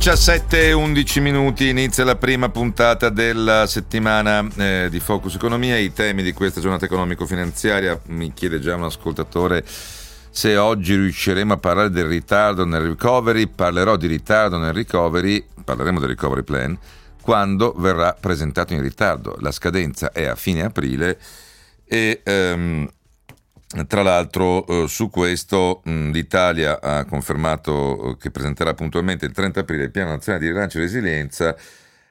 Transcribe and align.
17-11 0.00 1.20
minuti, 1.20 1.68
inizia 1.68 2.04
la 2.04 2.16
prima 2.16 2.48
puntata 2.48 3.10
della 3.10 3.66
settimana 3.66 4.48
eh, 4.56 4.88
di 4.90 4.98
Focus 4.98 5.34
Economia. 5.34 5.76
I 5.76 5.92
temi 5.92 6.22
di 6.22 6.32
questa 6.32 6.58
giornata 6.58 6.86
economico-finanziaria, 6.86 8.00
mi 8.06 8.32
chiede 8.32 8.60
già 8.60 8.76
un 8.76 8.84
ascoltatore 8.84 9.62
se 9.66 10.56
oggi 10.56 10.94
riusciremo 10.94 11.52
a 11.52 11.58
parlare 11.58 11.90
del 11.90 12.06
ritardo 12.06 12.64
nel 12.64 12.80
recovery. 12.80 13.46
Parlerò 13.46 13.96
di 13.96 14.06
ritardo 14.06 14.56
nel 14.56 14.72
recovery, 14.72 15.44
parleremo 15.62 16.00
del 16.00 16.08
recovery 16.08 16.44
plan, 16.44 16.78
quando 17.20 17.74
verrà 17.76 18.16
presentato 18.18 18.72
in 18.72 18.80
ritardo. 18.80 19.36
La 19.40 19.52
scadenza 19.52 20.12
è 20.12 20.24
a 20.24 20.34
fine 20.34 20.62
aprile 20.62 21.18
e... 21.84 22.22
Um, 22.24 22.88
tra 23.86 24.02
l'altro 24.02 24.66
eh, 24.66 24.88
su 24.88 25.10
questo 25.10 25.82
mh, 25.84 26.10
l'Italia 26.10 26.80
ha 26.80 27.04
confermato 27.04 28.10
eh, 28.10 28.16
che 28.16 28.30
presenterà 28.30 28.74
puntualmente 28.74 29.26
il 29.26 29.32
30 29.32 29.60
aprile 29.60 29.84
il 29.84 29.90
piano 29.92 30.10
nazionale 30.10 30.44
di 30.44 30.50
rilancio 30.50 30.78
e 30.78 30.80
resilienza, 30.80 31.56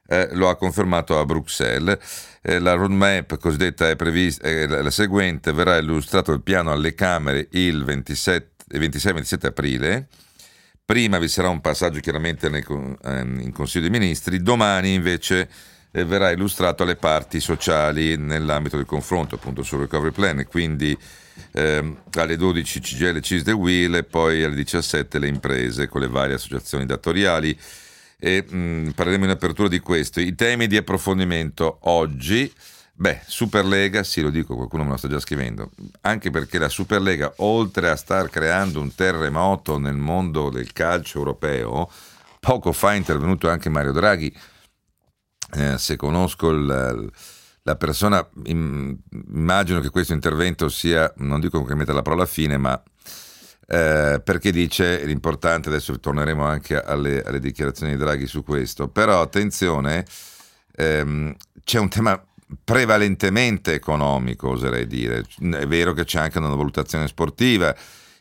eh, 0.07 0.29
lo 0.33 0.47
ha 0.47 0.55
confermato 0.55 1.19
a 1.19 1.25
Bruxelles. 1.25 1.97
Eh, 2.41 2.59
la 2.59 2.73
roadmap 2.73 3.37
cosiddetta 3.37 3.89
è 3.89 3.97
prevista, 3.97 4.47
è 4.47 4.67
la 4.67 4.89
seguente, 4.89 5.51
verrà 5.51 5.77
illustrato 5.77 6.31
il 6.31 6.41
piano 6.41 6.71
alle 6.71 6.95
Camere 6.95 7.47
il 7.51 7.83
26-27 7.83 9.45
aprile. 9.47 10.07
Prima 10.85 11.19
vi 11.19 11.27
sarà 11.27 11.49
un 11.49 11.59
passaggio 11.59 11.99
chiaramente 11.99 12.49
nel, 12.49 12.63
ehm, 13.03 13.41
in 13.41 13.51
Consiglio 13.51 13.89
dei 13.89 13.99
Ministri, 13.99 14.41
domani 14.41 14.93
invece 14.93 15.49
eh, 15.91 16.05
verrà 16.05 16.31
illustrato 16.31 16.83
alle 16.83 16.95
parti 16.95 17.39
sociali 17.39 18.17
nell'ambito 18.17 18.77
del 18.77 18.85
confronto 18.85 19.35
appunto 19.35 19.63
sul 19.63 19.79
recovery 19.79 20.11
plan, 20.11 20.45
quindi 20.47 20.97
eh, 21.51 21.95
alle 22.13 22.35
12 22.37 22.79
CGL 22.79 23.19
CIS 23.21 23.43
The 23.43 23.51
Wheel 23.51 23.95
e 23.95 24.03
poi 24.03 24.43
alle 24.43 24.55
17 24.55 25.19
le 25.19 25.27
imprese 25.27 25.87
con 25.87 26.01
le 26.01 26.07
varie 26.07 26.35
associazioni 26.35 26.85
datoriali. 26.85 27.57
E 28.21 28.45
mh, 28.47 28.57
mm, 28.57 28.89
parleremo 28.89 29.23
in 29.23 29.31
apertura 29.31 29.69
di 29.69 29.79
questo. 29.79 30.19
I 30.19 30.35
temi 30.35 30.67
di 30.67 30.75
approfondimento 30.75 31.79
oggi, 31.83 32.51
beh, 32.93 33.21
Superlega, 33.25 34.03
sì 34.03 34.21
lo 34.21 34.29
dico, 34.29 34.55
qualcuno 34.55 34.83
me 34.83 34.91
lo 34.91 34.97
sta 34.97 35.07
già 35.07 35.19
scrivendo, 35.19 35.71
anche 36.01 36.29
perché 36.29 36.59
la 36.59 36.69
Superlega, 36.69 37.33
oltre 37.37 37.89
a 37.89 37.95
star 37.95 38.29
creando 38.29 38.81
un 38.81 38.93
terremoto 38.93 39.77
nel 39.77 39.95
mondo 39.95 40.49
del 40.49 40.73
calcio 40.73 41.19
europeo, 41.19 41.89
poco 42.41 42.73
fa 42.73 42.93
è 42.93 42.97
intervenuto 42.97 43.49
anche 43.49 43.69
Mario 43.69 43.93
Draghi, 43.93 44.33
eh, 45.53 45.77
se 45.77 45.95
conosco 45.95 46.49
il 46.49 47.11
la 47.69 47.75
persona, 47.75 48.27
immagino 48.45 49.79
che 49.79 49.89
questo 49.89 50.13
intervento 50.13 50.69
sia, 50.69 51.11
non 51.17 51.39
dico 51.39 51.63
che 51.63 51.75
metta 51.75 51.93
la 51.93 52.01
parola 52.01 52.25
fine, 52.25 52.57
ma 52.57 52.81
eh, 53.67 54.19
perché 54.23 54.51
dice 54.51 55.05
l'importante, 55.05 55.69
adesso 55.69 55.99
torneremo 55.99 56.43
anche 56.43 56.81
alle, 56.81 57.21
alle, 57.21 57.39
dichiarazioni 57.39 57.91
di 57.91 57.99
Draghi 57.99 58.25
su 58.25 58.43
questo, 58.43 58.87
però 58.87 59.21
attenzione, 59.21 60.03
ehm, 60.75 61.35
c'è 61.63 61.77
un 61.77 61.89
tema 61.89 62.19
prevalentemente 62.63 63.73
economico, 63.73 64.49
oserei 64.49 64.87
dire, 64.87 65.23
è 65.51 65.67
vero 65.67 65.93
che 65.93 66.05
c'è 66.05 66.19
anche 66.19 66.39
una 66.39 66.47
valutazione 66.47 67.07
sportiva, 67.07 67.75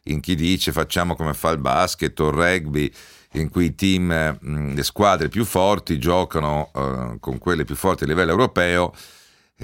in 0.04 0.20
chi 0.20 0.34
dice 0.34 0.72
facciamo 0.72 1.16
come 1.16 1.32
fa 1.32 1.50
il 1.50 1.58
basket 1.58 2.18
o 2.20 2.28
il 2.28 2.34
rugby, 2.34 2.92
in 3.32 3.50
cui 3.50 3.66
i 3.66 3.74
team, 3.74 4.74
le 4.74 4.82
squadre 4.82 5.28
più 5.28 5.44
forti 5.44 5.98
giocano 5.98 6.70
eh, 6.74 7.16
con 7.20 7.38
quelle 7.38 7.64
più 7.64 7.74
forti 7.76 8.04
a 8.04 8.06
livello 8.06 8.30
europeo, 8.30 8.94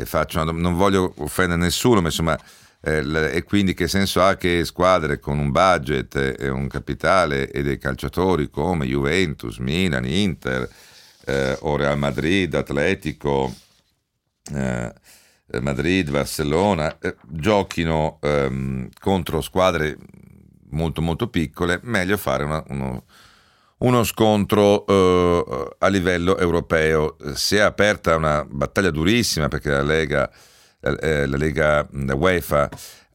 faccio 0.04 0.42
non 0.42 0.74
voglio 0.74 1.12
offendere 1.18 1.60
nessuno, 1.60 2.00
ma 2.00 2.08
insomma, 2.08 2.38
eh, 2.80 3.30
e 3.32 3.42
quindi 3.44 3.72
che 3.72 3.88
senso 3.88 4.22
ha 4.22 4.34
che 4.34 4.64
squadre 4.64 5.18
con 5.18 5.38
un 5.38 5.50
budget 5.50 6.36
e 6.38 6.48
un 6.48 6.68
capitale 6.68 7.50
e 7.50 7.62
dei 7.62 7.78
calciatori 7.78 8.50
come 8.50 8.86
Juventus, 8.86 9.58
Milan, 9.58 10.04
Inter 10.04 10.68
eh, 11.24 11.56
o 11.60 11.76
Real 11.76 11.96
Madrid, 11.96 12.52
Atletico, 12.54 13.54
eh, 14.52 14.92
Madrid, 15.60 16.10
Barcellona, 16.10 16.98
eh, 16.98 17.16
giochino 17.22 18.18
ehm, 18.20 18.88
contro 18.98 19.40
squadre 19.40 19.96
molto 20.70 21.00
molto 21.00 21.28
piccole, 21.28 21.80
meglio 21.84 22.16
fare 22.16 22.44
una, 22.44 22.62
uno, 22.68 23.04
uno 23.78 24.04
scontro 24.04 24.86
eh, 24.86 25.76
a 25.78 25.88
livello 25.88 26.38
europeo. 26.38 27.16
Si 27.34 27.56
è 27.56 27.60
aperta 27.60 28.16
una 28.16 28.44
battaglia 28.48 28.90
durissima 28.90 29.48
perché 29.48 29.70
la 29.70 29.82
Lega, 29.82 30.30
eh, 30.80 31.26
la 31.26 31.36
Lega 31.36 31.86
la 31.90 32.14
UEFA 32.14 32.68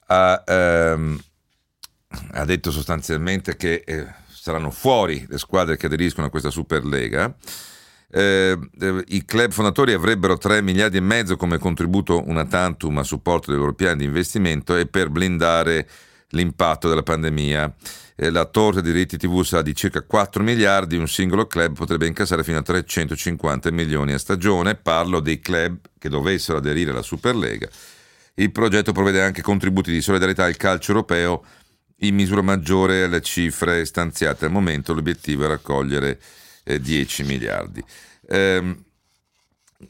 ha, 0.07 0.43
ehm, 0.45 1.19
ha, 2.31 2.45
detto 2.45 2.71
sostanzialmente 2.71 3.55
che 3.55 3.83
eh, 3.85 4.05
saranno 4.27 4.71
fuori 4.71 5.25
le 5.27 5.37
squadre 5.37 5.77
che 5.77 5.85
aderiscono 5.85 6.27
a 6.27 6.29
questa 6.29 6.49
Superlega. 6.49 7.33
Eh, 8.11 8.57
I 9.07 9.23
club 9.23 9.51
fondatori 9.51 9.93
avrebbero 9.93 10.35
3 10.35 10.63
miliardi 10.63 10.97
e 10.97 11.01
mezzo 11.01 11.37
come 11.37 11.59
contributo 11.59 12.23
una 12.25 12.45
tantum 12.45 12.97
a 12.97 13.03
supporto 13.03 13.51
loro 13.51 13.73
piani 13.73 13.99
di 13.99 14.05
investimento 14.05 14.75
e 14.75 14.87
per 14.87 15.09
blindare 15.09 15.87
l'impatto 16.29 16.89
della 16.89 17.03
pandemia 17.03 17.65
eh, 17.65 18.08
la 18.31 18.43
torta 18.45 18.81
di 18.81 18.91
diritti 18.91 19.15
TV 19.17 19.43
sarà 19.43 19.61
di 19.61 19.73
circa 19.73 20.01
4 20.01 20.43
miliardi, 20.43 20.97
un 20.97 21.07
singolo 21.07 21.47
club 21.47 21.75
potrebbe 21.75 22.05
incassare 22.05 22.43
fino 22.43 22.57
a 22.57 22.61
350 22.61 23.71
milioni 23.71 24.11
a 24.11 24.17
stagione. 24.17 24.75
Parlo 24.75 25.21
dei 25.21 25.39
club 25.39 25.77
che 25.97 26.09
dovessero 26.09 26.57
aderire 26.57 26.91
alla 26.91 27.01
Superlega. 27.01 27.69
Il 28.33 28.51
progetto 28.51 28.91
prevede 28.91 29.21
anche 29.21 29.41
contributi 29.41 29.91
di 29.91 30.01
solidarietà 30.01 30.43
al 30.43 30.57
calcio 30.57 30.91
europeo 30.91 31.45
in 32.01 32.15
misura 32.15 32.41
maggiore 32.41 33.03
alle 33.03 33.21
cifre 33.21 33.85
stanziate 33.85 34.45
al 34.45 34.51
momento. 34.51 34.93
L'obiettivo 34.93 35.45
è 35.45 35.47
raccogliere 35.47 36.19
eh, 36.63 36.81
10 36.81 37.23
miliardi. 37.23 37.81
Ehm, 38.27 38.83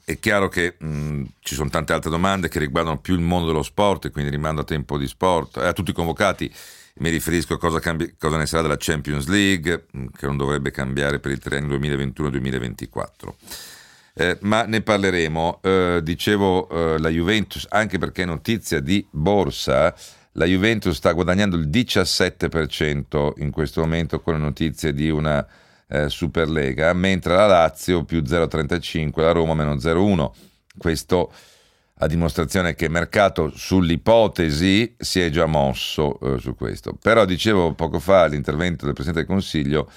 è 0.06 0.20
chiaro 0.20 0.50
che 0.50 0.76
mh, 0.78 1.24
ci 1.40 1.56
sono 1.56 1.70
tante 1.70 1.94
altre 1.94 2.12
domande 2.12 2.48
che 2.48 2.60
riguardano 2.60 3.00
più 3.00 3.16
il 3.16 3.22
mondo 3.22 3.48
dello 3.48 3.64
sport, 3.64 4.12
quindi 4.12 4.30
rimando 4.30 4.62
a 4.62 4.66
tempo 4.66 5.00
di 5.00 5.08
sport, 5.08 5.58
eh, 5.58 5.66
a 5.66 5.74
tutti 5.74 5.90
i 5.90 5.96
convocati 5.96 6.52
mi 7.00 7.10
riferisco 7.10 7.56
a 7.56 7.58
cosa, 7.58 7.80
cambi- 7.80 8.16
cosa, 8.18 8.38
ne 8.38 8.46
sarà 8.46 8.62
della 8.64 8.78
Champions 8.78 9.28
League, 9.28 9.88
mm, 9.96 10.08
che 10.16 10.26
non 10.26 10.38
dovrebbe 10.38 10.72
cambiare 10.72 11.20
per 11.20 11.32
il 11.32 11.40
triennio 11.40 11.78
2021-2024. 11.78 13.36
Eh, 14.14 14.38
ma 14.42 14.64
ne 14.64 14.82
parleremo. 14.82 15.60
Eh, 15.62 16.00
dicevo 16.04 16.70
eh, 16.70 17.00
la 17.00 17.10
Juventus, 17.10 17.66
anche 17.70 17.98
perché 17.98 18.26
notizia 18.26 18.80
di 18.80 19.06
borsa, 19.10 19.96
la 20.34 20.46
Juventus 20.46 20.96
sta 20.96 21.12
guadagnando 21.12 21.56
il 21.56 21.70
17% 21.70 23.34
in 23.38 23.52
questo 23.52 23.82
momento 23.82 24.20
con 24.20 24.34
le 24.34 24.40
notizie 24.40 24.94
di 24.94 25.10
una 25.10 25.46
eh, 25.88 26.10
Superlega, 26.10 26.94
mentre 26.94 27.34
la 27.36 27.48
Lazio 27.48 28.04
più 28.04 28.22
0,35, 28.22 29.22
la 29.22 29.32
Roma 29.32 29.54
meno 29.54 29.76
0,1. 29.76 30.32
Questo 30.78 31.32
a 32.02 32.08
dimostrazione 32.08 32.76
che 32.76 32.86
il 32.86 32.92
mercato 32.92 33.52
sull'ipotesi 33.54 34.96
si 34.98 35.20
è 35.20 35.30
già 35.30 35.46
mosso 35.46 36.20
eh, 36.20 36.40
su 36.40 36.56
questo. 36.56 36.98
Però 37.02 37.26
dicevo 37.26 37.74
poco 37.74 38.00
fa 38.00 38.26
l'intervento 38.26 38.86
del 38.86 38.94
Presidente 38.94 39.26
del 39.26 39.36
Consiglio 39.36 39.90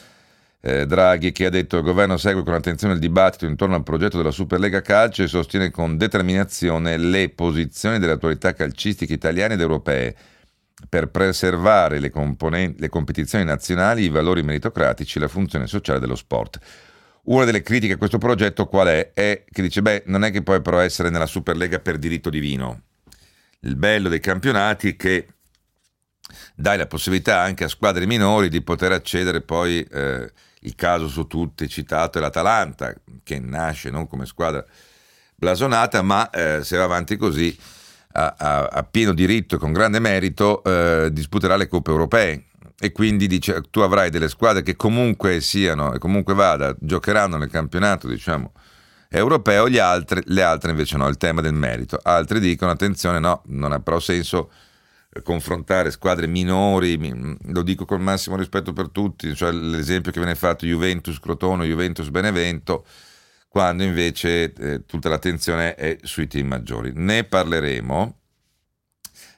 eh, 0.61 0.85
Draghi 0.87 1.31
che 1.31 1.47
ha 1.47 1.51
detto 1.51 1.77
il 1.77 1.85
governo 1.85 2.17
segue 2.17 2.43
con 2.43 2.55
attenzione 2.55 2.95
il 2.95 3.01
dibattito 3.01 3.47
intorno 3.47 3.77
al 3.77 3.85
progetto 3.85 4.17
della 4.17 4.33
Superlega 4.33 4.81
Calcio 4.81 5.23
e 5.23 5.29
sostiene 5.29 5.71
con 5.71 5.97
determinazione 5.97 6.97
le 6.97 7.29
posizioni 7.29 8.01
delle 8.01 8.13
autorità 8.13 8.53
calcistiche 8.53 9.13
italiane 9.13 9.55
ed 9.55 9.61
europee 9.61 10.15
per 10.89 11.09
preservare 11.09 12.01
le, 12.01 12.11
le 12.77 12.89
competizioni 12.89 13.45
nazionali, 13.45 14.03
i 14.03 14.09
valori 14.09 14.43
meritocratici 14.43 15.19
e 15.19 15.21
la 15.21 15.29
funzione 15.29 15.69
sociale 15.69 16.01
dello 16.01 16.17
sport. 16.17 16.59
Una 17.25 17.45
delle 17.45 17.63
critiche 17.63 17.93
a 17.93 17.99
questo 17.99 18.19
progetto 18.19 18.67
qual 18.67 18.89
è? 18.89 19.13
È 19.15 19.45
che 19.49 19.63
dice, 19.63 19.81
beh, 19.81 20.05
non 20.07 20.25
è 20.25 20.33
che 20.33 20.43
puoi 20.43 20.61
però 20.61 20.81
essere 20.81 21.09
nella 21.09 21.27
Superlega 21.27 21.79
per 21.79 21.97
diritto 21.97 22.31
divino. 22.31 22.83
Il 23.61 23.77
bello 23.77 24.09
dei 24.09 24.19
campionati 24.19 24.89
è 24.89 24.97
che 24.97 25.29
dai 26.57 26.77
la 26.77 26.89
possibilità 26.89 27.41
anche 27.41 27.63
a 27.63 27.69
squadre 27.69 28.07
minori 28.07 28.49
di 28.49 28.61
poter 28.63 28.91
accedere 28.91 29.41
poi, 29.41 29.83
eh, 29.83 30.33
il 30.61 30.75
caso 30.75 31.07
su 31.07 31.29
tutti 31.29 31.69
citato 31.69 32.19
è 32.19 32.21
l'Atalanta, 32.21 32.93
che 33.23 33.39
nasce 33.39 33.91
non 33.91 34.09
come 34.09 34.27
squadra 34.27 34.65
blasonata, 35.37 36.03
ma 36.03 36.29
eh, 36.31 36.65
se 36.65 36.77
va 36.77 36.85
avanti 36.85 37.17
così, 37.17 37.57
a, 38.15 38.35
a, 38.37 38.65
a, 38.65 38.83
pieno 38.83 39.13
diritto 39.13 39.55
e 39.55 39.59
con 39.59 39.73
grande 39.73 40.01
merito, 40.01 40.63
eh, 40.65 41.11
disputerà 41.13 41.55
le 41.55 41.69
coppe 41.69 41.91
europee 41.91 42.45
e 42.79 42.93
quindi 42.93 43.27
dice 43.27 43.63
tu 43.71 43.81
avrai 43.81 44.11
delle 44.11 44.29
squadre 44.29 44.63
che 44.63 44.77
comunque 44.77 45.41
siano 45.41 45.95
e 45.95 45.99
comunque 45.99 46.35
vada, 46.35 46.75
giocheranno 46.79 47.37
nel 47.37 47.51
campionato, 47.51 48.09
diciamo, 48.09 48.53
europeo, 49.09 49.67
altri, 49.81 50.23
le 50.27 50.43
altre 50.43 50.71
invece 50.71 50.97
no, 50.97 51.07
il 51.09 51.17
tema 51.17 51.41
del 51.41 51.55
merito. 51.55 51.99
Altri 52.03 52.41
dicono 52.41 52.71
attenzione, 52.71 53.19
no, 53.19 53.43
non 53.47 53.73
ha 53.73 53.81
però 53.81 54.01
senso 54.01 54.51
confrontare 55.23 55.91
squadre 55.91 56.27
minori, 56.27 56.99
lo 57.49 57.63
dico 57.63 57.85
col 57.85 58.01
massimo 58.01 58.37
rispetto 58.37 58.73
per 58.73 58.89
tutti, 58.89 59.35
cioè 59.35 59.53
l'esempio 59.53 60.11
che 60.11 60.19
viene 60.19 60.35
fatto 60.35 60.65
Juventus 60.65 61.19
Crotone, 61.21 61.67
Juventus 61.67 62.09
Benevento, 62.09 62.87
quando 63.49 63.83
invece 63.83 64.55
eh, 64.55 64.87
tutta 64.87 65.11
l'attenzione 65.11 65.75
è 65.75 65.99
sui 66.03 66.27
team 66.27 66.47
maggiori. 66.47 66.93
Ne 66.95 67.25
parleremo. 67.25 68.22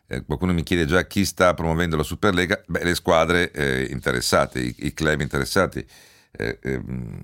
Eh, 0.06 0.22
qualcuno 0.22 0.52
mi 0.52 0.62
chiede 0.62 0.84
già 0.84 1.06
chi 1.06 1.24
sta 1.24 1.54
promuovendo 1.54 1.96
la 1.96 2.02
Superlega. 2.02 2.62
Beh, 2.66 2.84
le 2.84 2.94
squadre 2.94 3.50
eh, 3.50 3.86
interessate, 3.90 4.60
i, 4.60 4.74
i, 4.78 4.92
club 4.92 5.20
interessati. 5.20 5.84
Eh, 6.30 6.58
ehm, 6.62 7.20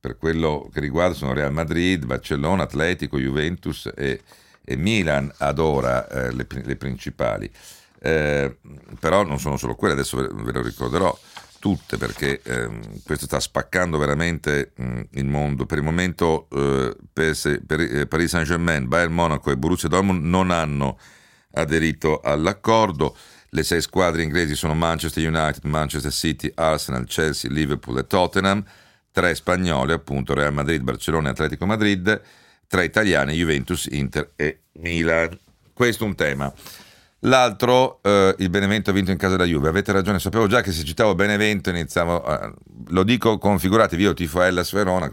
per 0.00 0.16
quello 0.18 0.68
che 0.72 0.80
riguarda 0.80 1.14
sono 1.14 1.32
Real 1.32 1.52
Madrid, 1.52 2.04
Barcellona, 2.04 2.64
Atletico, 2.64 3.18
Juventus 3.18 3.90
e, 3.94 4.22
e 4.64 4.76
Milan 4.76 5.32
ad 5.38 5.58
ora 5.58 6.08
eh, 6.08 6.32
le, 6.32 6.46
le 6.48 6.76
principali. 6.76 7.50
Eh, 7.98 8.56
però 9.00 9.24
non 9.24 9.38
sono 9.38 9.56
solo 9.56 9.74
quelle, 9.74 9.94
adesso 9.94 10.16
ve, 10.16 10.52
lo 10.52 10.62
ricorderò 10.62 11.16
tutte 11.58 11.96
perché 11.96 12.40
ehm, 12.42 13.02
questo 13.02 13.24
sta 13.24 13.40
spaccando 13.40 13.98
veramente 13.98 14.72
mh, 14.76 15.00
il 15.12 15.24
mondo. 15.24 15.66
Per 15.66 15.78
il 15.78 15.84
momento 15.84 16.48
eh, 16.50 16.96
per, 17.12 17.36
per 17.66 17.80
eh, 17.80 18.06
Paris 18.06 18.30
Saint-Germain, 18.30 18.86
Bayern 18.86 19.12
Monaco 19.12 19.50
e 19.50 19.56
Borussia 19.56 19.88
Dortmund 19.88 20.22
non 20.24 20.50
hanno 20.50 20.98
aderito 21.56 22.20
all'accordo. 22.20 23.16
Le 23.50 23.62
sei 23.62 23.80
squadre 23.80 24.22
inglesi 24.22 24.54
sono 24.54 24.74
Manchester 24.74 25.26
United, 25.26 25.64
Manchester 25.64 26.12
City, 26.12 26.50
Arsenal, 26.54 27.06
Chelsea, 27.06 27.50
Liverpool 27.50 27.98
e 27.98 28.06
Tottenham. 28.06 28.64
Tre 29.10 29.34
spagnole, 29.34 29.94
appunto 29.94 30.34
Real 30.34 30.52
Madrid, 30.52 30.82
Barcellona 30.82 31.28
e 31.28 31.30
Atletico 31.30 31.64
Madrid. 31.64 32.20
Tre 32.66 32.84
italiane, 32.84 33.32
Juventus, 33.32 33.86
Inter 33.90 34.32
e 34.36 34.60
Milan. 34.72 35.38
Questo 35.72 36.04
è 36.04 36.06
un 36.06 36.14
tema. 36.14 36.52
L'altro, 37.20 38.00
eh, 38.02 38.34
il 38.38 38.50
Benevento 38.50 38.90
ha 38.90 38.92
vinto 38.92 39.10
in 39.10 39.16
casa 39.16 39.36
della 39.36 39.48
Juve. 39.48 39.68
Avete 39.68 39.90
ragione, 39.92 40.18
sapevo 40.18 40.46
già 40.46 40.60
che 40.60 40.70
se 40.72 40.84
citavo 40.84 41.14
Benevento 41.14 41.70
iniziamo. 41.70 42.20
A, 42.20 42.52
lo 42.88 43.02
dico 43.04 43.38
configuratevi, 43.38 44.02
io 44.02 44.12
tifo 44.12 44.42
Hellas 44.42 44.72
Verona, 44.72 45.10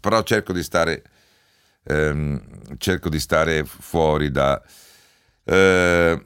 però 0.00 0.22
cerco 0.22 0.52
di 0.52 0.62
stare. 0.62 1.02
Ehm, 1.84 2.76
cerco 2.78 3.08
di 3.08 3.20
stare 3.20 3.64
fuori 3.64 4.32
da, 4.32 4.60
eh, 5.46 6.22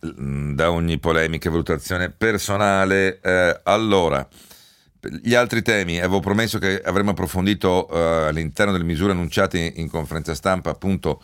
da 0.00 0.70
ogni 0.70 0.98
polemica 0.98 1.48
e 1.48 1.50
valutazione 1.50 2.10
personale. 2.10 3.20
Eh, 3.20 3.60
allora, 3.64 4.26
gli 5.22 5.34
altri 5.34 5.62
temi, 5.62 5.98
avevo 5.98 6.20
promesso 6.20 6.58
che 6.58 6.80
avremmo 6.80 7.10
approfondito 7.10 7.88
eh, 7.88 8.28
all'interno 8.28 8.72
delle 8.72 8.84
misure 8.84 9.12
annunciate 9.12 9.58
in 9.76 9.88
conferenza 9.88 10.34
stampa, 10.34 10.70
appunto 10.70 11.22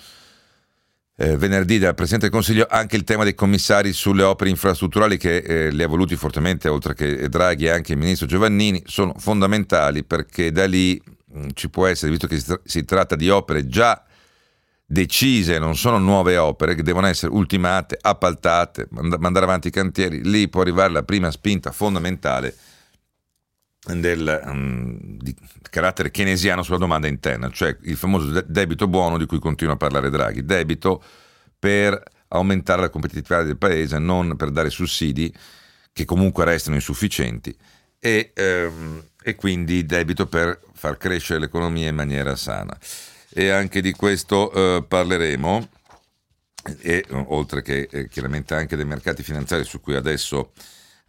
eh, 1.16 1.36
venerdì 1.36 1.78
dal 1.78 1.94
Presidente 1.94 2.26
del 2.26 2.34
Consiglio 2.34 2.66
anche 2.68 2.96
il 2.96 3.04
tema 3.04 3.24
dei 3.24 3.34
commissari 3.34 3.92
sulle 3.92 4.22
opere 4.22 4.50
infrastrutturali 4.50 5.18
che 5.18 5.36
eh, 5.36 5.70
li 5.70 5.82
ha 5.82 5.88
voluti 5.88 6.16
fortemente, 6.16 6.68
oltre 6.68 6.94
che 6.94 7.28
Draghi 7.28 7.66
e 7.66 7.70
anche 7.70 7.92
il 7.92 7.98
Ministro 7.98 8.26
Giovannini, 8.26 8.82
sono 8.86 9.14
fondamentali 9.18 10.04
perché 10.04 10.52
da 10.52 10.66
lì 10.66 11.00
mh, 11.04 11.38
mm, 11.38 11.48
ci 11.54 11.68
può 11.68 11.86
essere, 11.86 12.10
visto 12.10 12.26
che 12.26 12.38
si, 12.38 12.44
tra- 12.44 12.60
si 12.64 12.84
tratta 12.84 13.16
di 13.16 13.28
opere 13.28 13.66
già 13.66 14.02
decise, 14.92 15.60
non 15.60 15.76
sono 15.76 15.98
nuove 15.98 16.36
opere 16.36 16.74
che 16.74 16.82
devono 16.82 17.06
essere 17.06 17.32
ultimate, 17.32 17.96
appaltate, 18.00 18.88
mand- 18.90 19.18
mandare 19.20 19.44
avanti 19.44 19.68
i 19.68 19.70
cantieri, 19.70 20.28
lì 20.28 20.48
può 20.48 20.62
arrivare 20.62 20.90
la 20.90 21.04
prima 21.04 21.30
spinta 21.30 21.70
fondamentale 21.70 22.56
del 23.94 24.42
um, 24.44 24.98
di 25.16 25.32
carattere 25.70 26.10
keynesiano 26.10 26.64
sulla 26.64 26.76
domanda 26.76 27.06
interna, 27.06 27.48
cioè 27.50 27.76
il 27.82 27.96
famoso 27.96 28.42
debito 28.44 28.88
buono 28.88 29.16
di 29.16 29.26
cui 29.26 29.38
continua 29.38 29.74
a 29.74 29.76
parlare 29.76 30.10
Draghi, 30.10 30.44
debito 30.44 31.00
per 31.56 32.02
aumentare 32.28 32.80
la 32.80 32.90
competitività 32.90 33.44
del 33.44 33.58
paese, 33.58 33.96
non 34.00 34.34
per 34.34 34.50
dare 34.50 34.70
sussidi 34.70 35.32
che 35.92 36.04
comunque 36.04 36.44
restano 36.44 36.74
insufficienti 36.74 37.56
e, 38.00 38.32
ehm, 38.34 39.04
e 39.22 39.36
quindi 39.36 39.86
debito 39.86 40.26
per 40.26 40.60
far 40.72 40.96
crescere 40.96 41.38
l'economia 41.38 41.88
in 41.88 41.94
maniera 41.94 42.34
sana. 42.34 42.76
E 43.32 43.50
anche 43.50 43.80
di 43.80 43.92
questo 43.92 44.52
eh, 44.52 44.84
parleremo, 44.84 45.68
e, 46.80 47.04
oltre 47.26 47.62
che 47.62 47.88
eh, 47.90 48.08
chiaramente 48.08 48.54
anche 48.54 48.76
dei 48.76 48.84
mercati 48.84 49.22
finanziari 49.22 49.64
su 49.64 49.80
cui 49.80 49.94
adesso 49.94 50.52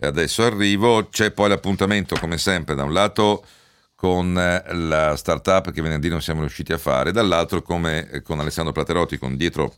adesso 0.01 0.43
arrivo, 0.43 1.07
c'è 1.09 1.31
poi 1.31 1.49
l'appuntamento 1.49 2.15
come 2.19 2.37
sempre 2.37 2.75
da 2.75 2.83
un 2.83 2.93
lato 2.93 3.45
con 3.95 4.37
eh, 4.37 4.73
la 4.73 5.15
startup 5.15 5.71
che 5.71 5.81
venerdì 5.81 6.09
non 6.09 6.21
siamo 6.21 6.39
riusciti 6.41 6.73
a 6.73 6.77
fare, 6.77 7.11
dall'altro 7.11 7.61
come 7.61 8.09
eh, 8.09 8.21
con 8.21 8.39
Alessandro 8.39 8.73
Platerotti 8.73 9.17
con 9.17 9.37
dietro 9.37 9.75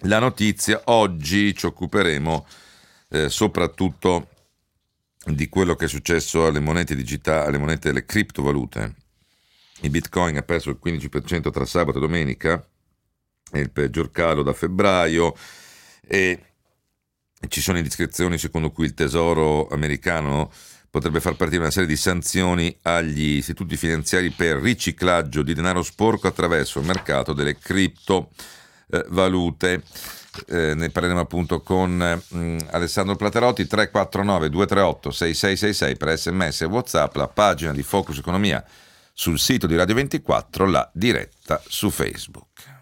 la 0.00 0.18
notizia, 0.18 0.80
oggi 0.84 1.54
ci 1.54 1.66
occuperemo 1.66 2.46
eh, 3.10 3.28
soprattutto 3.28 4.28
di 5.26 5.48
quello 5.48 5.74
che 5.74 5.86
è 5.86 5.88
successo 5.88 6.46
alle 6.46 6.60
monete 6.60 6.94
digitali, 6.94 7.48
alle 7.48 7.58
monete 7.58 7.88
delle 7.88 8.04
criptovalute. 8.04 8.94
Il 9.80 9.90
Bitcoin 9.90 10.36
ha 10.36 10.42
perso 10.42 10.70
il 10.70 10.78
15% 10.82 11.50
tra 11.50 11.64
sabato 11.64 11.98
e 11.98 12.00
domenica, 12.00 12.64
è 13.50 13.58
il 13.58 13.70
peggior 13.70 14.10
calo 14.10 14.42
da 14.42 14.52
febbraio 14.52 15.34
e 16.06 16.42
ci 17.48 17.60
sono 17.60 17.78
indiscrezioni 17.78 18.38
secondo 18.38 18.70
cui 18.70 18.86
il 18.86 18.94
Tesoro 18.94 19.68
americano 19.68 20.50
potrebbe 20.94 21.20
far 21.20 21.34
partire 21.34 21.60
una 21.60 21.72
serie 21.72 21.88
di 21.88 21.96
sanzioni 21.96 22.78
agli 22.82 23.38
istituti 23.38 23.76
finanziari 23.76 24.30
per 24.30 24.58
riciclaggio 24.58 25.42
di 25.42 25.52
denaro 25.52 25.82
sporco 25.82 26.28
attraverso 26.28 26.78
il 26.78 26.86
mercato 26.86 27.32
delle 27.32 27.58
criptovalute. 27.58 29.82
Eh, 30.48 30.74
ne 30.74 30.90
parleremo 30.90 31.20
appunto 31.20 31.62
con 31.62 31.96
mh, 31.96 32.20
mm, 32.36 32.58
Alessandro 32.70 33.14
Platerotti 33.16 33.66
349 33.66 34.50
238 34.50 35.10
6666 35.10 35.96
per 35.96 36.18
sms 36.18 36.60
e 36.62 36.66
whatsapp 36.66 37.14
la 37.16 37.28
pagina 37.28 37.72
di 37.72 37.84
Focus 37.84 38.18
Economia 38.18 38.64
sul 39.16 39.38
sito 39.38 39.68
di 39.68 39.76
Radio 39.76 39.94
24 39.94 40.66
la 40.66 40.90
diretta 40.92 41.62
su 41.64 41.88
Facebook. 41.88 42.72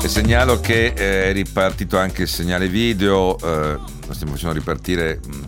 E 0.00 0.08
segnalo 0.08 0.60
che 0.60 0.94
è 0.94 1.32
ripartito 1.32 1.98
anche 1.98 2.22
il 2.22 2.28
segnale 2.28 2.68
video, 2.68 3.36
eh, 3.38 3.78
lo 4.06 4.12
stiamo 4.12 4.32
facendo 4.34 4.54
ripartire 4.54 5.18
mm, 5.26 5.42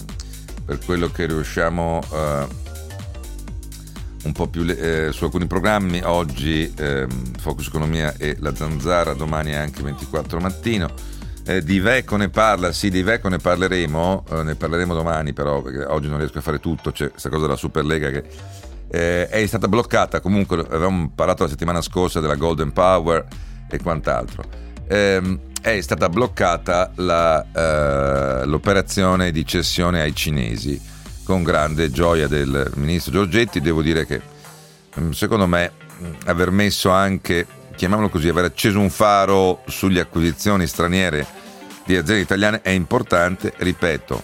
per 0.65 0.79
quello 0.85 1.09
che 1.09 1.27
riusciamo 1.27 2.01
eh, 2.13 2.64
un 4.25 4.33
po' 4.33 4.49
più 4.49 4.65
eh, 4.65 5.11
su 5.13 5.25
alcuni 5.25 5.47
programmi, 5.47 6.01
oggi 6.05 6.73
ehm, 6.77 7.33
Focus 7.39 7.69
Economia 7.69 8.15
e 8.17 8.37
La 8.41 8.55
Zanzara, 8.55 9.15
domani 9.15 9.55
anche 9.55 9.83
24 9.83 10.41
mattino. 10.41 10.89
Eh, 11.47 11.63
di 11.63 11.79
Veco 11.79 12.17
ne 12.17 12.31
parla, 12.31 12.73
sì, 12.73 12.89
di 12.89 13.03
Veco 13.03 13.29
ne 13.29 13.37
parleremo, 13.37 14.25
eh, 14.31 14.43
ne 14.43 14.55
parleremo 14.55 14.95
domani 14.95 15.35
però, 15.35 15.61
perché 15.61 15.85
oggi 15.85 16.09
non 16.09 16.19
riesco 16.19 16.39
a 16.39 16.41
fare 16.41 16.59
tutto, 16.59 16.91
c'è 16.91 17.11
questa 17.11 17.29
cosa 17.29 17.43
della 17.43 17.57
Superlega 17.57 18.11
che 18.11 18.25
eh, 18.89 19.29
è 19.29 19.47
stata 19.47 19.69
bloccata, 19.69 20.21
comunque 20.21 20.59
avevamo 20.59 21.11
parlato 21.15 21.43
la 21.43 21.51
settimana 21.51 21.83
scorsa 21.83 22.21
della 22.21 22.37
Golden 22.37 22.73
Power 22.73 23.27
e 23.69 23.79
quant'altro. 23.79 24.43
Eh, 24.87 25.39
è 25.61 25.81
stata 25.81 26.09
bloccata 26.09 26.93
la, 26.97 27.45
eh, 27.53 28.47
l'operazione 28.47 29.31
di 29.31 29.45
cessione 29.45 30.01
ai 30.01 30.15
cinesi 30.15 30.93
con 31.25 31.43
grande 31.43 31.91
gioia 31.91 32.29
del 32.29 32.71
ministro 32.77 33.13
Giorgetti. 33.13 33.61
Devo 33.61 33.83
dire 33.83 34.07
che 34.07 34.21
mm, 35.01 35.11
secondo 35.11 35.47
me 35.47 35.73
mm, 36.03 36.13
aver 36.27 36.51
messo 36.51 36.91
anche, 36.91 37.47
chiamiamolo 37.75 38.09
così, 38.09 38.29
aver 38.29 38.45
acceso 38.45 38.79
un 38.79 38.91
faro 38.91 39.63
sulle 39.67 40.01
acquisizioni 40.01 40.67
straniere 40.67 41.27
di 41.85 41.97
aziende 41.97 42.23
italiane 42.23 42.63
è 42.63 42.71
importante, 42.71 43.53
ripeto, 43.57 44.23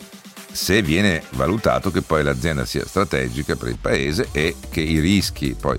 se 0.52 0.82
viene 0.82 1.22
valutato 1.30 1.90
che 1.90 2.02
poi 2.02 2.22
l'azienda 2.22 2.64
sia 2.64 2.86
strategica 2.86 3.56
per 3.56 3.68
il 3.68 3.78
paese 3.80 4.28
e 4.32 4.56
che 4.70 4.80
i 4.80 4.98
rischi 4.98 5.56
poi 5.58 5.78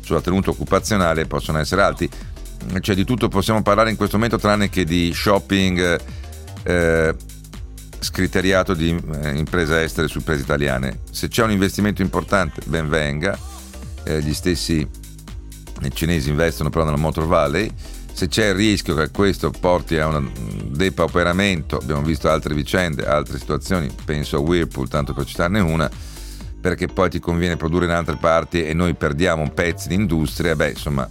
sulla 0.00 0.20
tenuta 0.20 0.50
occupazionale 0.50 1.26
possono 1.26 1.58
essere 1.58 1.82
alti 1.82 2.10
cioè 2.80 2.94
di 2.94 3.04
tutto 3.04 3.28
possiamo 3.28 3.62
parlare 3.62 3.90
in 3.90 3.96
questo 3.96 4.16
momento 4.16 4.38
tranne 4.38 4.68
che 4.68 4.84
di 4.84 5.12
shopping 5.14 6.00
eh, 6.64 7.14
scriteriato 8.02 8.74
di 8.74 8.90
eh, 9.22 9.36
imprese 9.36 9.82
estere 9.82 10.08
su 10.08 10.18
imprese 10.18 10.42
italiane. 10.42 11.00
Se 11.10 11.28
c'è 11.28 11.42
un 11.42 11.52
investimento 11.52 12.02
importante, 12.02 12.60
ben 12.66 12.88
venga. 12.88 13.38
Eh, 14.04 14.20
gli 14.20 14.34
stessi 14.34 14.86
cinesi 15.94 16.28
investono 16.28 16.70
però 16.70 16.84
nella 16.84 16.96
Motor 16.96 17.26
Valley. 17.26 17.70
Se 18.12 18.28
c'è 18.28 18.48
il 18.48 18.54
rischio 18.54 18.94
che 18.94 19.10
questo 19.10 19.50
porti 19.50 19.96
a 19.96 20.06
una 20.06 20.22
depauperamento, 20.66 21.78
abbiamo 21.78 22.02
visto 22.02 22.28
altre 22.28 22.54
vicende, 22.54 23.06
altre 23.06 23.38
situazioni, 23.38 23.90
penso 24.04 24.36
a 24.36 24.40
Whirlpool, 24.40 24.88
tanto 24.88 25.14
per 25.14 25.24
citarne 25.24 25.60
una, 25.60 25.90
perché 26.62 26.86
poi 26.86 27.10
ti 27.10 27.18
conviene 27.18 27.56
produrre 27.56 27.86
in 27.86 27.90
altre 27.90 28.16
parti 28.16 28.64
e 28.64 28.72
noi 28.72 28.94
perdiamo 28.94 29.50
pezzi 29.50 29.88
di 29.88 29.94
industria, 29.94 30.54
beh 30.54 30.70
insomma 30.70 31.10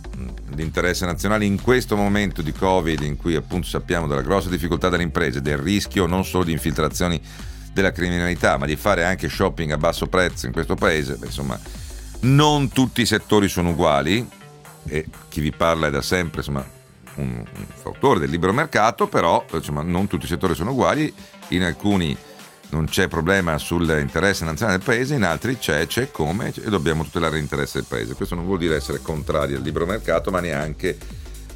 l'interesse 0.56 1.06
nazionale 1.06 1.44
in 1.44 1.62
questo 1.62 1.98
momento 1.98 2.42
di 2.42 2.54
Covid 2.54 3.02
in 3.02 3.18
cui 3.18 3.36
appunto 3.36 3.68
sappiamo 3.68 4.08
della 4.08 4.22
grossa 4.22 4.48
difficoltà 4.48 4.88
delle 4.88 5.04
imprese, 5.04 5.42
del 5.42 5.58
rischio 5.58 6.06
non 6.06 6.24
solo 6.24 6.46
di 6.46 6.54
infiltrazioni 6.54 7.22
della 7.74 7.92
criminalità, 7.92 8.58
ma 8.58 8.66
di 8.66 8.78
fare 8.78 9.04
anche 9.04 9.28
shopping 9.28 9.72
a 9.72 9.78
basso 9.78 10.08
prezzo 10.08 10.46
in 10.46 10.54
questo 10.54 10.76
paese, 10.76 11.16
beh, 11.16 11.26
insomma 11.26 11.60
non 12.22 12.70
tutti 12.70 13.02
i 13.02 13.06
settori 13.06 13.50
sono 13.50 13.72
uguali 13.72 14.26
e 14.86 15.06
chi 15.28 15.42
vi 15.42 15.52
parla 15.52 15.88
è 15.88 15.92
da 15.92 16.02
sempre 16.02 16.40
insomma, 16.40 16.66
un, 17.16 17.44
un 17.46 17.66
fautore 17.74 18.22
del 18.22 18.30
libero 18.30 18.54
mercato, 18.54 19.08
però 19.08 19.46
insomma, 19.52 19.82
non 19.82 20.08
tutti 20.08 20.24
i 20.24 20.30
settori 20.30 20.56
sono 20.56 20.72
uguali, 20.72 21.14
in 21.50 21.64
alcuni 21.64 22.16
non 22.72 22.86
c'è 22.86 23.08
problema 23.08 23.58
sull'interesse 23.58 24.46
nazionale 24.46 24.78
del 24.78 24.86
paese, 24.86 25.16
in 25.16 25.24
altri 25.24 25.58
c'è, 25.58 25.86
c'è 25.88 26.12
come 26.12 26.54
e 26.56 26.70
dobbiamo 26.70 27.04
tutelare 27.04 27.38
l'interesse 27.38 27.80
del 27.80 27.88
paese. 27.88 28.16
Questo 28.16 28.36
non 28.36 28.46
vuol 28.46 28.58
dire 28.58 28.76
essere 28.76 29.00
contrari 29.02 29.54
al 29.54 29.62
libero 29.62 29.86
mercato, 29.86 30.32
ma 30.32 30.40
neanche 30.40 30.98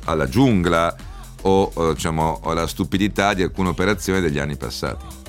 alla 0.05 0.27
giungla 0.27 0.95
o 1.41 1.93
diciamo, 1.93 2.41
alla 2.43 2.67
stupidità 2.67 3.34
di 3.34 3.43
alcune 3.43 3.69
operazioni 3.69 4.19
degli 4.19 4.39
anni 4.39 4.57
passati. 4.57 5.25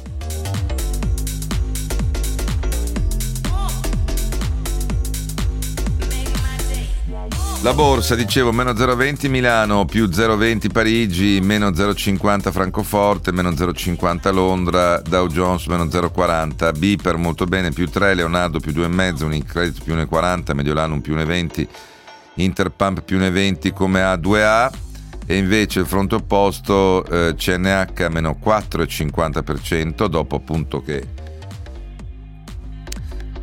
La 7.67 7.75
borsa, 7.75 8.15
dicevo, 8.15 8.53
meno 8.53 8.71
0,20 8.71 9.29
Milano, 9.29 9.87
più 9.87 10.05
0,20 10.05 10.71
Parigi, 10.71 11.41
meno 11.43 11.71
0,50 11.71 12.53
Francoforte, 12.53 13.33
meno 13.33 13.51
0,50 13.51 14.33
Londra, 14.33 15.01
Dow 15.01 15.27
Jones 15.27 15.67
meno 15.67 15.87
0,40, 15.87 16.79
Biper 16.79 17.17
molto 17.17 17.45
bene, 17.45 17.73
più 17.73 17.89
3, 17.89 18.15
Leonardo 18.15 18.61
più 18.61 18.71
2,5, 18.71 19.25
Unicredit 19.25 19.83
più 19.83 19.97
1,40, 19.97 20.55
Mediolanum 20.55 21.01
più 21.01 21.17
1,20, 21.17 21.67
Interpump 22.35 23.03
più 23.03 23.19
1,20 23.19 23.73
come 23.73 24.01
A2A 24.01 24.71
e 25.27 25.37
invece 25.37 25.81
il 25.81 25.87
fronte 25.87 26.15
opposto 26.15 27.05
eh, 27.05 27.35
CNH 27.35 28.07
meno 28.13 28.39
4,50% 28.41 30.07
dopo 30.07 30.37
appunto 30.37 30.81
che 30.85 31.05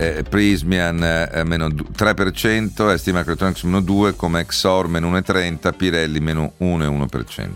eh, 0.03 0.23
Prismian 0.23 1.03
eh, 1.03 1.43
meno 1.43 1.67
3%, 1.67 2.91
Estima 2.91 3.21
Electronics 3.21 3.63
meno 3.63 3.79
2%, 3.79 4.15
come 4.15 4.41
Exor 4.41 4.87
meno 4.87 5.09
1,30%, 5.11 5.75
Pirelli 5.75 6.19
meno 6.19 6.53
1,1%. 6.59 7.49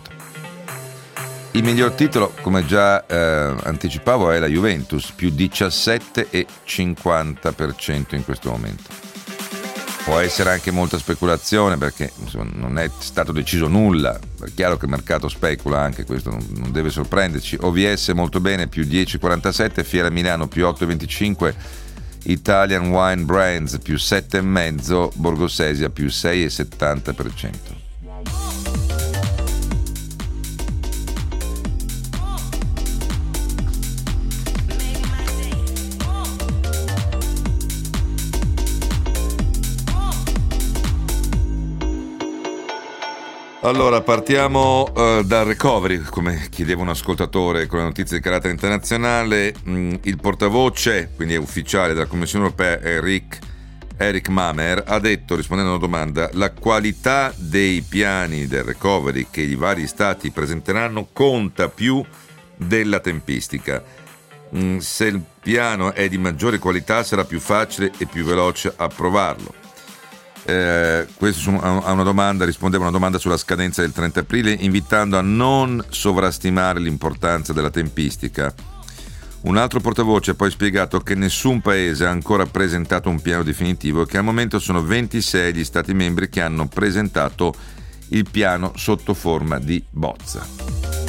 Il 1.51 1.63
miglior 1.63 1.92
titolo, 1.94 2.34
come 2.42 2.66
già 2.66 3.06
eh, 3.08 3.56
anticipavo, 3.63 4.32
è 4.32 4.39
la 4.39 4.48
Juventus, 4.48 5.12
più 5.12 5.30
17,50% 5.30 8.16
in 8.16 8.24
questo 8.24 8.50
momento. 8.51 9.06
Può 10.04 10.20
essere 10.20 10.51
anche 10.51 10.72
molta 10.72 11.00
speculazione 11.00 11.77
perché 11.77 12.12
insomma, 12.22 12.51
non 12.54 12.77
è 12.77 12.92
stato 13.00 13.32
deciso 13.32 13.68
nulla, 13.68 14.18
è 14.18 14.51
chiaro 14.56 14.77
che 14.77 14.86
il 14.86 14.92
mercato 14.92 15.27
specula 15.27 15.82
anche, 15.82 16.06
questo 16.06 16.30
non, 16.30 16.46
non 16.58 16.72
deve 16.72 16.92
sorprenderci. 16.92 17.58
OVS 17.60 18.10
molto 18.10 18.39
bene, 18.39 18.68
più 18.68 18.84
10,47, 18.84 19.84
Fiera 19.84 20.10
Milano 20.10 20.48
più 20.48 20.63
8,25, 20.63 21.56
Italian 22.24 22.92
Wine 22.92 23.24
Brands 23.24 23.78
più 23.82 23.96
7,5%, 23.96 25.12
Borgosesia 25.16 25.90
più 25.90 26.08
6,70%. 26.08 27.77
Allora, 43.68 44.00
partiamo 44.00 44.84
uh, 44.84 45.24
dal 45.24 45.46
recovery, 45.46 46.00
come 46.00 46.48
chiedeva 46.50 46.84
un 46.84 46.88
ascoltatore 46.88 47.68
con 47.68 47.80
le 47.80 47.84
notizie 47.84 48.16
di 48.16 48.24
carattere 48.24 48.54
internazionale. 48.54 49.54
Mm, 49.68 49.96
il 50.04 50.18
portavoce, 50.22 51.12
quindi 51.14 51.34
è 51.34 51.38
ufficiale 51.38 51.94
della 51.94 52.06
Commissione 52.06 52.46
europea, 52.46 52.80
Eric, 52.80 53.40
Eric 53.98 54.30
Mamer, 54.30 54.86
ha 54.88 55.00
detto, 55.00 55.36
rispondendo 55.36 55.74
a 55.74 55.76
una 55.76 55.86
domanda, 55.86 56.30
la 56.32 56.54
qualità 56.54 57.34
dei 57.36 57.82
piani 57.82 58.48
del 58.48 58.64
recovery 58.64 59.28
che 59.30 59.42
i 59.42 59.56
vari 59.56 59.86
stati 59.86 60.32
presenteranno 60.32 61.10
conta 61.12 61.68
più 61.68 62.02
della 62.56 63.02
tempistica. 63.02 63.84
Mm, 64.56 64.78
se 64.78 65.08
il 65.08 65.22
piano 65.42 65.92
è 65.92 66.08
di 66.08 66.18
maggiore 66.18 66.58
qualità 66.58 67.04
sarà 67.04 67.26
più 67.26 67.42
facile 67.42 67.92
e 67.98 68.06
più 68.06 68.24
veloce 68.24 68.72
approvarlo. 68.74 69.67
Eh, 70.50 71.06
questo 71.18 71.60
a 71.60 71.92
una 71.92 72.04
domanda, 72.04 72.46
rispondeva 72.46 72.86
a 72.86 72.88
una 72.88 72.96
domanda 72.98 73.18
sulla 73.18 73.36
scadenza 73.36 73.82
del 73.82 73.92
30 73.92 74.22
aprile, 74.22 74.56
invitando 74.58 75.18
a 75.18 75.22
non 75.22 75.84
sovrastimare 75.89 76.80
l'importanza 76.80 77.51
della 77.51 77.70
tempistica. 77.70 78.54
Un 79.42 79.58
altro 79.58 79.82
portavoce 79.82 80.32
ha 80.32 80.36
poi 80.36 80.50
spiegato 80.50 81.01
che 81.01 81.16
nessun 81.16 81.60
paese 81.60 82.06
ha 82.06 82.12
ancora 82.12 82.46
presentato 82.46 83.10
un 83.10 83.20
piano 83.20 83.44
definitivo 83.44 84.04
e 84.04 84.06
che 84.06 84.18
al 84.18 84.24
momento 84.24 84.58
sono 84.58 84.82
26 84.82 85.54
gli 85.54 85.66
Stati 85.66 85.94
membri 85.94 86.30
che 86.30 86.42
hanno 86.42 86.66
presentato 86.68 87.54
il 88.10 88.25
piano 88.32 88.72
sotto 88.75 89.13
forma 89.13 89.60
di 89.60 89.84
bozza. 89.89 91.07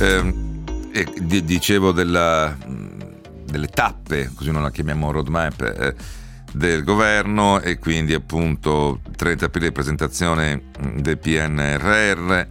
Eh, 0.00 1.44
dicevo 1.44 1.92
della, 1.92 2.56
delle 3.44 3.66
tappe, 3.66 4.30
così 4.34 4.50
non 4.50 4.62
la 4.62 4.70
chiamiamo 4.70 5.10
roadmap, 5.10 5.60
eh, 5.60 5.94
del 6.52 6.82
governo 6.84 7.60
e 7.60 7.78
quindi 7.78 8.14
appunto 8.14 9.00
30 9.14 9.44
aprile 9.44 9.72
presentazione 9.72 10.70
del 10.94 11.18
PNRR, 11.18 12.46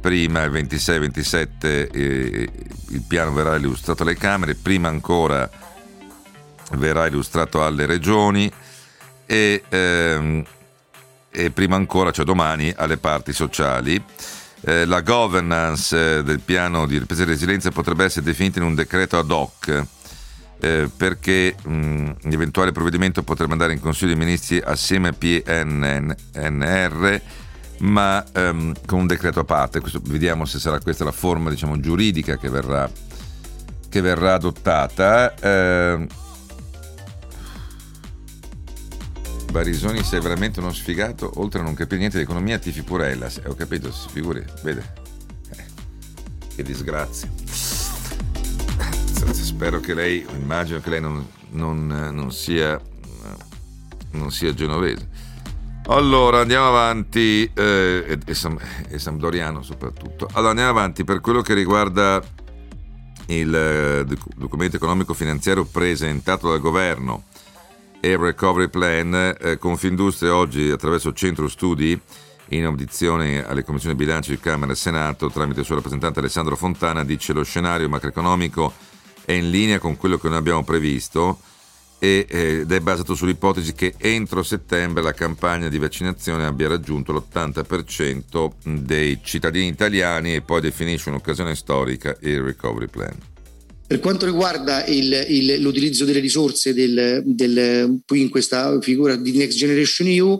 prima 0.00 0.42
il 0.42 0.50
26-27 0.50 1.48
eh, 1.60 2.48
il 2.88 3.02
piano 3.06 3.32
verrà 3.32 3.56
illustrato 3.56 4.02
alle 4.02 4.16
Camere, 4.16 4.54
prima 4.54 4.88
ancora 4.88 5.48
verrà 6.72 7.06
illustrato 7.06 7.64
alle 7.64 7.86
regioni 7.86 8.50
e, 9.26 9.62
ehm, 9.68 10.44
e 11.30 11.50
prima 11.50 11.76
ancora, 11.76 12.10
cioè 12.12 12.24
domani, 12.24 12.72
alle 12.74 12.96
parti 12.96 13.32
sociali. 13.32 14.02
Eh, 14.66 14.86
la 14.86 15.02
governance 15.02 16.18
eh, 16.18 16.22
del 16.22 16.40
piano 16.40 16.86
di 16.86 16.96
ripresa 16.96 17.22
e 17.22 17.26
resilienza 17.26 17.70
potrebbe 17.70 18.04
essere 18.04 18.24
definita 18.24 18.60
in 18.60 18.64
un 18.64 18.74
decreto 18.74 19.18
ad 19.18 19.30
hoc. 19.30 19.86
Eh, 20.60 20.88
perché 20.96 21.54
l'eventuale 21.64 22.72
provvedimento 22.72 23.22
potrebbe 23.22 23.52
andare 23.52 23.74
in 23.74 23.80
Consiglio 23.80 24.14
dei 24.14 24.24
Ministri 24.24 24.62
assieme 24.64 25.08
al 25.08 25.16
PNR, 25.16 27.20
ma 27.80 28.24
ehm, 28.32 28.72
con 28.86 29.00
un 29.00 29.06
decreto 29.06 29.40
a 29.40 29.44
parte. 29.44 29.80
Questo, 29.80 30.00
vediamo 30.04 30.46
se 30.46 30.58
sarà 30.58 30.80
questa 30.80 31.04
la 31.04 31.12
forma 31.12 31.50
diciamo, 31.50 31.78
giuridica 31.78 32.38
che 32.38 32.48
verrà, 32.48 32.90
che 33.90 34.00
verrà 34.00 34.34
adottata. 34.34 35.34
Eh, 35.34 36.06
Barisoni 39.54 40.02
sei 40.02 40.20
veramente 40.20 40.58
uno 40.58 40.72
sfigato, 40.72 41.30
oltre 41.36 41.60
a 41.60 41.62
non 41.62 41.74
capire 41.74 41.98
niente 41.98 42.16
di 42.16 42.24
economia, 42.24 42.58
tifi 42.58 42.82
pure 42.82 43.10
Ella. 43.10 43.30
Ho 43.46 43.54
capito, 43.54 43.92
si 43.92 44.08
figuri, 44.08 44.44
vede. 44.64 44.94
Eh, 45.50 45.64
che 46.56 46.64
disgrazia. 46.64 47.28
Spero 49.30 49.78
che 49.78 49.94
lei, 49.94 50.26
immagino 50.34 50.80
che 50.80 50.90
lei 50.90 51.00
non, 51.00 51.24
non, 51.50 51.86
non, 51.86 52.32
sia, 52.32 52.80
non 54.10 54.32
sia 54.32 54.52
genovese. 54.54 55.08
Allora 55.86 56.40
andiamo 56.40 56.66
avanti, 56.66 57.48
eh, 57.54 58.04
e, 58.08 58.18
e, 58.26 58.36
e, 58.88 58.98
Sampdoriano 58.98 59.62
soprattutto. 59.62 60.28
Allora 60.32 60.50
andiamo 60.50 60.70
avanti 60.70 61.04
per 61.04 61.20
quello 61.20 61.42
che 61.42 61.54
riguarda 61.54 62.20
il 63.26 63.54
eh, 63.54 64.04
documento 64.34 64.74
economico 64.74 65.14
finanziario 65.14 65.64
presentato 65.64 66.50
dal 66.50 66.58
governo 66.58 67.26
e 68.04 68.18
Recovery 68.18 68.68
Plan. 68.68 69.34
Eh, 69.40 69.56
Confindustria 69.56 70.36
oggi 70.36 70.68
attraverso 70.68 71.14
centro 71.14 71.48
studi 71.48 71.98
in 72.48 72.66
audizione 72.66 73.46
alle 73.46 73.64
commissioni 73.64 73.94
bilancio 73.94 74.30
di 74.30 74.38
Camera 74.38 74.72
e 74.72 74.74
Senato 74.74 75.30
tramite 75.30 75.60
il 75.60 75.64
suo 75.64 75.76
rappresentante 75.76 76.18
Alessandro 76.18 76.54
Fontana 76.54 77.02
dice 77.02 77.32
lo 77.32 77.42
scenario 77.42 77.88
macroeconomico 77.88 78.70
è 79.24 79.32
in 79.32 79.48
linea 79.48 79.78
con 79.78 79.96
quello 79.96 80.18
che 80.18 80.28
noi 80.28 80.36
abbiamo 80.36 80.62
previsto 80.62 81.40
ed 81.98 82.70
è 82.70 82.80
basato 82.80 83.14
sull'ipotesi 83.14 83.72
che 83.72 83.94
entro 83.96 84.42
settembre 84.42 85.02
la 85.02 85.14
campagna 85.14 85.68
di 85.68 85.78
vaccinazione 85.78 86.44
abbia 86.44 86.68
raggiunto 86.68 87.12
l'80% 87.12 88.52
dei 88.82 89.20
cittadini 89.22 89.68
italiani 89.68 90.34
e 90.34 90.42
poi 90.42 90.60
definisce 90.60 91.08
un'occasione 91.08 91.54
storica 91.54 92.14
il 92.20 92.42
Recovery 92.42 92.88
Plan. 92.88 93.33
Per 93.86 94.00
quanto 94.00 94.24
riguarda 94.24 94.86
il, 94.86 95.26
il, 95.28 95.60
l'utilizzo 95.60 96.06
delle 96.06 96.20
risorse 96.20 96.72
del, 96.72 97.22
del, 97.24 98.00
qui 98.06 98.22
in 98.22 98.30
questa 98.30 98.80
figura 98.80 99.14
di 99.14 99.32
Next 99.32 99.58
Generation 99.58 100.08
EU, 100.08 100.38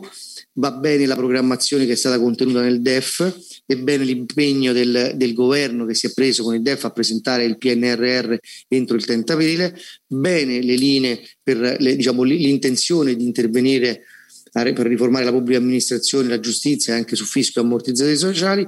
va 0.53 0.71
bene 0.71 1.05
la 1.05 1.15
programmazione 1.15 1.85
che 1.85 1.91
è 1.91 1.95
stata 1.95 2.19
contenuta 2.19 2.61
nel 2.61 2.81
DEF, 2.81 3.61
è 3.65 3.75
bene 3.75 4.03
l'impegno 4.03 4.73
del, 4.73 5.13
del, 5.15 5.33
governo 5.33 5.85
che 5.85 5.93
si 5.93 6.07
è 6.07 6.13
preso 6.13 6.43
con 6.43 6.55
il 6.55 6.61
DEF 6.61 6.85
a 6.85 6.91
presentare 6.91 7.45
il 7.45 7.57
PNRR 7.57 8.35
entro 8.67 8.95
il 8.95 9.05
30 9.05 9.33
aprile, 9.33 9.77
bene 10.07 10.61
le 10.61 10.75
linee 10.75 11.21
per 11.43 11.77
le, 11.79 11.95
diciamo, 11.95 12.23
l'intenzione 12.23 13.15
di 13.15 13.25
intervenire 13.25 14.05
per 14.51 14.87
riformare 14.87 15.25
la 15.25 15.31
pubblica 15.31 15.59
amministrazione, 15.59 16.29
la 16.29 16.39
giustizia 16.39 16.93
e 16.93 16.97
anche 16.97 17.17
su 17.17 17.25
fisco 17.25 17.59
e 17.59 17.63
ammortizzatori 17.63 18.15
sociali. 18.15 18.65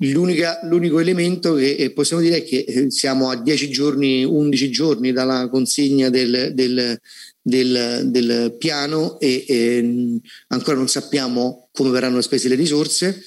L'unico 0.00 0.98
elemento 0.98 1.54
che 1.54 1.92
possiamo 1.94 2.22
dire 2.22 2.38
è 2.38 2.44
che 2.44 2.64
eh, 2.66 2.90
siamo 2.90 3.28
a 3.28 3.36
10 3.36 3.70
giorni, 3.70 4.24
11 4.24 4.70
giorni 4.70 5.12
dalla 5.12 5.48
consegna 5.50 6.08
del, 6.08 6.52
del, 6.54 6.98
del, 7.42 8.02
del 8.06 8.56
piano 8.58 9.18
e, 9.20 9.44
e, 9.46 10.20
ancora 10.48 10.76
non 10.76 10.88
sappiamo 10.88 11.68
come 11.72 11.90
verranno 11.90 12.20
spese 12.20 12.48
le 12.48 12.54
risorse. 12.54 13.22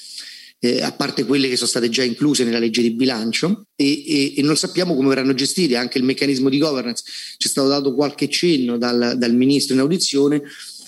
Eh, 0.59 0.81
a 0.81 0.93
parte 0.93 1.25
quelle 1.25 1.49
che 1.49 1.57
sono 1.57 1.67
state 1.67 1.89
già 1.89 2.03
incluse 2.03 2.45
nella 2.45 2.57
legge 2.57 2.81
di 2.81 2.93
bilancio 2.93 3.65
e, 3.75 4.05
e, 4.07 4.33
e, 4.37 4.41
non 4.43 4.55
sappiamo 4.55 4.95
come 4.95 5.09
verranno 5.09 5.33
gestiti 5.33 5.75
anche 5.75 5.97
il 5.97 6.05
meccanismo 6.05 6.47
di 6.47 6.57
governance. 6.57 7.03
C'è 7.37 7.49
stato 7.49 7.67
dato 7.67 7.93
qualche 7.93 8.29
cenno 8.29 8.77
dal, 8.77 9.15
dal 9.17 9.35
ministro 9.35 9.73
in 9.73 9.81
audizione 9.81 10.41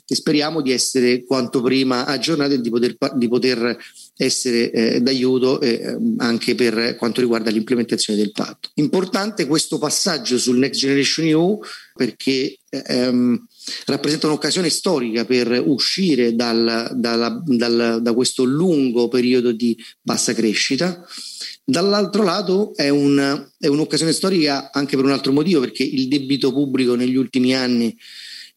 e 0.08 0.14
speriamo 0.14 0.62
di 0.62 0.72
essere 0.72 1.24
quanto 1.24 1.62
prima 1.62 2.06
aggiornati 2.06 2.54
e 2.54 2.62
di 2.62 2.70
poter, 2.70 2.96
di 3.16 3.28
poter 3.28 3.78
essere 4.18 4.72
eh, 4.72 5.02
d'aiuto 5.02 5.60
eh, 5.62 5.98
anche 6.18 6.54
per 6.54 6.96
quanto 6.96 7.22
riguarda 7.22 7.50
l'implementazione 7.50 8.20
del 8.20 8.32
patto. 8.32 8.70
Importante 8.76 9.48
questo 9.48 9.80
passaggio 9.80 10.38
sul 10.38 10.58
Next 10.58 10.80
Generation 10.80 11.26
EU 11.26 11.60
perché 11.96 12.60
ehm, 12.70 13.46
rappresenta 13.86 14.28
un'occasione 14.28 14.70
storica 14.70 15.26
per 15.26 15.62
uscire 15.66 16.36
dal, 16.36 16.92
dalla, 16.94 17.42
dal, 17.44 18.00
da 18.02 18.14
questo 18.14 18.44
lungo 18.44 19.08
periodo 19.08 19.52
di 19.52 19.76
bassa 20.02 20.34
crescita. 20.34 21.04
Dall'altro 21.64 22.22
lato 22.22 22.76
è, 22.76 22.90
un, 22.90 23.48
è 23.58 23.66
un'occasione 23.66 24.12
storica 24.12 24.72
anche 24.72 24.96
per 24.96 25.06
un 25.06 25.12
altro 25.12 25.32
motivo, 25.32 25.62
perché 25.62 25.82
il 25.82 26.08
debito 26.08 26.54
pubblico 26.54 26.94
negli 26.94 27.16
ultimi 27.16 27.56
anni 27.56 27.98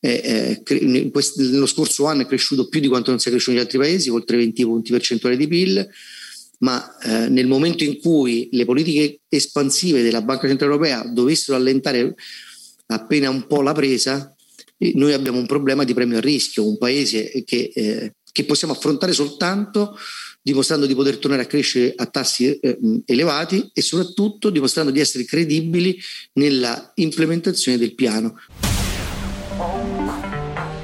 eh, 0.01 0.63
eh, 0.65 1.13
nello 1.37 1.67
scorso 1.67 2.07
anno 2.07 2.23
è 2.23 2.27
cresciuto 2.27 2.69
più 2.69 2.81
di 2.81 2.89
quanto 2.89 3.11
non 3.11 3.19
sia 3.19 3.31
cresciuto 3.31 3.53
negli 3.53 3.65
altri 3.65 3.79
paesi, 3.79 4.11
oltre 4.11 4.37
20 4.37 4.65
punti 4.65 4.93
percentuali 4.93 5.37
di 5.37 5.49
PIL, 5.49 5.89
ma 6.61 6.99
eh, 6.99 7.29
nel 7.29 7.47
momento 7.47 7.85
in 7.85 7.99
cui 7.99 8.49
le 8.53 8.65
politiche 8.65 9.21
espansive 9.29 10.03
della 10.03 10.23
Banca 10.23 10.47
Centrale 10.47 10.73
Europea 10.73 11.05
dovessero 11.05 11.57
allentare 11.57 12.15
appena 12.87 13.31
un 13.31 13.47
po' 13.47 13.63
la 13.63 13.73
presa, 13.73 14.35
noi 14.95 15.13
abbiamo 15.13 15.39
un 15.39 15.47
problema 15.47 15.85
di 15.85 15.95
premio 15.95 16.19
a 16.19 16.21
rischio, 16.21 16.67
un 16.67 16.79
paese 16.79 17.43
che, 17.45 18.13
che 18.33 18.45
possiamo 18.45 18.73
affrontare 18.73 19.13
soltanto 19.13 19.97
dimostrando 20.41 20.87
di 20.87 20.95
poter 20.95 21.19
tornare 21.19 21.43
a 21.43 21.47
crescere 21.47 21.93
a 21.95 22.07
tassi 22.07 22.59
eh, 22.59 22.79
elevati 23.05 23.69
e 23.73 23.83
soprattutto 23.83 24.49
dimostrando 24.49 24.91
di 24.91 25.01
essere 25.01 25.25
credibili 25.25 25.99
nella 26.35 26.93
implementazione 26.95 27.77
del 27.77 27.95
piano. 27.95 28.39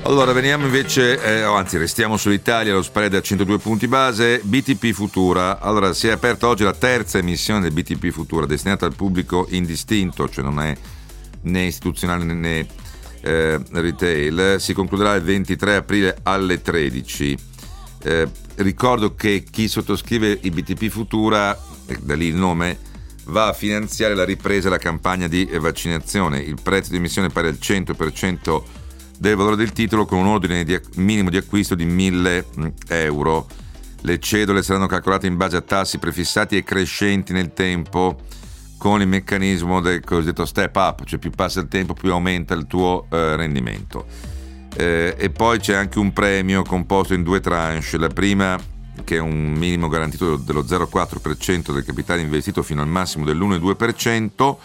Allora, 0.03 0.33
veniamo 0.33 0.65
invece, 0.65 1.21
eh, 1.23 1.43
anzi 1.43 1.79
restiamo 1.79 2.17
sull'Italia, 2.17 2.73
lo 2.73 2.83
spread 2.83 3.15
a 3.15 3.21
102 3.21 3.59
punti 3.59 3.87
base, 3.87 4.41
BTP 4.43 4.93
Futura. 4.93 5.61
Allora, 5.61 5.93
si 5.93 6.09
è 6.09 6.11
aperta 6.11 6.49
oggi 6.49 6.65
la 6.65 6.75
terza 6.75 7.19
emissione 7.19 7.61
del 7.61 7.71
BTP 7.71 8.11
Futura, 8.11 8.47
destinata 8.47 8.85
al 8.85 8.97
pubblico 8.97 9.47
indistinto, 9.51 10.29
cioè 10.29 10.43
non 10.43 10.61
è 10.61 10.77
né 11.43 11.63
istituzionale 11.67 12.25
né 12.25 12.67
eh, 13.21 13.61
retail. 13.71 14.57
Si 14.59 14.73
concluderà 14.73 15.15
il 15.15 15.23
23 15.23 15.77
aprile 15.77 16.19
alle 16.25 16.61
13. 16.61 17.39
Eh, 18.03 18.29
ricordo 18.57 19.15
che 19.15 19.45
chi 19.49 19.69
sottoscrive 19.69 20.37
i 20.43 20.51
BTP 20.51 20.89
Futura, 20.89 21.57
da 22.01 22.15
lì 22.15 22.27
il 22.27 22.35
nome, 22.35 22.77
va 23.27 23.49
a 23.49 23.53
finanziare 23.53 24.15
la 24.15 24.25
ripresa 24.25 24.69
e 24.69 24.71
la 24.71 24.79
campagna 24.79 25.29
di 25.29 25.49
vaccinazione. 25.61 26.39
Il 26.39 26.59
prezzo 26.63 26.91
di 26.91 26.97
emissione 26.97 27.29
è 27.29 27.31
pari 27.31 27.49
al 27.49 27.59
100% 27.61 28.63
del 29.19 29.37
valore 29.37 29.57
del 29.57 29.73
titolo 29.73 30.05
con 30.05 30.19
un 30.19 30.27
ordine 30.27 30.65
di, 30.65 30.79
minimo 30.97 31.31
di 31.31 31.37
acquisto 31.37 31.75
di 31.75 31.85
1000 31.85 32.47
mm, 32.59 32.67
euro. 32.89 33.47
Le 34.03 34.19
cedole 34.19 34.63
saranno 34.63 34.87
calcolate 34.87 35.27
in 35.27 35.37
base 35.37 35.57
a 35.57 35.63
tassi 35.63 35.99
prefissati 35.99 36.57
e 36.57 36.63
crescenti 36.63 37.33
nel 37.33 37.53
tempo 37.55 38.19
con 38.77 39.01
il 39.01 39.09
meccanismo 39.09 39.81
del 39.81 40.05
cosiddetto 40.05 40.45
step 40.45 40.77
up, 40.77 41.05
cioè 41.05 41.19
più 41.19 41.31
passa 41.31 41.61
il 41.61 41.69
tempo 41.69 41.95
più 41.95 42.13
aumenta 42.13 42.53
il 42.53 42.67
tuo 42.67 43.07
eh, 43.11 43.37
rendimento. 43.37 44.05
Eh, 44.77 45.15
e 45.17 45.31
poi 45.31 45.59
c'è 45.59 45.75
anche 45.75 45.99
un 45.99 46.13
premio 46.13 46.63
composto 46.65 47.15
in 47.15 47.23
due 47.23 47.41
tranche, 47.41 47.97
la 47.97 48.09
prima 48.09 48.59
che 49.03 49.17
è 49.17 49.21
un 49.21 49.53
minimo 49.53 49.89
garantito 49.89 50.37
dello 50.37 50.63
0,4% 50.63 51.73
del 51.73 51.85
capitale 51.85 52.21
investito 52.21 52.63
fino 52.63 52.83
al 52.83 52.89
massimo 52.89 53.25
dell'1,2%, 53.25 54.57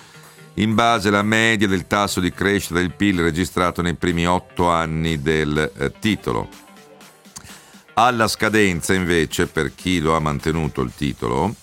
in 0.56 0.76
base 0.76 1.08
alla 1.08 1.24
media 1.24 1.68
del 1.68 1.88
tasso 1.88 2.20
di 2.20 2.32
crescita 2.32 2.76
del 2.76 2.94
PIL 2.94 3.22
registrato 3.22 3.82
nei 3.82 3.96
primi 3.96 4.28
otto 4.28 4.70
anni 4.70 5.22
del 5.22 5.72
eh, 5.76 5.94
titolo. 6.00 6.48
Alla 7.94 8.28
scadenza 8.28 8.94
invece, 8.94 9.48
per 9.48 9.74
chi 9.74 10.00
lo 10.00 10.16
ha 10.16 10.20
mantenuto 10.20 10.82
il 10.82 10.92
titolo, 10.96 11.54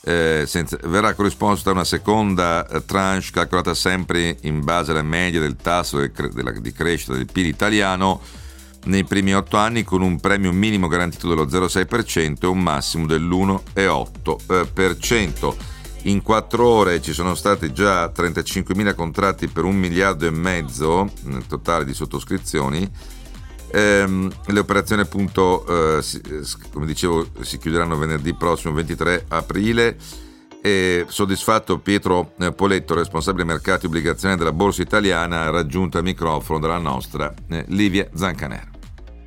eh, 0.00 0.44
senza, 0.46 0.78
verrà 0.84 1.14
corrisposta 1.14 1.70
una 1.70 1.84
seconda 1.84 2.66
eh, 2.66 2.84
tranche 2.84 3.30
calcolata 3.32 3.74
sempre 3.74 4.38
in 4.42 4.64
base 4.64 4.92
alla 4.92 5.02
media 5.02 5.40
del 5.40 5.56
tasso 5.56 5.98
del, 5.98 6.12
della, 6.32 6.52
di 6.52 6.72
crescita 6.72 7.12
del 7.12 7.26
PIL 7.30 7.46
italiano 7.46 8.20
nei 8.84 9.04
primi 9.04 9.34
otto 9.34 9.56
anni 9.56 9.82
con 9.84 10.02
un 10.02 10.20
premio 10.20 10.52
minimo 10.52 10.88
garantito 10.88 11.28
dello 11.28 11.46
0,6% 11.46 12.42
e 12.42 12.46
un 12.46 12.60
massimo 12.60 13.06
dell'1,8%. 13.06 15.54
In 16.02 16.22
quattro 16.22 16.64
ore 16.66 17.02
ci 17.02 17.12
sono 17.12 17.34
stati 17.34 17.72
già 17.72 18.06
35.000 18.06 18.94
contratti 18.94 19.48
per 19.48 19.64
un 19.64 19.74
miliardo 19.76 20.26
e 20.26 20.30
mezzo 20.30 21.10
nel 21.24 21.44
totale 21.46 21.84
di 21.84 21.92
sottoscrizioni. 21.92 22.88
Ehm, 23.70 24.32
le 24.46 24.58
operazioni 24.58 25.02
appunto, 25.02 25.98
eh, 25.98 26.02
si, 26.02 26.20
come 26.72 26.86
dicevo, 26.86 27.26
si 27.40 27.58
chiuderanno 27.58 27.98
venerdì 27.98 28.32
prossimo 28.34 28.72
23 28.74 29.26
aprile. 29.28 29.96
E 30.62 31.04
soddisfatto 31.06 31.78
Pietro 31.78 32.32
eh, 32.38 32.52
Poletto, 32.52 32.94
responsabile 32.94 33.44
mercati 33.44 33.84
e 33.84 33.88
obbligazioni 33.88 34.36
della 34.36 34.52
Borsa 34.52 34.82
Italiana, 34.82 35.42
ha 35.42 35.50
raggiunto 35.50 35.98
il 35.98 36.04
microfono 36.04 36.58
della 36.58 36.78
nostra 36.78 37.32
eh, 37.48 37.64
Livia 37.68 38.08
Zancanera. 38.12 38.76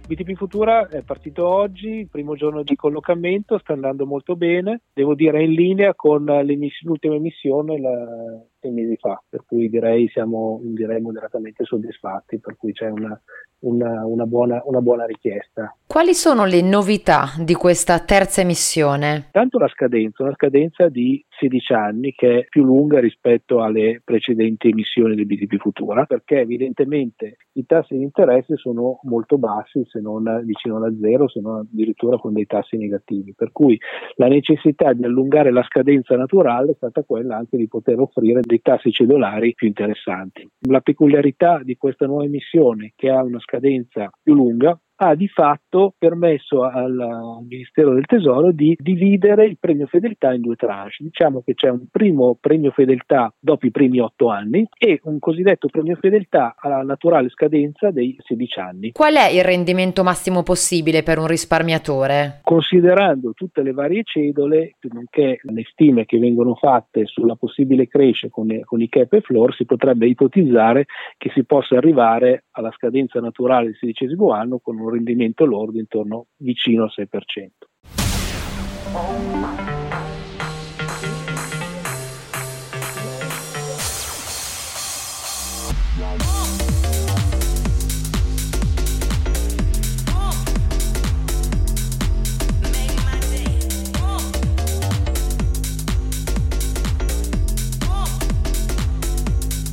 BTP 0.08 0.34
Futura 0.36 0.90
è 0.90 1.04
partito 1.04 1.48
oggi, 1.48 2.06
primo 2.12 2.36
giorno 2.36 2.64
di 2.64 2.76
collocamento, 2.76 3.58
sta 3.60 3.72
andando 3.72 4.06
molto 4.06 4.36
bene, 4.36 4.82
devo 4.94 5.16
dire 5.16 5.42
in 5.42 5.54
linea 5.54 5.96
con 5.96 6.26
l'ultima 6.26 7.16
emissione 7.16 7.80
la, 7.80 8.44
sei 8.62 8.72
mesi 8.72 8.96
fa, 8.98 9.22
per 9.28 9.44
cui 9.46 9.70
direi 9.70 10.08
siamo 10.10 10.60
direi 10.64 11.02
moderatamente 11.02 11.66
soddisfatti, 11.66 12.40
per 12.40 12.56
cui 12.56 12.72
c'è 12.72 12.90
una, 12.90 13.20
una, 13.62 14.06
una, 14.06 14.26
buona, 14.26 14.62
una 14.66 14.80
buona 14.80 15.06
richiesta. 15.06 15.76
Quali 15.88 16.14
sono 16.14 16.46
le 16.46 16.62
novità 16.62 17.34
di 17.40 17.56
questa 17.56 18.00
terza 18.00 18.42
emissione? 18.42 19.30
Tanto 19.32 19.58
la 19.58 19.68
scadenza, 19.68 20.24
una 20.24 20.34
scadenza 20.34 20.88
di 20.88 21.24
16 21.42 21.74
anni 21.74 22.14
che 22.14 22.40
è 22.40 22.46
più 22.48 22.64
lunga 22.64 23.00
rispetto 23.00 23.64
alle 23.64 24.02
precedenti 24.04 24.70
emissioni 24.70 25.16
del 25.16 25.26
BTP 25.26 25.58
Futura, 25.58 26.06
perché 26.06 26.42
evidentemente 26.42 27.38
i 27.54 27.66
tassi 27.66 27.98
di 27.98 28.04
interesse 28.04 28.56
sono 28.58 29.00
molto 29.04 29.40
bassi, 29.40 29.84
se 29.90 30.00
non 30.00 30.44
vicino 30.46 30.78
alla 30.78 30.94
zero, 31.00 31.28
se 31.28 31.42
non 31.42 31.60
addirittura 31.60 32.18
con 32.18 32.34
dei 32.34 32.46
tassi 32.46 32.78
negativi. 32.78 33.34
Per 33.36 33.52
cui 33.52 33.80
la 34.16 34.28
necessità 34.28 34.94
di 34.94 35.04
allungare 35.04 35.52
la 35.52 35.64
scadenza 35.64 36.16
naturale 36.16 36.72
è 36.72 36.76
stata 36.76 37.04
quella 37.04 37.38
anche 37.38 37.58
di 37.58 37.68
poter 37.68 38.00
offrire 38.00 38.42
dei 38.44 38.62
tassi 38.62 38.92
cedolari 38.92 39.54
più 39.56 39.68
interessanti. 39.68 40.48
La 40.68 40.82
peculiarità 40.82 41.62
di 41.64 41.76
questa 41.76 42.06
nuova 42.06 42.26
emissione, 42.26 42.94
che 42.96 43.10
ha 43.10 43.24
una 43.24 43.40
scadenza 43.40 44.10
più 44.22 44.36
lunga, 44.36 44.80
ha 45.04 45.16
di 45.16 45.28
fatto 45.28 45.96
permesso 45.98 46.64
al 46.64 47.40
Ministero 47.48 47.94
del 47.94 48.06
Tesoro 48.06 48.52
di 48.52 48.78
dividere 48.80 49.46
il 49.46 49.58
premio 49.60 49.88
fedeltà 49.88 50.32
in 50.32 50.42
due 50.42 50.56
tranche. 50.56 50.98
Diciamo 51.00 51.42
che 51.44 51.56
c'è 51.56 51.70
un 51.70 51.88
primo 51.90 52.38
premio 52.40 52.70
fedeltà 52.70 53.34
dopo 53.40 53.66
i 53.66 53.72
primi 53.72 54.00
otto 54.00 54.30
anni 54.30 54.68
e 54.78 55.00
un 55.04 55.18
cosiddetto 55.18 55.70
premio 55.70 55.96
fedeltà 55.96 56.56
alla 56.56 56.84
naturale 56.84 57.30
scadenza 57.30 57.90
dei 57.90 58.16
16 58.20 58.60
anni. 58.60 58.92
Qual 58.92 59.16
è 59.16 59.30
il 59.30 59.44
rendimento 59.44 60.04
massimo 60.04 60.44
possibile 60.44 61.02
per 61.02 61.18
un 61.18 61.26
risparmiatore? 61.26 62.42
Considerando 62.44 63.34
tutte 63.34 63.64
le 63.64 63.72
varie 63.72 64.04
cedole, 64.04 64.76
nonché 64.82 65.40
le 65.42 65.64
stime 65.72 66.06
che 66.06 66.20
vengono 66.20 66.54
fatte 66.54 67.06
sulla 67.06 67.36
possibile 67.36 67.88
crescita 67.88 68.30
con, 68.30 68.48
con 68.66 68.82
i 68.82 68.88
cap 68.88 69.14
e 69.14 69.22
floor, 69.22 69.56
si 69.56 69.66
potrebbe 69.66 70.06
ipotizzare 70.06 70.86
che 71.18 71.32
si 71.34 71.44
possa 71.44 71.78
arrivare 71.78 72.44
alla 72.52 72.72
scadenza 72.72 73.20
naturale 73.20 73.66
del 73.66 73.78
sedicesimo 73.80 74.32
anno 74.32 74.60
con 74.60 74.78
un 74.78 74.91
rendimento 74.92 75.46
lordo 75.46 75.80
intorno 75.80 76.28
vicino 76.38 76.84
al 76.84 76.92
6%. 76.96 77.50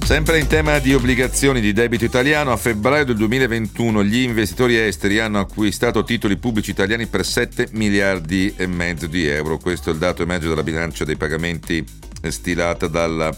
Sempre 0.09 0.39
in 0.39 0.47
tema 0.47 0.79
di 0.79 0.95
obbligazioni 0.95 1.61
di 1.61 1.75
debito 1.75 2.07
italiano, 2.07 2.51
a 2.51 2.57
febbraio 2.57 3.05
del 3.05 3.17
2021 3.17 4.03
gli 4.03 4.21
investitori 4.21 4.79
esteri 4.79 5.19
hanno 5.19 5.39
acquistato 5.39 6.03
titoli 6.03 6.39
pubblici 6.39 6.71
italiani 6.71 7.05
per 7.05 7.27
7 7.27 7.69
miliardi 7.73 8.55
e 8.57 8.67
mezzo 8.67 9.07
di 9.07 9.27
euro. 9.27 9.59
Questo 9.59 9.91
è 9.91 9.93
il 9.93 9.99
dato 9.99 10.23
emerge 10.23 10.49
dalla 10.49 10.63
bilancia 10.63 11.05
dei 11.05 11.17
pagamenti 11.17 11.85
stilata 12.23 12.87
dalla 12.87 13.31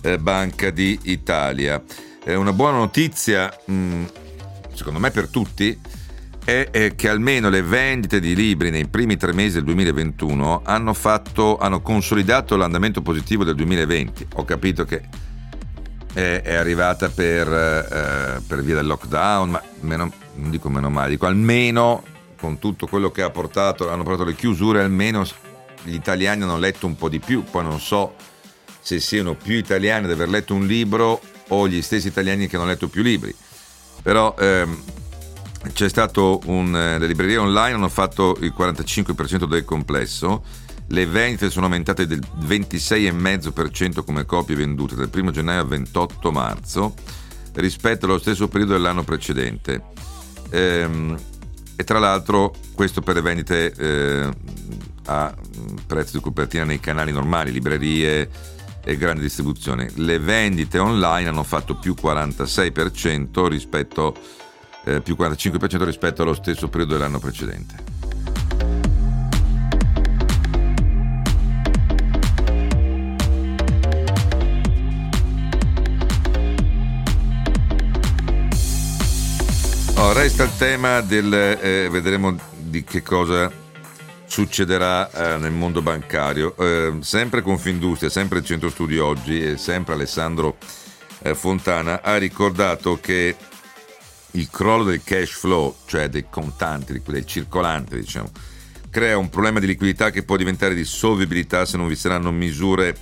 eh, 0.00 0.16
Banca 0.16 0.70
d'Italia. 0.70 1.82
Eh, 2.24 2.34
una 2.34 2.54
buona 2.54 2.78
notizia, 2.78 3.54
mm, 3.70 4.04
secondo 4.72 4.98
me 4.98 5.10
per 5.10 5.28
tutti, 5.28 5.78
è, 6.46 6.94
che 6.96 7.08
almeno 7.10 7.50
le 7.50 7.60
vendite 7.60 8.20
di 8.20 8.34
libri 8.34 8.70
nei 8.70 8.88
primi 8.88 9.18
tre 9.18 9.34
mesi 9.34 9.56
del 9.56 9.64
2021 9.64 10.62
hanno, 10.64 10.94
fatto, 10.94 11.58
hanno 11.58 11.82
consolidato 11.82 12.56
l'andamento 12.56 13.02
positivo 13.02 13.44
del 13.44 13.54
2020. 13.54 14.28
Ho 14.36 14.46
capito 14.46 14.86
che 14.86 15.26
è, 16.16 16.54
arrivata 16.54 17.10
per, 17.10 17.46
eh, 17.46 18.40
per, 18.46 18.62
via 18.62 18.74
del 18.74 18.86
lockdown, 18.86 19.50
ma 19.50 19.62
meno, 19.80 20.10
non 20.36 20.50
dico 20.50 20.70
meno 20.70 20.88
male, 20.88 21.10
dico 21.10 21.26
almeno 21.26 22.02
con 22.40 22.58
tutto 22.58 22.86
quello 22.86 23.10
che 23.10 23.20
ha 23.20 23.28
portato, 23.28 23.90
hanno 23.90 24.02
portato 24.02 24.24
le 24.24 24.34
chiusure, 24.34 24.82
almeno 24.82 25.26
gli 25.82 25.92
italiani 25.92 26.42
hanno 26.42 26.56
letto 26.56 26.86
un 26.86 26.96
po' 26.96 27.10
di 27.10 27.18
più, 27.18 27.44
poi 27.44 27.64
non 27.64 27.78
so 27.80 28.14
se 28.80 28.98
siano 28.98 29.34
più 29.34 29.56
italiani 29.56 30.06
ad 30.06 30.12
aver 30.12 30.30
letto 30.30 30.54
un 30.54 30.66
libro 30.66 31.20
o 31.48 31.68
gli 31.68 31.82
stessi 31.82 32.08
italiani 32.08 32.46
che 32.46 32.56
hanno 32.56 32.64
letto 32.64 32.88
più 32.88 33.02
libri, 33.02 33.34
però 34.00 34.34
ehm, 34.38 34.82
c'è 35.74 35.88
stato 35.90 36.40
un, 36.46 36.74
eh, 36.74 36.98
le 36.98 37.06
librerie 37.06 37.36
online 37.36 37.74
hanno 37.74 37.90
fatto 37.90 38.38
il 38.40 38.54
45% 38.56 39.44
del 39.44 39.66
complesso 39.66 40.42
le 40.88 41.06
vendite 41.06 41.50
sono 41.50 41.66
aumentate 41.66 42.06
del 42.06 42.20
26,5% 42.40 44.04
come 44.04 44.24
copie 44.24 44.54
vendute 44.54 44.94
dal 44.94 45.10
1 45.12 45.30
gennaio 45.30 45.60
al 45.60 45.68
28 45.68 46.30
marzo 46.30 46.94
rispetto 47.54 48.06
allo 48.06 48.18
stesso 48.18 48.48
periodo 48.48 48.74
dell'anno 48.74 49.02
precedente. 49.02 49.82
Ehm, 50.50 51.18
e 51.74 51.84
tra 51.84 51.98
l'altro 51.98 52.54
questo 52.74 53.00
per 53.00 53.16
le 53.16 53.20
vendite 53.20 53.72
eh, 53.72 54.30
a 55.06 55.34
prezzo 55.86 56.16
di 56.16 56.22
copertina 56.22 56.64
nei 56.64 56.80
canali 56.80 57.12
normali, 57.12 57.50
librerie 57.50 58.30
e 58.84 58.96
grande 58.96 59.22
distribuzione. 59.22 59.90
Le 59.96 60.18
vendite 60.18 60.78
online 60.78 61.28
hanno 61.28 61.42
fatto 61.42 61.74
più 61.74 61.94
46% 62.00 63.48
rispetto, 63.48 64.16
eh, 64.84 65.00
più 65.00 65.16
45% 65.18 65.84
rispetto 65.84 66.22
allo 66.22 66.34
stesso 66.34 66.68
periodo 66.68 66.94
dell'anno 66.94 67.18
precedente. 67.18 67.95
Resta 80.12 80.44
il 80.44 80.56
tema 80.56 81.00
del... 81.00 81.32
Eh, 81.32 81.88
vedremo 81.90 82.36
di 82.56 82.84
che 82.84 83.02
cosa 83.02 83.50
succederà 84.26 85.10
eh, 85.10 85.38
nel 85.38 85.52
mondo 85.52 85.82
bancario. 85.82 86.56
Eh, 86.56 86.98
sempre 87.00 87.42
Confindustria, 87.42 88.08
sempre 88.08 88.38
il 88.38 88.44
Centro 88.44 88.70
Studi 88.70 88.98
oggi 88.98 89.42
e 89.42 89.56
sempre 89.56 89.94
Alessandro 89.94 90.56
eh, 91.22 91.34
Fontana 91.34 92.02
ha 92.02 92.16
ricordato 92.16 92.98
che 93.00 93.36
il 94.32 94.48
crollo 94.50 94.84
del 94.84 95.02
cash 95.02 95.32
flow, 95.32 95.76
cioè 95.86 96.08
dei 96.08 96.26
contanti, 96.28 97.00
del 97.04 97.26
circolante, 97.26 97.96
diciamo, 97.96 98.30
crea 98.90 99.16
un 99.18 99.28
problema 99.28 99.60
di 99.60 99.66
liquidità 99.66 100.10
che 100.10 100.22
può 100.22 100.36
diventare 100.36 100.74
di 100.74 100.84
solvibilità 100.84 101.64
se 101.64 101.76
non 101.76 101.88
vi 101.88 101.96
saranno 101.96 102.30
misure 102.30 102.96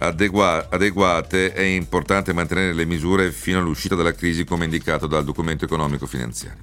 adegua- 0.00 0.68
adeguate 0.70 1.52
è 1.52 1.62
importante 1.62 2.32
mantenere 2.32 2.72
le 2.72 2.84
misure 2.84 3.30
fino 3.32 3.58
all'uscita 3.58 3.94
dalla 3.94 4.12
crisi 4.12 4.44
come 4.44 4.64
indicato 4.64 5.06
dal 5.06 5.24
documento 5.24 5.64
economico 5.64 6.06
finanziario. 6.06 6.62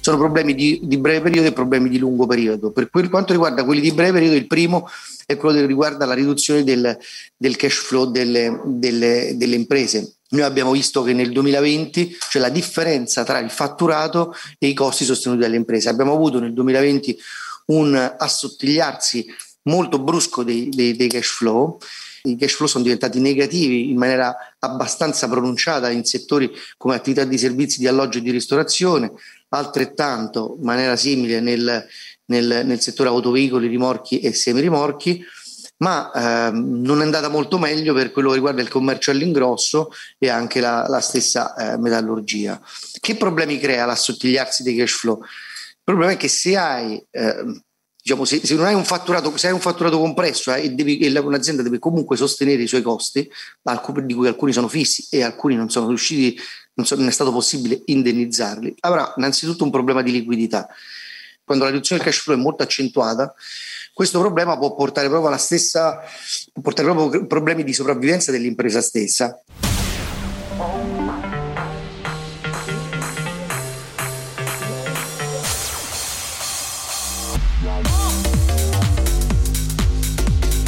Sono 0.00 0.18
problemi 0.18 0.54
di, 0.54 0.80
di, 0.82 0.98
breve 0.98 1.22
periodo 1.22 1.48
e 1.48 1.52
problemi 1.52 1.88
di 1.88 1.98
lungo 1.98 2.26
periodo. 2.26 2.72
Per 2.72 2.90
quanto 3.08 3.32
riguarda 3.32 3.64
quelli 3.64 3.80
di 3.80 3.92
breve 3.92 4.12
periodo, 4.12 4.36
il 4.36 4.46
primo 4.46 4.86
è 5.24 5.36
quello 5.38 5.58
che 5.58 5.66
riguarda 5.66 6.04
la 6.04 6.12
riduzione 6.12 6.62
del, 6.62 6.98
del 7.34 7.56
cash 7.56 7.76
flow 7.76 8.10
delle, 8.10 8.60
delle, 8.66 9.32
delle 9.36 9.54
imprese. 9.54 10.16
Noi 10.28 10.42
abbiamo 10.42 10.72
visto 10.72 11.02
che 11.02 11.14
nel 11.14 11.32
2020 11.32 12.18
c'è 12.28 12.38
la 12.38 12.50
differenza 12.50 13.24
tra 13.24 13.38
il 13.38 13.48
fatturato 13.48 14.34
e 14.58 14.66
i 14.66 14.74
costi 14.74 15.04
sostenuti 15.04 15.40
dalle 15.40 15.56
imprese. 15.56 15.88
Abbiamo 15.88 16.12
avuto 16.12 16.38
nel 16.38 16.52
2020 16.52 17.16
un 17.66 18.14
assottigliarsi 18.18 19.24
molto 19.62 19.98
brusco 20.00 20.42
dei, 20.42 20.68
dei, 20.68 20.94
dei 20.96 21.08
cash 21.08 21.28
flow 21.28 21.78
i 22.26 22.36
cash 22.36 22.54
flow 22.54 22.68
sono 22.68 22.84
diventati 22.84 23.20
negativi 23.20 23.90
in 23.90 23.98
maniera 23.98 24.34
abbastanza 24.58 25.28
pronunciata 25.28 25.90
in 25.90 26.04
settori 26.04 26.50
come 26.76 26.94
attività 26.94 27.24
di 27.24 27.36
servizi 27.36 27.78
di 27.78 27.86
alloggio 27.86 28.18
e 28.18 28.22
di 28.22 28.30
ristorazione, 28.30 29.12
altrettanto 29.50 30.56
in 30.58 30.64
maniera 30.64 30.96
simile 30.96 31.40
nel, 31.40 31.86
nel, 32.26 32.62
nel 32.64 32.80
settore 32.80 33.10
autoveicoli, 33.10 33.68
rimorchi 33.68 34.20
e 34.20 34.32
semirimorchi, 34.32 35.22
ma 35.78 36.10
ehm, 36.14 36.80
non 36.80 37.00
è 37.00 37.04
andata 37.04 37.28
molto 37.28 37.58
meglio 37.58 37.92
per 37.92 38.10
quello 38.10 38.30
che 38.30 38.36
riguarda 38.36 38.62
il 38.62 38.68
commercio 38.68 39.10
all'ingrosso 39.10 39.90
e 40.18 40.30
anche 40.30 40.60
la, 40.60 40.86
la 40.88 41.00
stessa 41.00 41.54
eh, 41.54 41.78
metallurgia. 41.78 42.60
Che 43.00 43.16
problemi 43.16 43.58
crea 43.58 43.84
l'assottigliarsi 43.84 44.62
dei 44.62 44.76
cash 44.76 44.92
flow? 44.92 45.20
Il 45.20 45.82
problema 45.82 46.12
è 46.12 46.16
che 46.16 46.28
se 46.28 46.56
hai 46.56 47.04
eh, 47.10 47.62
diciamo, 48.04 48.26
se, 48.26 48.44
se, 48.44 48.54
non 48.54 48.66
hai 48.66 48.74
un 48.74 48.84
fatturato, 48.84 49.34
se 49.38 49.46
hai 49.46 49.54
un 49.54 49.60
fatturato 49.60 49.98
compresso 49.98 50.52
eh, 50.52 50.64
e, 50.64 50.70
devi, 50.72 50.98
e 50.98 51.18
un'azienda 51.18 51.62
deve 51.62 51.78
comunque 51.78 52.18
sostenere 52.18 52.62
i 52.62 52.66
suoi 52.66 52.82
costi, 52.82 53.26
di 54.02 54.14
cui 54.14 54.26
alcuni 54.26 54.52
sono 54.52 54.68
fissi 54.68 55.06
e 55.10 55.22
alcuni 55.22 55.56
non 55.56 55.70
sono 55.70 55.88
riusciti, 55.88 56.38
non, 56.74 56.84
so, 56.84 56.96
non 56.96 57.06
è 57.06 57.10
stato 57.10 57.32
possibile 57.32 57.80
indennizzarli, 57.86 58.74
avrà 58.80 59.14
innanzitutto 59.16 59.64
un 59.64 59.70
problema 59.70 60.02
di 60.02 60.12
liquidità. 60.12 60.68
Quando 61.42 61.64
la 61.64 61.70
riduzione 61.70 62.02
del 62.02 62.12
cash 62.12 62.22
flow 62.22 62.36
è 62.36 62.40
molto 62.40 62.62
accentuata, 62.62 63.34
questo 63.94 64.18
problema 64.18 64.58
può 64.58 64.74
portare 64.74 65.08
proprio 65.08 65.28
alla 65.28 65.38
stessa, 65.38 66.02
può 66.52 66.60
portare 66.60 66.92
proprio 66.92 67.26
problemi 67.26 67.64
di 67.64 67.72
sopravvivenza 67.72 68.30
dell'impresa 68.30 68.82
stessa. 68.82 69.40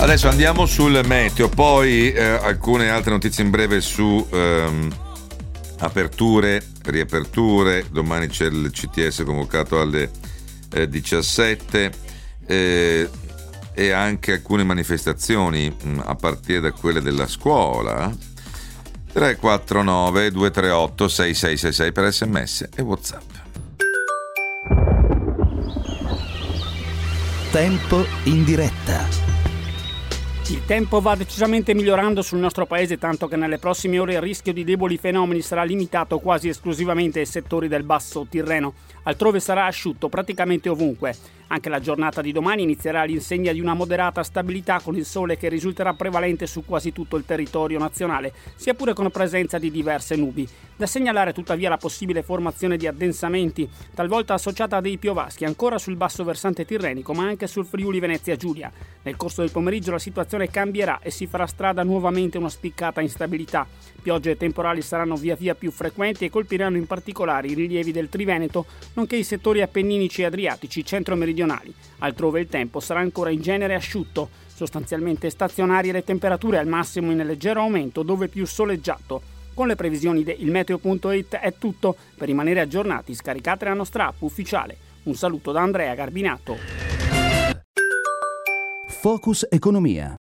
Adesso 0.07 0.29
andiamo 0.29 0.67
sul 0.67 1.01
meteo, 1.05 1.49
poi 1.49 2.13
eh, 2.13 2.23
alcune 2.23 2.91
altre 2.91 3.11
notizie 3.11 3.43
in 3.43 3.51
breve 3.51 3.81
su 3.81 4.25
ehm, 4.31 4.95
aperture, 5.81 6.65
riaperture. 6.85 7.87
Domani 7.91 8.29
c'è 8.29 8.45
il 8.45 8.71
CTS 8.71 9.25
convocato 9.25 9.81
alle 9.81 10.09
eh, 10.73 10.89
17 10.89 11.93
eh, 12.47 13.11
e 13.75 13.91
anche 13.91 14.35
alcune 14.35 14.63
manifestazioni 14.63 15.69
mh, 15.69 15.89
mm, 15.89 15.99
a 16.05 16.15
partire 16.15 16.61
da 16.61 16.71
quelle 16.71 17.03
della 17.03 17.27
scuola. 17.27 18.09
349 19.13 20.31
238 20.31 21.09
6666 21.09 21.93
per 21.93 22.13
sms 22.13 22.69
e 22.77 22.83
whatsapp. 22.83 23.31
Tempo 27.51 28.07
in 28.23 28.45
diretta. 28.45 29.26
Il 30.49 30.65
tempo 30.65 31.01
va 31.01 31.17
decisamente 31.17 31.75
migliorando 31.75 32.23
sul 32.23 32.39
nostro 32.39 32.67
paese, 32.67 32.99
tanto 32.99 33.27
che 33.27 33.35
nelle 33.35 33.59
prossime 33.59 33.99
ore 33.99 34.13
il 34.15 34.21
rischio 34.21 34.53
di 34.53 34.63
deboli 34.63 34.97
fenomeni 34.97 35.41
sarà 35.41 35.65
limitato 35.65 36.21
quasi 36.21 36.49
esclusivamente 36.49 37.19
ai 37.19 37.27
settori 37.27 37.67
del 37.67 37.83
basso 37.83 38.29
Tirreno. 38.31 38.75
Altrove 39.03 39.41
sarà 39.41 39.67
asciutto 39.67 40.09
praticamente 40.09 40.69
ovunque. 40.69 41.17
Anche 41.49 41.69
la 41.69 41.79
giornata 41.79 42.23
di 42.23 42.33
domani 42.33 42.63
inizierà 42.63 43.03
all'insegna 43.03 43.53
di 43.53 43.61
una 43.61 43.75
moderata 43.75 44.25
stabilità 44.25 44.81
con 44.81 44.97
il 44.97 45.05
sole 45.05 45.37
che 45.37 45.49
risulterà 45.49 45.95
prevalente 45.95 46.47
su 46.49 46.65
quasi 46.65 46.93
tutto 46.93 47.17
il 47.17 47.25
territorio 47.25 47.79
nazionale, 47.79 48.33
sia 48.57 48.75
pure 48.75 48.95
con 48.95 49.09
presenza 49.11 49.57
di 49.59 49.71
diverse 49.71 50.17
nubi. 50.17 50.49
Da 50.75 50.87
segnalare 50.87 51.33
tuttavia 51.33 51.69
la 51.69 51.77
possibile 51.77 52.25
formazione 52.25 52.77
di 52.77 52.89
addensamenti, 52.89 53.69
talvolta 53.95 54.35
associata 54.35 54.79
a 54.79 54.81
dei 54.81 54.99
piovaschi 54.99 55.45
ancora 55.45 55.79
sul 55.79 55.97
basso 55.97 56.25
versante 56.25 56.65
tirrenico, 56.65 57.15
ma 57.15 57.27
anche 57.27 57.47
sul 57.47 57.65
Friuli 57.65 58.01
Venezia 58.01 58.35
Giulia. 58.35 58.71
Nel 59.03 59.17
corso 59.17 59.43
del 59.43 59.53
pomeriggio 59.53 59.93
la 59.93 60.01
situazione 60.01 60.51
cambierà 60.51 60.99
e 61.01 61.13
si 61.13 61.27
farà 61.27 61.47
strada 61.47 61.85
nuovamente 61.85 62.39
una 62.39 62.51
spiccata 62.51 63.01
instabilità. 63.01 63.67
Piogge 64.07 64.37
temporali 64.37 64.83
saranno 64.83 65.17
via 65.17 65.35
via 65.35 65.57
più 65.57 65.73
frequenti 65.73 66.25
e 66.25 66.31
colpiranno 66.31 66.77
in 66.77 66.87
particolare 66.87 67.49
i 67.49 67.55
rilievi 67.55 67.91
del 67.91 68.09
Triveneto, 68.09 68.65
nonché 68.93 69.17
i 69.17 69.25
settori 69.25 69.63
appenninici 69.63 70.23
e 70.23 70.27
adriatici 70.27 70.85
centro-meridionali. 70.85 71.75
Altrove 71.99 72.39
il 72.39 72.47
tempo 72.47 72.79
sarà 72.79 73.01
ancora 73.01 73.31
in 73.31 73.41
genere 73.41 73.75
asciutto, 73.75 74.29
sostanzialmente 74.47 75.29
stazionarie 75.29 75.91
le 75.91 76.05
temperature 76.05 76.59
al 76.59 76.69
massimo 76.69 77.11
in 77.11 77.17
leggero 77.27 77.63
aumento 77.63 78.05
dove 78.05 78.29
più 78.29 78.47
soleggiato. 78.47 79.21
Con 79.53 79.67
le 79.67 79.75
previsioni 79.75 80.23
di 80.23 80.37
ilmeteo.it 80.39 81.35
è 81.35 81.55
tutto. 81.59 81.97
Per 82.17 82.29
rimanere 82.29 82.61
aggiornati 82.61 83.13
scaricate 83.13 83.65
la 83.65 83.75
nostra 83.75 84.07
app 84.07 84.23
ufficiale. 84.23 84.77
Un 85.03 85.15
saluto 85.15 85.51
da 85.51 85.63
Andrea 85.63 85.93
Garbinato. 85.97 86.57
Focus 88.87 89.49
Economia. 89.51 90.15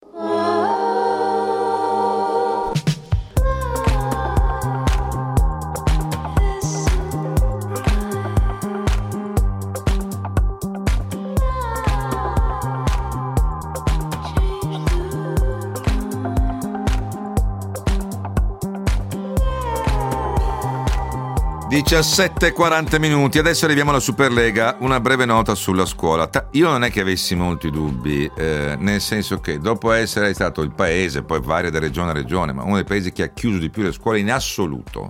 17.40 21.75 22.99
minuti, 22.99 23.37
adesso 23.37 23.65
arriviamo 23.65 23.89
alla 23.89 23.99
Superlega, 23.99 24.77
una 24.79 25.01
breve 25.01 25.25
nota 25.25 25.55
sulla 25.55 25.85
scuola. 25.85 26.29
Io 26.51 26.69
non 26.69 26.85
è 26.85 26.89
che 26.89 27.01
avessi 27.01 27.35
molti 27.35 27.69
dubbi, 27.69 28.31
eh, 28.33 28.77
nel 28.79 29.01
senso 29.01 29.41
che 29.41 29.59
dopo 29.59 29.91
essere 29.91 30.33
stato 30.33 30.61
il 30.61 30.71
paese, 30.71 31.23
poi 31.23 31.41
varia 31.41 31.69
da 31.69 31.79
regione 31.79 32.11
a 32.11 32.13
regione, 32.13 32.53
ma 32.53 32.63
uno 32.63 32.75
dei 32.75 32.85
paesi 32.85 33.11
che 33.11 33.23
ha 33.23 33.27
chiuso 33.27 33.57
di 33.57 33.69
più 33.69 33.83
le 33.83 33.91
scuole 33.91 34.19
in 34.19 34.31
assoluto, 34.31 35.09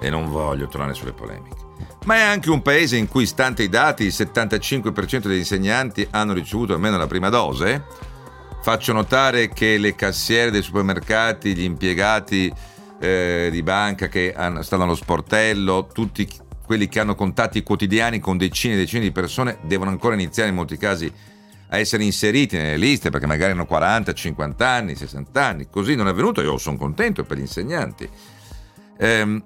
e 0.00 0.10
non 0.10 0.30
voglio 0.30 0.68
tornare 0.68 0.94
sulle 0.94 1.12
polemiche, 1.12 1.56
ma 2.04 2.14
è 2.14 2.20
anche 2.20 2.50
un 2.50 2.62
paese 2.62 2.96
in 2.96 3.08
cui, 3.08 3.26
stante 3.26 3.64
i 3.64 3.68
dati, 3.68 4.04
il 4.04 4.14
75% 4.16 5.26
degli 5.26 5.38
insegnanti 5.38 6.06
hanno 6.12 6.34
ricevuto 6.34 6.72
almeno 6.72 6.98
la 6.98 7.08
prima 7.08 7.30
dose. 7.30 7.82
Faccio 8.62 8.92
notare 8.92 9.48
che 9.48 9.76
le 9.76 9.96
cassiere 9.96 10.52
dei 10.52 10.62
supermercati, 10.62 11.52
gli 11.52 11.64
impiegati 11.64 12.52
eh, 13.00 13.48
di 13.50 13.62
banca 13.62 14.08
che 14.08 14.32
hanno, 14.36 14.62
stanno 14.62 14.84
allo 14.84 14.94
sportello, 14.94 15.88
tutti 15.92 16.28
quelli 16.64 16.88
che 16.88 17.00
hanno 17.00 17.14
contatti 17.14 17.62
quotidiani 17.62 18.20
con 18.20 18.36
decine 18.36 18.74
e 18.74 18.76
decine 18.76 19.02
di 19.02 19.10
persone 19.10 19.58
devono 19.62 19.90
ancora 19.90 20.14
iniziare 20.14 20.50
in 20.50 20.54
molti 20.54 20.76
casi 20.76 21.12
a 21.72 21.78
essere 21.78 22.04
inseriti 22.04 22.56
nelle 22.56 22.76
liste 22.76 23.10
perché 23.10 23.26
magari 23.26 23.52
hanno 23.52 23.66
40, 23.66 24.12
50 24.12 24.68
anni, 24.68 24.94
60 24.94 25.44
anni. 25.44 25.68
Così 25.68 25.94
non 25.94 26.06
è 26.06 26.10
avvenuto, 26.10 26.42
io 26.42 26.58
sono 26.58 26.76
contento 26.76 27.24
per 27.24 27.38
gli 27.38 27.40
insegnanti. 27.40 28.08
Ehm, 28.98 29.42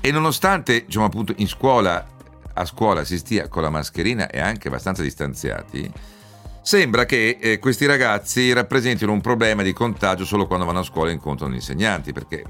e 0.00 0.10
nonostante, 0.10 0.84
diciamo 0.84 1.06
appunto, 1.06 1.34
in 1.36 1.48
scuola, 1.48 2.06
a 2.52 2.64
scuola 2.64 3.04
si 3.04 3.18
stia 3.18 3.48
con 3.48 3.62
la 3.62 3.70
mascherina 3.70 4.28
e 4.28 4.40
anche 4.40 4.68
abbastanza 4.68 5.02
distanziati, 5.02 5.92
Sembra 6.64 7.04
che 7.04 7.36
eh, 7.38 7.58
questi 7.58 7.84
ragazzi 7.84 8.50
rappresentino 8.54 9.12
un 9.12 9.20
problema 9.20 9.62
di 9.62 9.74
contagio 9.74 10.24
solo 10.24 10.46
quando 10.46 10.64
vanno 10.64 10.78
a 10.78 10.82
scuola 10.82 11.10
e 11.10 11.12
incontrano 11.12 11.52
gli 11.52 11.56
insegnanti, 11.56 12.14
perché 12.14 12.42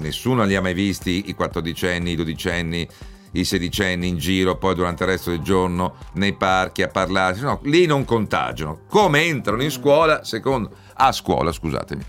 nessuno 0.00 0.44
li 0.44 0.56
ha 0.56 0.60
mai 0.60 0.74
visti, 0.74 1.24
i 1.28 1.34
14 1.34 1.86
i 2.04 2.14
12 2.16 2.88
i 3.32 3.44
16 3.44 3.92
in 4.06 4.18
giro, 4.18 4.56
poi 4.56 4.74
durante 4.74 5.04
il 5.04 5.10
resto 5.10 5.30
del 5.30 5.40
giorno 5.40 5.94
nei 6.14 6.32
parchi 6.32 6.82
a 6.82 6.88
parlare. 6.88 7.38
No, 7.40 7.60
lì 7.64 7.86
non 7.86 8.04
contagiano. 8.04 8.80
Come 8.88 9.24
entrano 9.24 9.62
in 9.62 9.70
scuola, 9.70 10.24
secondo... 10.24 10.70
a 10.94 11.12
scuola, 11.12 11.52
scusatemi. 11.52 12.02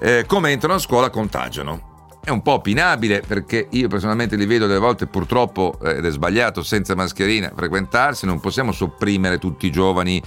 Eh, 0.00 0.24
come 0.26 0.50
entrano 0.50 0.74
a 0.74 0.78
scuola 0.78 1.10
contagiano. 1.10 1.90
È 2.24 2.30
un 2.30 2.42
po' 2.42 2.52
opinabile 2.52 3.20
perché 3.20 3.66
io 3.70 3.88
personalmente 3.88 4.36
li 4.36 4.46
vedo 4.46 4.66
delle 4.66 4.78
volte 4.78 5.06
purtroppo, 5.06 5.78
eh, 5.82 5.96
ed 5.96 6.04
è 6.04 6.10
sbagliato, 6.10 6.62
senza 6.62 6.94
mascherina, 6.94 7.50
frequentarsi, 7.54 8.26
non 8.26 8.38
possiamo 8.38 8.70
sopprimere 8.72 9.38
tutti 9.38 9.66
i 9.66 9.72
giovani 9.72 10.22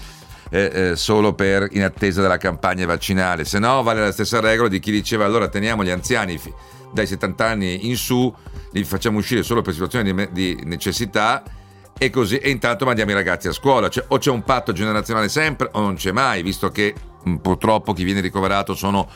eh, 0.50 0.72
eh, 0.74 0.96
solo 0.96 1.34
per, 1.34 1.70
in 1.72 1.84
attesa 1.84 2.22
della 2.22 2.38
campagna 2.38 2.86
vaccinale, 2.86 3.46
se 3.46 3.60
no 3.60 3.82
vale 3.82 4.02
la 4.02 4.12
stessa 4.12 4.40
regola 4.40 4.68
di 4.68 4.80
chi 4.80 4.92
diceva 4.92 5.26
allora 5.26 5.48
teniamo 5.48 5.84
gli 5.84 5.90
anziani 5.90 6.38
dai 6.96 7.06
70 7.06 7.46
anni 7.46 7.90
in 7.90 7.98
su, 7.98 8.34
li 8.72 8.84
facciamo 8.84 9.20
uscire 9.20 9.44
solo 9.44 9.62
per 9.62 9.74
situazioni 9.74 10.14
di, 10.14 10.30
di 10.32 10.62
necessità 10.64 11.44
e 11.98 12.10
così 12.10 12.38
e 12.38 12.50
intanto 12.50 12.86
mandiamo 12.86 13.12
i 13.12 13.14
ragazzi 13.14 13.48
a 13.48 13.52
scuola, 13.52 13.90
cioè, 13.90 14.06
o 14.08 14.18
c'è 14.18 14.32
un 14.32 14.44
patto 14.44 14.72
generazionale 14.72 15.30
sempre 15.30 15.70
o 15.74 15.82
non 15.82 15.96
c'è 15.96 16.12
mai, 16.12 16.42
visto 16.42 16.70
che 16.70 16.94
mh, 17.24 17.30
mm, 17.30 17.36
purtroppo 17.36 17.94
chi 17.94 18.04
viene 18.04 18.22
ricoverato 18.22 18.74
sono 18.74 19.08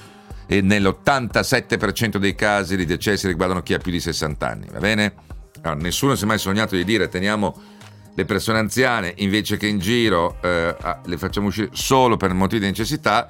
eh, 0.46 0.62
nell'87% 0.62 2.18
dei 2.18 2.36
casi 2.36 2.76
di 2.76 2.86
decessi 2.86 3.28
riguardano 3.28 3.64
chi 3.64 3.74
ha 3.74 3.80
più 3.80 3.92
di 3.92 4.00
60 4.00 4.48
anni, 4.48 4.68
va 4.72 4.80
bene? 4.80 5.14
Allora, 5.62 5.80
nessuno 5.82 6.16
si 6.16 6.24
è 6.24 6.28
mai 6.28 6.38
sognato 6.38 6.76
di 6.76 6.84
dire 6.84 7.08
teniamo 7.08 7.78
le 8.16 8.26
persone 8.26 8.60
anziane 8.60 9.14
invece 9.18 9.56
che 9.58 9.68
in 9.68 9.80
giro 9.80 10.38
eh, 10.42 10.76
le 11.06 11.18
facciamo 11.18 11.48
uscire 11.48 11.70
solo 11.72 12.18
per 12.18 12.34
motivi 12.34 12.62
di 12.62 12.68
necessità, 12.68 13.28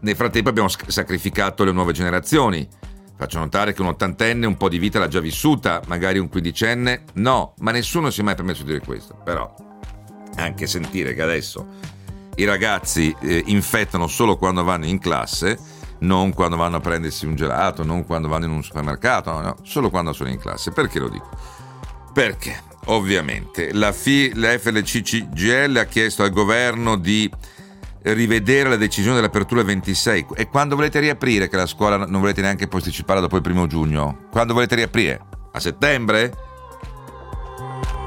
nel 0.00 0.16
frattempo 0.16 0.48
abbiamo 0.48 0.68
sacrificato 0.68 1.64
le 1.64 1.72
nuove 1.72 1.92
generazioni. 1.92 2.68
Faccio 3.16 3.38
notare 3.38 3.72
che 3.72 3.82
un 3.82 3.88
ottantenne 3.88 4.46
un 4.46 4.56
po' 4.56 4.68
di 4.68 4.78
vita 4.78 4.98
l'ha 4.98 5.08
già 5.08 5.20
vissuta, 5.20 5.80
magari 5.86 6.18
un 6.18 6.28
quindicenne 6.28 7.04
no, 7.14 7.54
ma 7.58 7.70
nessuno 7.70 8.10
si 8.10 8.20
è 8.20 8.22
mai 8.22 8.34
permesso 8.34 8.62
di 8.62 8.72
dire 8.72 8.84
questo. 8.84 9.14
Però 9.22 9.54
anche 10.36 10.66
sentire 10.66 11.14
che 11.14 11.22
adesso 11.22 11.66
i 12.36 12.44
ragazzi 12.44 13.14
eh, 13.20 13.42
infettano 13.46 14.06
solo 14.06 14.36
quando 14.36 14.64
vanno 14.64 14.86
in 14.86 14.98
classe, 14.98 15.58
non 16.00 16.32
quando 16.32 16.56
vanno 16.56 16.76
a 16.76 16.80
prendersi 16.80 17.26
un 17.26 17.34
gelato, 17.34 17.84
non 17.84 18.04
quando 18.04 18.28
vanno 18.28 18.46
in 18.46 18.50
un 18.50 18.62
supermercato, 18.62 19.30
no, 19.30 19.40
no, 19.40 19.56
solo 19.62 19.90
quando 19.90 20.12
sono 20.12 20.30
in 20.30 20.38
classe. 20.38 20.72
Perché 20.72 20.98
lo 20.98 21.08
dico? 21.08 21.28
Perché 22.12 22.62
ovviamente 22.86 23.72
la, 23.72 23.92
FI, 23.92 24.32
la 24.34 24.58
FLCCGL 24.58 25.76
ha 25.76 25.84
chiesto 25.84 26.22
al 26.22 26.30
governo 26.30 26.96
di 26.96 27.30
rivedere 28.02 28.68
la 28.68 28.76
decisione 28.76 29.16
dell'apertura 29.16 29.62
26 29.62 30.26
e 30.34 30.48
quando 30.48 30.76
volete 30.76 31.00
riaprire 31.00 31.48
che 31.48 31.56
la 31.56 31.66
scuola 31.66 31.96
non 31.96 32.20
volete 32.20 32.40
neanche 32.40 32.66
posticipare 32.66 33.20
dopo 33.20 33.36
il 33.36 33.42
primo 33.42 33.66
giugno 33.66 34.26
quando 34.30 34.54
volete 34.54 34.74
riaprire? 34.74 35.20
a 35.54 35.60
settembre? 35.60 36.50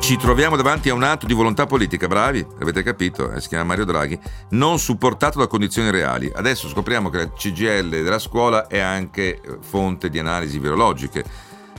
ci 0.05 0.17
troviamo 0.17 0.55
davanti 0.55 0.89
a 0.89 0.93
un 0.93 1.01
atto 1.01 1.25
di 1.25 1.33
volontà 1.33 1.65
politica, 1.65 2.05
bravi, 2.05 2.45
avete 2.61 2.83
capito, 2.83 3.31
eh, 3.31 3.41
si 3.41 3.47
chiama 3.47 3.63
Mario 3.63 3.85
Draghi, 3.85 4.19
non 4.49 4.77
supportato 4.77 5.39
da 5.39 5.47
condizioni 5.47 5.89
reali. 5.89 6.31
Adesso 6.31 6.67
scopriamo 6.69 7.09
che 7.09 7.17
la 7.17 7.31
CGL 7.31 7.89
della 7.89 8.19
scuola 8.19 8.67
è 8.67 8.77
anche 8.77 9.41
eh, 9.41 9.57
fonte 9.61 10.11
di 10.11 10.19
analisi 10.19 10.59
virologiche. 10.59 11.23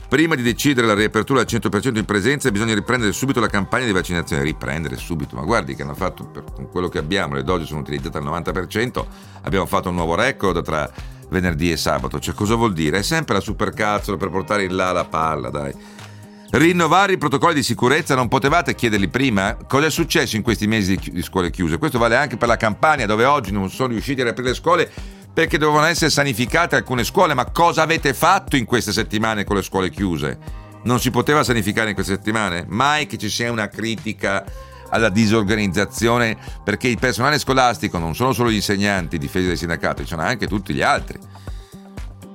Prima 0.07 0.35
di 0.35 0.41
decidere 0.41 0.87
la 0.87 0.93
riapertura 0.93 1.41
al 1.41 1.47
100% 1.49 1.97
in 1.97 2.05
presenza 2.05 2.49
bisogna 2.49 2.73
riprendere 2.73 3.11
subito 3.11 3.41
la 3.41 3.47
campagna 3.47 3.83
di 3.83 3.91
vaccinazione. 3.91 4.41
Riprendere 4.41 4.95
subito, 4.95 5.35
ma 5.35 5.43
guardi 5.43 5.75
che 5.75 5.81
hanno 5.81 5.95
fatto 5.95 6.25
per, 6.25 6.45
con 6.53 6.69
quello 6.69 6.87
che 6.87 6.97
abbiamo, 6.97 7.35
le 7.35 7.43
dosi 7.43 7.65
sono 7.65 7.81
utilizzate 7.81 8.17
al 8.17 8.23
90%, 8.23 9.05
abbiamo 9.41 9.65
fatto 9.65 9.89
un 9.89 9.95
nuovo 9.95 10.15
record 10.15 10.63
tra 10.63 10.89
venerdì 11.29 11.71
e 11.71 11.77
sabato. 11.77 12.19
Cioè 12.19 12.33
cosa 12.33 12.55
vuol 12.55 12.71
dire? 12.71 12.99
È 12.99 13.01
sempre 13.01 13.33
la 13.35 13.41
supercazzola 13.41 14.15
per 14.15 14.29
portare 14.29 14.63
in 14.63 14.77
là 14.77 14.93
la 14.93 15.03
palla, 15.03 15.49
dai. 15.49 15.73
Rinnovare 16.49 17.11
i 17.11 17.17
protocolli 17.17 17.55
di 17.55 17.63
sicurezza 17.63 18.15
non 18.15 18.29
potevate 18.29 18.75
chiederli 18.75 19.09
prima? 19.09 19.57
Cosa 19.67 19.87
è 19.87 19.91
successo 19.91 20.37
in 20.37 20.41
questi 20.41 20.65
mesi 20.65 20.97
di 21.11 21.21
scuole 21.21 21.51
chiuse? 21.51 21.77
Questo 21.77 21.97
vale 21.97 22.15
anche 22.15 22.37
per 22.37 22.47
la 22.47 22.55
Campania, 22.55 23.05
dove 23.05 23.25
oggi 23.25 23.51
non 23.51 23.69
sono 23.69 23.89
riusciti 23.89 24.21
a 24.21 24.23
riaprire 24.23 24.51
le 24.51 24.55
scuole 24.55 24.89
perché 25.37 25.59
dovevano 25.59 25.85
essere 25.85 26.09
sanificate 26.09 26.77
alcune 26.77 27.03
scuole, 27.03 27.35
ma 27.35 27.51
cosa 27.51 27.83
avete 27.83 28.15
fatto 28.15 28.55
in 28.55 28.65
queste 28.65 28.91
settimane 28.91 29.43
con 29.43 29.55
le 29.55 29.61
scuole 29.61 29.91
chiuse? 29.91 30.39
Non 30.85 30.99
si 30.99 31.11
poteva 31.11 31.43
sanificare 31.43 31.89
in 31.89 31.93
queste 31.93 32.15
settimane? 32.15 32.65
Mai 32.67 33.05
che 33.05 33.19
ci 33.19 33.29
sia 33.29 33.51
una 33.51 33.67
critica 33.67 34.43
alla 34.89 35.09
disorganizzazione, 35.09 36.35
perché 36.63 36.87
il 36.87 36.97
personale 36.97 37.37
scolastico 37.37 37.99
non 37.99 38.15
sono 38.15 38.33
solo 38.33 38.49
gli 38.49 38.55
insegnanti 38.55 39.19
difesi 39.19 39.45
dai 39.45 39.57
sindacati, 39.57 40.01
ci 40.01 40.07
sono 40.07 40.23
anche 40.23 40.47
tutti 40.47 40.73
gli 40.73 40.81
altri. 40.81 41.19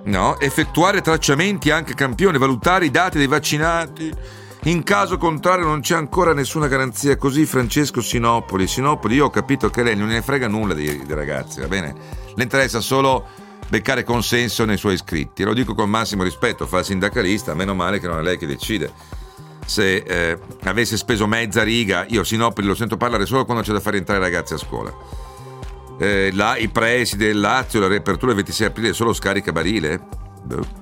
No? 0.04 0.38
Effettuare 0.38 1.00
tracciamenti 1.00 1.72
anche 1.72 1.94
campioni, 1.94 2.38
valutare 2.38 2.84
i 2.84 2.92
dati 2.92 3.18
dei 3.18 3.26
vaccinati. 3.26 4.14
In 4.64 4.84
caso 4.84 5.18
contrario 5.18 5.66
non 5.66 5.80
c'è 5.80 5.96
ancora 5.96 6.32
nessuna 6.32 6.68
garanzia. 6.68 7.16
Così 7.16 7.46
Francesco 7.46 8.00
Sinopoli. 8.00 8.68
Sinopoli, 8.68 9.16
io 9.16 9.24
ho 9.26 9.30
capito 9.30 9.70
che 9.70 9.82
lei 9.82 9.96
non 9.96 10.08
ne 10.08 10.22
frega 10.22 10.46
nulla 10.46 10.72
dei, 10.72 11.04
dei 11.04 11.16
ragazzi, 11.16 11.60
va 11.60 11.66
bene? 11.66 11.94
le 12.34 12.42
interessa 12.42 12.80
solo 12.80 13.26
beccare 13.68 14.04
consenso 14.04 14.64
nei 14.64 14.76
suoi 14.76 14.94
iscritti. 14.94 15.42
Lo 15.42 15.54
dico 15.54 15.74
con 15.74 15.90
massimo 15.90 16.22
rispetto, 16.22 16.66
fa 16.66 16.82
sindacalista, 16.82 17.54
meno 17.54 17.74
male 17.74 17.98
che 17.98 18.06
non 18.06 18.18
è 18.18 18.22
lei 18.22 18.38
che 18.38 18.46
decide. 18.46 18.92
Se 19.64 19.96
eh, 19.96 20.38
avesse 20.64 20.96
speso 20.96 21.26
mezza 21.26 21.62
riga, 21.62 22.04
io 22.08 22.24
Sinopoli 22.24 22.66
lo 22.66 22.74
sento 22.74 22.96
parlare 22.96 23.26
solo 23.26 23.44
quando 23.44 23.62
c'è 23.62 23.72
da 23.72 23.80
fare 23.80 23.96
entrare 23.96 24.20
i 24.20 24.22
ragazzi 24.22 24.54
a 24.54 24.58
scuola. 24.58 24.92
Eh, 25.98 26.30
là, 26.32 26.56
I 26.56 26.68
presidi 26.68 27.26
del 27.26 27.40
Lazio, 27.40 27.80
la 27.80 27.88
riapertura 27.88 28.30
il 28.30 28.36
26 28.36 28.66
aprile 28.66 28.92
solo 28.92 29.12
scarica 29.12 29.52
barile? 29.52 30.00
Boh. 30.44 30.81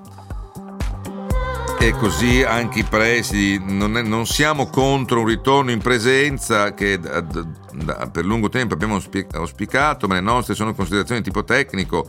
E 1.82 1.92
così 1.92 2.42
anche 2.42 2.80
i 2.80 2.84
presidi, 2.84 3.58
non, 3.58 3.96
è, 3.96 4.02
non, 4.02 4.26
siamo 4.26 4.68
contro 4.68 5.20
un 5.20 5.26
ritorno 5.26 5.70
in 5.70 5.80
presenza 5.80 6.74
che 6.74 6.98
da, 6.98 7.22
da, 7.22 8.10
per 8.12 8.26
lungo 8.26 8.50
tempo 8.50 8.74
abbiamo 8.74 9.00
auspicato, 9.32 10.06
ma 10.06 10.12
le 10.12 10.20
nostre 10.20 10.54
sono 10.54 10.74
considerazioni 10.74 11.22
di 11.22 11.28
tipo 11.28 11.42
tecnico. 11.42 12.06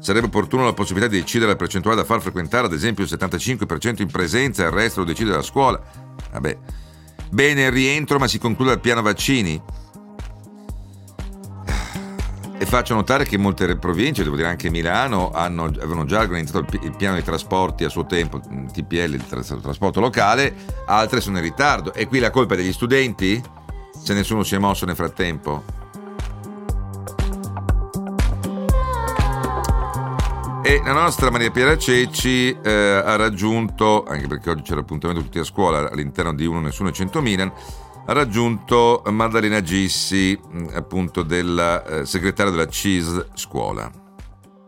Sarebbe 0.00 0.24
opportuno 0.24 0.64
la 0.64 0.72
possibilità 0.72 1.12
di 1.12 1.20
decidere 1.20 1.50
la 1.50 1.56
percentuale 1.56 1.98
da 1.98 2.04
far 2.04 2.22
frequentare, 2.22 2.64
ad 2.64 2.72
esempio 2.72 3.04
il 3.04 3.10
75% 3.12 4.00
in 4.00 4.10
presenza 4.10 4.62
e 4.62 4.66
il 4.68 4.72
resto 4.72 5.00
lo 5.00 5.06
decide 5.06 5.32
la 5.32 5.42
scuola. 5.42 5.78
Vabbè. 6.32 6.58
Bene 7.30 7.64
il 7.64 7.72
rientro, 7.72 8.18
ma 8.18 8.26
si 8.26 8.38
conclude 8.38 8.72
al 8.72 8.80
piano 8.80 9.02
vaccini. 9.02 9.62
E 12.60 12.66
faccio 12.66 12.92
notare 12.92 13.24
che 13.24 13.38
molte 13.38 13.74
province, 13.76 14.22
devo 14.22 14.36
dire 14.36 14.48
anche 14.48 14.68
Milano, 14.68 15.30
hanno, 15.30 15.64
avevano 15.64 16.04
già 16.04 16.20
organizzato 16.20 16.66
il, 16.82 16.94
piano 16.94 17.14
dei 17.14 17.24
trasporti 17.24 17.84
a 17.84 17.88
suo 17.88 18.04
tempo, 18.04 18.38
TPL, 18.38 19.14
il 19.14 19.24
trasporto 19.62 19.98
locale, 19.98 20.54
altre 20.84 21.22
sono 21.22 21.38
in 21.38 21.42
ritardo. 21.44 21.94
E 21.94 22.06
qui 22.06 22.18
la 22.18 22.28
colpa 22.28 22.52
è 22.52 22.58
degli 22.58 22.74
studenti? 22.74 23.42
Se 23.98 24.12
nessuno 24.12 24.42
si 24.42 24.56
è 24.56 24.58
mosso 24.58 24.84
nel 24.84 24.94
frattempo? 24.94 25.64
E 30.62 30.82
la 30.84 30.92
nostra 30.92 31.30
Maria 31.30 31.50
Piera 31.50 31.78
Cecci 31.78 32.58
eh, 32.62 32.70
ha 32.70 33.16
raggiunto, 33.16 34.04
anche 34.04 34.26
perché 34.26 34.50
oggi 34.50 34.60
c'è 34.64 34.74
l'appuntamento 34.74 35.22
tutti 35.22 35.38
a 35.38 35.44
scuola 35.44 35.90
all'interno 35.90 36.34
di 36.34 36.44
Uno 36.44 36.60
Nessuno 36.60 36.90
e 36.90 36.92
100 36.92 37.22
Milan, 37.22 37.50
ha 38.06 38.12
raggiunto 38.12 39.02
Maddalena 39.06 39.60
Gissi, 39.60 40.38
mm, 40.38 40.68
appunto 40.74 41.22
della 41.22 41.84
eh, 41.84 42.04
segretaria 42.04 42.50
della 42.50 42.68
CIS 42.68 43.34
Scuola. 43.34 43.90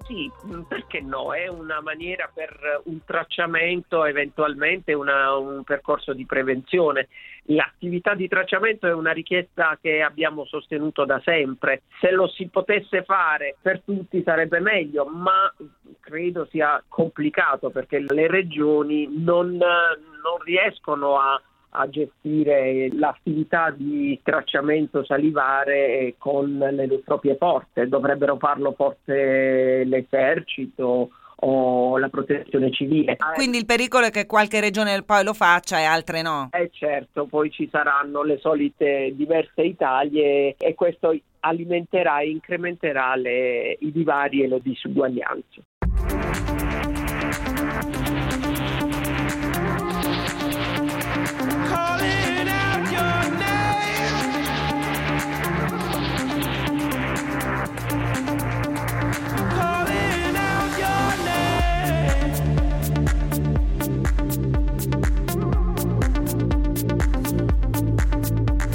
sì, 0.07 0.31
perché 0.69 1.01
no? 1.01 1.33
È 1.33 1.49
una 1.49 1.81
maniera 1.81 2.31
per 2.33 2.83
un 2.85 3.03
tracciamento, 3.05 4.05
eventualmente 4.05 4.93
una, 4.93 5.35
un 5.37 5.65
percorso 5.65 6.13
di 6.13 6.27
prevenzione. 6.27 7.09
L'attività 7.47 8.15
di 8.15 8.29
tracciamento 8.29 8.87
è 8.87 8.93
una 8.93 9.13
richiesta 9.13 9.79
che 9.81 10.03
abbiamo 10.03 10.45
sostenuto 10.45 11.05
da 11.05 11.21
sempre. 11.25 11.83
Se 12.01 12.11
lo 12.11 12.29
si 12.29 12.47
potesse 12.49 13.03
fare 13.05 13.57
per 13.61 13.81
tutti 13.81 14.23
sarebbe 14.23 14.61
meglio, 14.61 15.07
ma 15.07 15.53
credo 16.01 16.47
sia 16.51 16.83
complicato 16.87 17.71
perché 17.71 17.99
le 17.99 18.27
regioni 18.29 19.09
non, 19.11 19.57
non 19.57 20.39
riescono 20.45 21.19
a 21.19 21.41
a 21.75 21.89
gestire 21.89 22.89
l'attività 22.93 23.71
di 23.71 24.19
tracciamento 24.23 25.05
salivare 25.05 26.15
con 26.19 26.59
le 26.59 27.01
proprie 27.05 27.37
forze, 27.37 27.89
dovrebbero 27.89 28.37
farlo 28.37 28.73
forse 28.73 29.85
l'esercito 29.85 31.11
o 31.45 31.99
la 31.99 32.09
protezione 32.09 32.71
civile. 32.71 33.17
Quindi 33.35 33.59
il 33.59 33.67
pericolo 33.67 34.07
è 34.07 34.11
che 34.11 34.27
qualche 34.27 34.61
regione 34.61 35.03
poi 35.03 35.25
lo 35.25 35.35
faccia 35.35 35.79
e 35.79 35.85
altre 35.85 36.23
no? 36.23 36.49
Eh 36.53 36.71
certo, 36.73 37.27
poi 37.27 37.51
ci 37.51 37.69
saranno 37.71 38.23
le 38.23 38.39
solite 38.39 39.13
diverse 39.15 39.63
Italie 39.63 40.55
e 40.57 40.75
questo 40.75 41.17
alimenterà 41.41 42.21
e 42.21 42.31
incrementerà 42.31 43.17
le, 43.17 43.77
i 43.81 43.91
divari 43.91 44.43
e 44.43 44.49
le 44.49 44.61
disuguaglianze. 44.63 45.63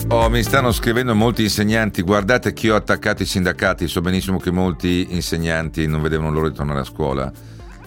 Oh, 0.10 0.30
mi 0.30 0.42
stanno 0.42 0.72
scrivendo 0.72 1.14
molti 1.14 1.44
insegnanti, 1.44 2.02
guardate 2.02 2.54
che 2.54 2.72
ho 2.72 2.76
attaccato 2.76 3.24
i 3.24 3.26
sindacati, 3.26 3.90
so 3.90 4.00
benissimo 4.00 4.40
che 4.40 4.52
molti 4.52 5.08
insegnanti 5.10 5.86
non 5.86 6.02
vedevano 6.02 6.32
l'ora 6.32 6.48
di 6.48 6.56
tornare 6.56 6.80
a 6.80 6.86
scuola 6.86 7.30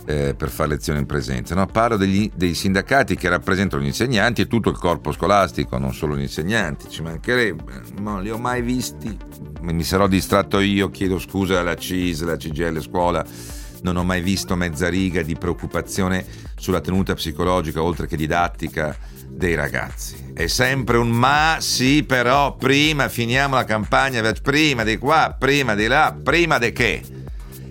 eh, 0.05 0.35
per 0.35 0.51
fare 0.51 0.69
lezioni 0.69 0.99
in 0.99 1.07
presenza. 1.07 1.55
No, 1.55 1.65
parlo 1.65 1.97
degli, 1.97 2.31
dei 2.35 2.53
sindacati 2.53 3.17
che 3.17 3.31
rappresentano 3.31 3.83
gli 3.83 3.87
insegnanti 3.87 4.43
e 4.43 4.49
tutto 4.49 4.69
il 4.69 4.77
corpo 4.77 5.13
scolastico, 5.13 5.79
non 5.79 5.95
solo 5.95 6.15
gli 6.15 6.21
insegnanti, 6.21 6.91
ci 6.91 7.01
mancherebbe, 7.01 7.81
non 8.01 8.23
li 8.23 8.31
ho 8.31 8.37
mai 8.37 8.61
visti, 8.61 9.17
mi 9.63 9.83
sarò 9.83 10.07
distratto 10.07 10.61
io, 10.61 10.91
chiedo 10.91 11.19
scusa 11.19 11.61
alla 11.61 11.75
CIS, 11.75 12.21
alla 12.21 12.37
CGL 12.37 12.83
scuola, 12.83 13.25
non 13.81 13.97
ho 13.97 14.05
mai 14.05 14.21
visto 14.21 14.57
mezza 14.57 14.91
riga 14.91 15.23
di 15.23 15.37
preoccupazione 15.37 16.27
sulla 16.57 16.83
tenuta 16.83 17.15
psicologica 17.15 17.83
oltre 17.83 18.07
che 18.07 18.17
didattica 18.17 18.95
dei 19.31 19.55
ragazzi. 19.55 20.33
È 20.35 20.47
sempre 20.47 20.97
un 20.97 21.11
ma, 21.11 21.57
sì, 21.61 22.03
però 22.05 22.57
prima 22.57 23.09
finiamo 23.09 23.55
la 23.55 23.65
campagna, 23.65 24.23
prima 24.43 24.85
di 24.85 24.99
qua, 24.99 25.35
prima 25.39 25.75
di 25.75 25.87
là, 25.87 26.17
prima 26.23 26.59
di 26.59 26.73
che. 26.73 27.03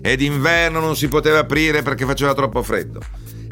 Ed 0.02 0.20
inverno 0.22 0.80
non 0.80 0.96
si 0.96 1.08
poteva 1.08 1.40
aprire 1.40 1.82
perché 1.82 2.04
faceva 2.06 2.34
troppo 2.34 2.62
freddo. 2.62 3.00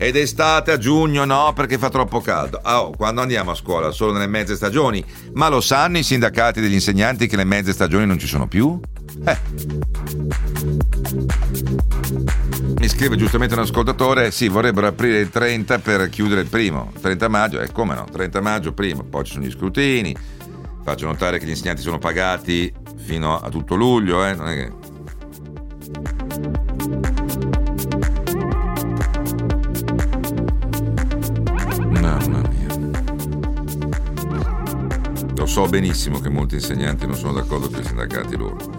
Ed 0.00 0.14
estate 0.14 0.70
a 0.70 0.78
giugno 0.78 1.24
no 1.24 1.52
perché 1.54 1.76
fa 1.76 1.88
troppo 1.90 2.20
caldo. 2.20 2.60
Ah, 2.62 2.82
oh, 2.82 2.90
quando 2.92 3.20
andiamo 3.20 3.50
a 3.50 3.54
scuola? 3.54 3.90
Solo 3.90 4.12
nelle 4.12 4.28
mezze 4.28 4.54
stagioni. 4.54 5.04
Ma 5.32 5.48
lo 5.48 5.60
sanno 5.60 5.98
i 5.98 6.04
sindacati 6.04 6.60
degli 6.60 6.74
insegnanti 6.74 7.26
che 7.26 7.34
le 7.34 7.42
mezze 7.42 7.72
stagioni 7.72 8.06
non 8.06 8.18
ci 8.18 8.28
sono 8.28 8.46
più? 8.46 8.80
Eh. 9.26 9.36
Mi 12.80 12.86
scrive 12.86 13.16
giustamente 13.16 13.54
un 13.54 13.60
ascoltatore, 13.62 14.30
sì, 14.30 14.46
vorrebbero 14.46 14.86
aprire 14.86 15.18
il 15.18 15.30
30 15.30 15.80
per 15.80 16.08
chiudere 16.10 16.42
il 16.42 16.48
primo, 16.48 16.92
30 17.00 17.28
maggio, 17.28 17.60
e 17.60 17.64
eh, 17.64 17.72
come 17.72 17.96
no, 17.96 18.06
30 18.08 18.40
maggio 18.40 18.72
primo, 18.72 19.02
poi 19.02 19.24
ci 19.24 19.32
sono 19.32 19.44
gli 19.44 19.50
scrutini, 19.50 20.14
faccio 20.84 21.06
notare 21.06 21.40
che 21.40 21.46
gli 21.46 21.50
insegnanti 21.50 21.82
sono 21.82 21.98
pagati 21.98 22.72
fino 22.96 23.36
a 23.36 23.48
tutto 23.48 23.74
luglio, 23.74 24.24
eh, 24.24 24.34
non 24.34 24.48
è 24.48 24.54
che... 24.54 24.72
Mamma 32.00 32.42
mia. 32.48 32.90
Lo 35.34 35.46
so 35.46 35.66
benissimo 35.66 36.20
che 36.20 36.28
molti 36.28 36.54
insegnanti 36.54 37.06
non 37.06 37.16
sono 37.16 37.32
d'accordo 37.32 37.68
con 37.68 37.80
i 37.80 37.84
sindacati 37.84 38.36
loro. 38.36 38.77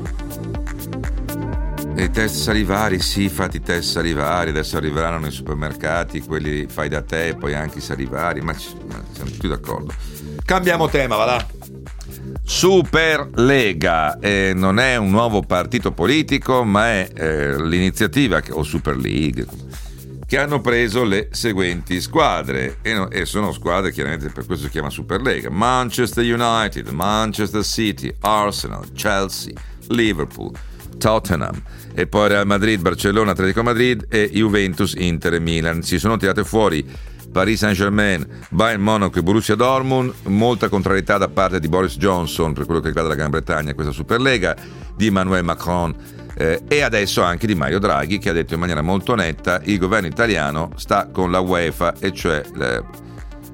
E 1.99 2.03
i 2.03 2.11
test 2.11 2.37
salivari, 2.37 3.01
sì, 3.01 3.27
fate 3.27 3.57
i 3.57 3.61
test 3.61 3.91
salivari, 3.91 4.51
adesso 4.51 4.77
arriveranno 4.77 5.19
nei 5.19 5.31
supermercati, 5.31 6.21
quelli 6.21 6.65
fai 6.69 6.87
da 6.87 7.01
te, 7.01 7.35
poi 7.37 7.53
anche 7.53 7.79
i 7.79 7.81
salivari, 7.81 8.39
ma, 8.39 8.53
siamo 8.53 9.29
tutti 9.29 9.49
d'accordo. 9.49 9.93
Cambiamo 10.45 10.87
tema, 10.87 11.17
va 11.17 11.25
là. 11.25 11.45
Superlega 12.41 14.17
eh, 14.17 14.53
non 14.55 14.79
è 14.79 14.95
un 14.95 15.09
nuovo 15.09 15.41
partito 15.41 15.91
politico, 15.91 16.63
ma 16.63 16.87
è 16.87 17.09
eh, 17.13 17.61
l'iniziativa, 17.61 18.41
o 18.51 18.63
Super 18.63 18.95
League, 18.95 19.45
che 20.25 20.37
hanno 20.37 20.61
preso 20.61 21.03
le 21.03 21.27
seguenti 21.31 21.99
squadre 21.99 22.77
e, 22.81 22.93
no, 22.93 23.09
e, 23.09 23.25
sono 23.25 23.51
squadre 23.51 23.91
chiaramente 23.91 24.29
per 24.29 24.45
questo 24.45 24.67
si 24.67 24.71
chiama 24.71 24.89
Superlega 24.89 25.49
Manchester 25.49 26.23
United, 26.23 26.87
Manchester 26.87 27.65
City, 27.65 28.15
Arsenal, 28.21 28.89
Chelsea, 28.93 29.51
Liverpool, 29.89 30.53
Tottenham 30.97 31.61
e 31.99 32.07
poi 32.07 32.29
Real 32.29 32.47
Madrid, 32.47 32.79
Barcellona, 32.79 33.31
Atletico 33.31 33.61
Madrid 33.61 34.05
e 34.07 34.29
Juventus, 34.31 34.93
Inter 34.97 35.33
e 35.33 35.39
Milan. 35.39 35.83
Si 35.83 35.99
sono 35.99 36.15
tirate 36.15 36.45
fuori 36.45 36.87
Paris 37.29 37.59
Saint-Germain, 37.59 38.25
Bayern 38.51 38.81
Monaco 38.81 39.19
e 39.19 39.21
Borussia 39.21 39.55
Dortmund, 39.55 40.13
molta 40.27 40.69
contrarietà 40.69 41.17
da 41.17 41.27
parte 41.27 41.59
di 41.59 41.67
Boris 41.67 41.97
Johnson 41.97 42.53
per 42.53 42.63
quello 42.63 42.79
che 42.79 42.87
riguarda 42.87 43.09
la 43.09 43.17
Gran 43.17 43.31
Bretagna, 43.31 43.73
questa 43.73 43.91
Superlega, 43.91 44.55
di 44.95 45.07
Emmanuel 45.07 45.43
Macron 45.43 45.93
eh, 46.35 46.61
e 46.69 46.81
adesso 46.83 47.21
anche 47.21 47.45
di 47.45 47.55
Mario 47.55 47.79
Draghi 47.79 48.17
che 48.17 48.29
ha 48.29 48.33
detto 48.33 48.53
in 48.53 48.61
maniera 48.61 48.81
molto 48.81 49.13
netta 49.13 49.59
il 49.65 49.77
governo 49.77 50.07
italiano 50.07 50.71
sta 50.77 51.09
con 51.11 51.31
la 51.31 51.39
UEFA 51.39 51.95
e 51.99 52.13
cioè 52.13 52.41
le, 52.53 52.81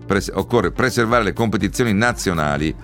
pres- 0.06 0.32
occorre 0.32 0.72
preservare 0.72 1.24
le 1.24 1.34
competizioni 1.34 1.94
nazionali 1.94 2.76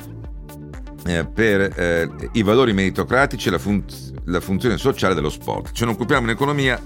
eh, 1.06 1.26
per 1.26 1.62
eh, 1.76 2.10
i 2.34 2.44
valori 2.44 2.74
meritocratici 2.74 3.48
e 3.48 3.52
la, 3.52 3.60
fun- 3.60 3.86
la, 4.26 4.40
funzione 4.40 4.78
sociale 4.78 5.14
dello 5.14 5.30
sport. 5.30 5.72
Ce 5.72 5.86
ne 5.86 5.92
occupiamo 5.92 6.26
in 6.26 6.32
economia, 6.32 6.82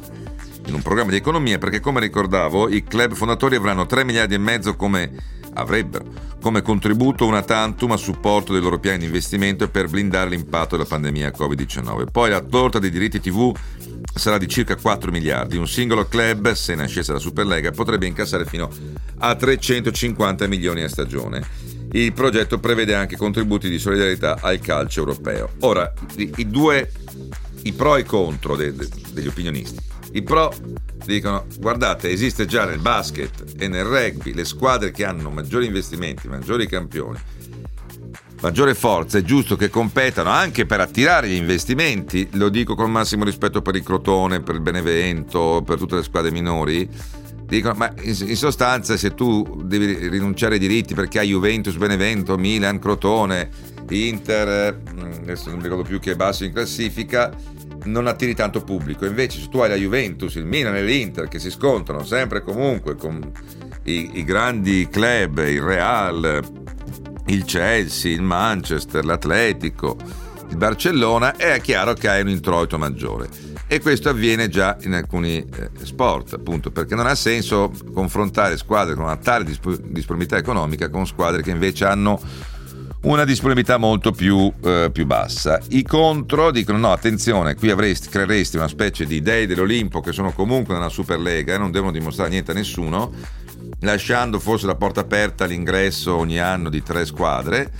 in 0.65 0.73
un 0.73 0.81
programma 0.81 1.11
di 1.11 1.17
economia, 1.17 1.57
perché 1.57 1.79
come 1.79 1.99
ricordavo 1.99 2.69
i 2.69 2.83
club 2.83 3.13
fondatori 3.13 3.55
avranno 3.55 3.85
3 3.85 4.03
miliardi 4.03 4.33
e 4.33 4.39
mezzo 4.39 4.75
come 4.75 5.11
avrebbero 5.53 6.33
come 6.45 6.61
contributo 6.61 7.25
una 7.25 7.41
tantum 7.41 7.93
a 7.93 7.97
supporto 7.97 8.53
dei 8.53 8.61
loro 8.61 8.77
piani 8.77 8.99
di 8.99 9.05
investimento 9.05 9.67
per 9.67 9.89
blindare 9.89 10.29
l'impatto 10.29 10.77
della 10.77 10.87
pandemia 10.87 11.33
Covid-19. 11.35 12.11
Poi 12.11 12.29
la 12.29 12.41
torta 12.41 12.77
dei 12.77 12.91
diritti 12.91 13.19
TV 13.19 13.51
sarà 14.13 14.37
di 14.37 14.47
circa 14.47 14.75
4 14.75 15.09
miliardi. 15.09 15.57
Un 15.57 15.67
singolo 15.67 16.05
club, 16.05 16.51
se 16.51 16.75
nascesse 16.75 17.11
la 17.11 17.17
Superlega, 17.17 17.71
potrebbe 17.71 18.05
incassare 18.05 18.45
fino 18.45 18.69
a 19.17 19.33
350 19.33 20.45
milioni 20.45 20.83
a 20.83 20.87
stagione. 20.87 21.74
Il 21.95 22.11
progetto 22.11 22.59
prevede 22.59 22.93
anche 22.93 23.15
contributi 23.15 23.69
di 23.69 23.79
solidarietà 23.79 24.39
al 24.41 24.59
calcio 24.59 24.99
europeo. 24.99 25.51
Ora, 25.61 25.93
i, 26.17 26.29
i 26.35 26.49
due, 26.49 26.91
i 27.63 27.71
pro 27.71 27.95
e 27.95 28.01
i 28.01 28.03
contro 28.03 28.57
de, 28.57 28.75
de, 28.75 28.89
degli 29.13 29.27
opinionisti. 29.27 29.79
I 30.11 30.21
pro 30.21 30.53
dicono, 31.05 31.45
guardate, 31.57 32.09
esiste 32.09 32.47
già 32.47 32.65
nel 32.65 32.79
basket 32.79 33.55
e 33.57 33.69
nel 33.69 33.85
rugby 33.85 34.33
le 34.33 34.43
squadre 34.43 34.91
che 34.91 35.05
hanno 35.05 35.29
maggiori 35.29 35.67
investimenti, 35.67 36.27
maggiori 36.27 36.67
campioni, 36.67 37.17
maggiore 38.41 38.75
forza, 38.75 39.17
è 39.17 39.21
giusto 39.21 39.55
che 39.55 39.69
competano 39.69 40.31
anche 40.31 40.65
per 40.65 40.81
attirare 40.81 41.29
gli 41.29 41.35
investimenti, 41.35 42.27
lo 42.33 42.49
dico 42.49 42.75
con 42.75 42.91
massimo 42.91 43.23
rispetto 43.23 43.61
per 43.61 43.73
il 43.77 43.83
Crotone, 43.83 44.41
per 44.41 44.55
il 44.55 44.61
Benevento, 44.61 45.63
per 45.65 45.77
tutte 45.77 45.95
le 45.95 46.03
squadre 46.03 46.31
minori 46.31 46.89
Dicono, 47.45 47.75
ma 47.75 47.93
in, 48.01 48.35
sostanza 48.35 48.97
se 48.97 49.13
tu 49.13 49.61
devi 49.63 50.07
rinunciare 50.09 50.55
ai 50.55 50.59
diritti 50.59 50.95
perché 50.95 51.19
hai 51.19 51.27
Juventus, 51.27 51.75
Benevento, 51.75 52.37
Milan, 52.37 52.79
Crotone, 52.79 53.49
Inter, 53.89 54.81
mm, 54.91 55.11
adesso 55.21 55.49
non 55.49 55.57
mi 55.57 55.63
ricordo 55.63 55.83
più 55.83 55.99
che 55.99 56.13
è 56.13 56.15
basso 56.15 56.43
in 56.43 56.51
classifica, 56.51 57.31
non 57.83 58.07
attiri 58.07 58.33
tanto 58.33 58.63
pubblico. 58.63 59.05
Invece 59.05 59.39
se 59.39 59.49
tu 59.49 59.59
hai 59.59 59.69
la 59.69 59.75
Juventus, 59.75 60.35
il 60.35 60.45
Milan 60.45 60.75
e 60.75 60.83
l'Inter 60.83 61.27
che 61.27 61.37
si 61.37 61.51
scontrano 61.51 62.03
sempre 62.03 62.39
e 62.39 62.41
comunque 62.41 62.95
con 62.95 63.31
i, 63.83 64.17
i 64.17 64.23
grandi 64.23 64.87
club, 64.89 65.37
il 65.45 65.61
Real, 65.61 66.41
il 67.27 67.45
Chelsea, 67.45 68.11
il 68.11 68.23
Manchester, 68.23 69.05
l'Atletico, 69.05 69.97
il 70.49 70.57
Barcellona, 70.57 71.35
è 71.35 71.61
chiaro 71.61 71.93
che 71.93 72.09
hai 72.09 72.21
un 72.21 72.29
introito 72.29 72.79
maggiore 72.79 73.54
e 73.67 73.79
questo 73.79 74.09
avviene 74.09 74.47
già 74.47 74.77
in 74.81 74.93
alcuni 74.93 75.37
eh, 75.37 75.69
sport, 75.83 76.33
appunto, 76.33 76.71
perché 76.71 76.93
non 76.93 77.07
ha 77.07 77.15
senso 77.15 77.71
confrontare 77.93 78.57
squadre 78.57 78.93
con 78.93 79.03
una 79.03 79.17
tale 79.17 79.43
disponibilità 79.43 80.37
economica 80.37 80.89
con 80.89 81.07
squadre 81.07 81.41
che 81.41 81.49
invece 81.51 81.85
hanno 81.85 82.19
una 83.01 83.23
disponibilità 83.23 83.77
molto 83.77 84.11
più, 84.11 84.51
eh, 84.63 84.89
più, 84.91 85.05
bassa. 85.05 85.59
I 85.69 85.83
contro 85.83 86.51
dicono 86.51 86.77
no, 86.77 86.91
attenzione, 86.91 87.55
qui 87.55 87.69
avresti, 87.69 88.09
creeresti 88.09 88.57
una 88.57 88.67
specie 88.67 89.05
di 89.05 89.21
dei 89.21 89.45
dell'Olimpo 89.45 90.01
che 90.01 90.11
sono 90.11 90.31
comunque 90.31 90.73
nella 90.73 90.89
Superlega 90.89 91.55
e 91.55 91.57
non 91.57 91.71
devono 91.71 91.91
dimostrare 91.91 92.29
niente 92.29 92.51
a 92.51 92.55
nessuno, 92.55 93.11
lasciando 93.81 94.39
forse 94.39 94.65
la 94.65 94.75
porta 94.75 95.01
aperta 95.01 95.43
all'ingresso 95.43 96.15
ogni 96.15 96.39
anno 96.39 96.69
di 96.69 96.81
tre 96.81 97.05
squadre 97.05 97.71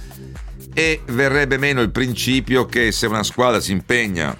e 0.73 1.01
verrebbe 1.07 1.57
meno 1.57 1.81
il 1.81 1.89
principio 1.89 2.65
che 2.65 2.91
se 2.91 3.07
una 3.07 3.23
squadra 3.23 3.59
si 3.59 3.71
impegna 3.71 4.35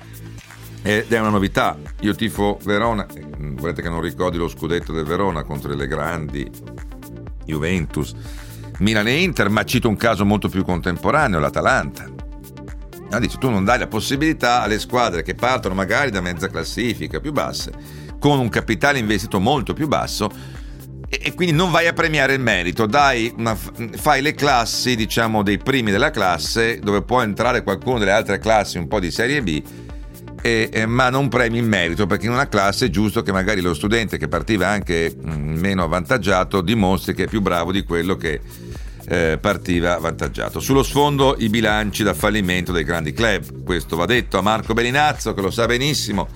ed 0.88 1.12
è 1.12 1.20
una 1.20 1.30
novità, 1.30 1.76
io 2.02 2.14
tifo 2.14 2.60
Verona, 2.64 3.08
volete 3.40 3.82
che 3.82 3.90
non 3.90 4.02
ricordi 4.02 4.38
lo 4.38 4.48
scudetto 4.48 4.94
del 4.94 5.04
Verona 5.04 5.42
contro 5.42 5.74
le 5.74 5.88
grandi 5.88 6.48
Juventus, 7.44 8.14
Milan 8.78 9.08
e 9.08 9.24
Inter, 9.24 9.50
ma 9.50 9.64
cito 9.64 9.90
un 9.90 9.96
caso 9.96 10.26
molto 10.26 10.48
più 10.48 10.64
contemporaneo, 10.64 11.40
l'Atalanta. 11.40 12.06
No, 13.10 13.20
dice, 13.20 13.40
tu 13.40 13.50
non 13.50 13.64
dai 13.64 13.80
la 13.80 13.88
possibilità 13.88 14.62
alle 14.62 14.78
squadre 14.78 15.24
che 15.24 15.34
partono 15.34 15.74
magari 15.74 16.12
da 16.12 16.22
mezza 16.22 16.50
classifica 16.50 17.20
più 17.20 17.32
basse, 17.32 17.72
con 18.20 18.38
un 18.38 18.50
capitale 18.50 19.00
investito 19.00 19.40
molto 19.40 19.74
più 19.74 19.88
basso, 19.88 20.30
e, 21.10 21.34
quindi 21.34 21.56
non 21.56 21.72
vai 21.72 21.88
a 21.88 21.94
premiare 21.94 22.36
il 22.36 22.42
merito, 22.42 22.88
una, 23.38 23.56
fai 23.56 24.22
le 24.22 24.36
classi, 24.36 24.96
diciamo, 24.96 25.42
dei 25.42 25.58
primi 25.58 25.90
della 25.90 26.12
classe, 26.12 26.78
dove 26.78 27.02
può 27.02 27.24
entrare 27.24 27.64
qualcuno 27.64 27.98
delle 27.98 28.12
altre 28.12 28.38
classi 28.38 28.78
un 28.78 28.88
po' 28.88 29.00
di 29.00 29.10
serie 29.10 29.42
B, 29.42 29.64
e, 30.46 30.70
eh, 30.72 30.86
ma 30.86 31.10
non 31.10 31.28
premi 31.28 31.58
il 31.58 31.64
merito 31.64 32.06
perché 32.06 32.28
in 32.28 32.32
una 32.32 32.48
classe 32.48 32.86
è 32.86 32.90
giusto 32.92 33.24
che 33.24 33.32
magari 33.32 33.62
lo 33.62 33.74
studente 33.74 34.20
che 34.20 34.28
partiva 34.28 34.68
anche 34.68 35.12
mh, 35.20 35.32
meno 35.32 35.86
avvantaggiato 35.86 36.62
dimostri 36.62 37.16
che 37.16 37.24
è 37.24 37.28
più 37.28 37.42
bravo 37.42 37.72
di 37.72 37.82
quello 37.84 38.16
che 38.16 38.40
eh, 39.08 39.40
partiva 39.42 39.96
avvantaggiato. 39.96 40.60
Sullo 40.60 40.84
sfondo 40.84 41.36
i 41.40 41.50
bilanci 41.50 42.04
da 42.04 42.14
fallimento 42.14 42.72
dei 42.72 42.84
grandi 42.84 43.12
club, 43.12 43.64
questo 43.64 43.96
va 43.96 44.06
detto 44.06 44.38
a 44.38 44.42
Marco 44.42 44.76
Belinazzo 44.76 45.34
che 45.34 45.42
lo 45.42 45.50
sa 45.50 45.66
benissimo 45.66 46.28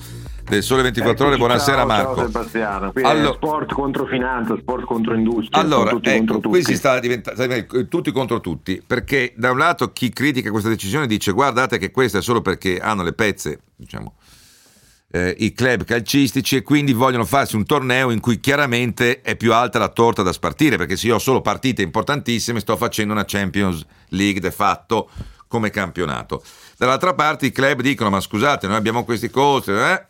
del 0.50 0.64
Sole 0.64 0.82
24 0.82 1.28
Ore. 1.28 1.38
Buonasera 1.38 1.78
ciao, 1.78 1.86
Marco. 1.86 2.16
Ciao 2.16 2.26
Sebastiano, 2.26 2.92
qui 2.92 3.04
allora, 3.04 3.34
sport 3.34 3.74
contro 3.74 4.06
finanza, 4.08 4.58
sport 4.58 4.84
contro 4.84 5.16
industria. 5.16 5.62
Allora, 5.62 5.92
tutti 5.92 6.10
ecco, 6.10 6.40
qui 6.40 6.64
si 6.64 6.76
sta 6.76 7.00
diventando 7.00 7.88
tutti 7.88 8.12
contro 8.12 8.40
tutti, 8.42 8.82
perché 8.86 9.34
da 9.38 9.52
un 9.52 9.60
lato 9.60 9.92
chi 9.94 10.10
critica 10.10 10.50
questa 10.50 10.70
decisione 10.70 11.08
dice 11.08 11.32
guardate 11.32 11.78
che 11.78 11.92
questa 11.92 12.18
è 12.18 12.22
solo 12.22 12.42
perché 12.42 12.80
hanno 12.80 13.04
le 13.04 13.14
pezze, 13.14 13.62
diciamo, 13.76 14.16
eh, 15.12 15.36
i 15.40 15.54
club 15.54 15.84
calcistici 15.84 16.58
e 16.58 16.64
quindi 16.64 16.94
vogliono 16.94 17.26
farsi 17.26 17.56
un 17.56 17.66
torneo 17.66 18.10
in 18.10 18.20
cui 18.20 18.40
chiaramente 18.40 19.22
è 19.22 19.36
più 19.36 19.54
alta 19.54 19.78
la 19.80 19.90
torta 19.90 20.24
da 20.24 20.34
spartire, 20.34 20.78
perché 20.78 20.96
se 20.96 21.08
io 21.08 21.16
ho 21.16 21.20
solo 21.20 21.42
partite 21.42 21.84
importantissime 21.84 22.60
sto 22.60 22.76
facendo 22.76 23.14
una 23.14 23.26
Champions 23.26 23.86
League 24.10 24.40
de 24.40 24.52
fatto 24.52 25.10
come 25.48 25.70
campionato. 25.72 26.44
Dall'altra 26.78 27.14
parte 27.14 27.48
i 27.48 27.52
club 27.52 27.82
dicono 27.82 28.10
ma 28.10 28.20
scusate 28.20 28.68
noi 28.68 28.78
abbiamo 28.78 29.04
questi 29.04 29.30
costi, 29.30 29.72
eh? 29.72 30.06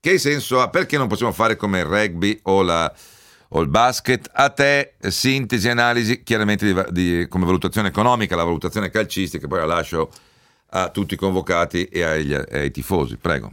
Che 0.00 0.18
senso 0.18 0.60
ha? 0.60 0.68
Perché 0.70 0.96
non 0.96 1.08
possiamo 1.08 1.32
fare 1.32 1.56
come 1.56 1.80
il 1.80 1.84
rugby 1.84 2.40
o, 2.44 2.62
la, 2.62 2.90
o 3.50 3.60
il 3.60 3.68
basket? 3.68 4.30
A 4.32 4.48
te 4.48 4.94
sintesi, 4.98 5.68
analisi, 5.68 6.22
chiaramente 6.22 6.72
di, 6.72 6.82
di, 6.90 7.28
come 7.28 7.44
valutazione 7.44 7.88
economica, 7.88 8.34
la 8.34 8.44
valutazione 8.44 8.90
calcistica, 8.90 9.46
poi 9.46 9.58
la 9.58 9.66
lascio 9.66 10.10
a 10.70 10.88
tutti 10.88 11.14
i 11.14 11.18
convocati 11.18 11.84
e 11.84 12.02
ai, 12.02 12.32
ai 12.32 12.70
tifosi. 12.70 13.18
Prego. 13.18 13.52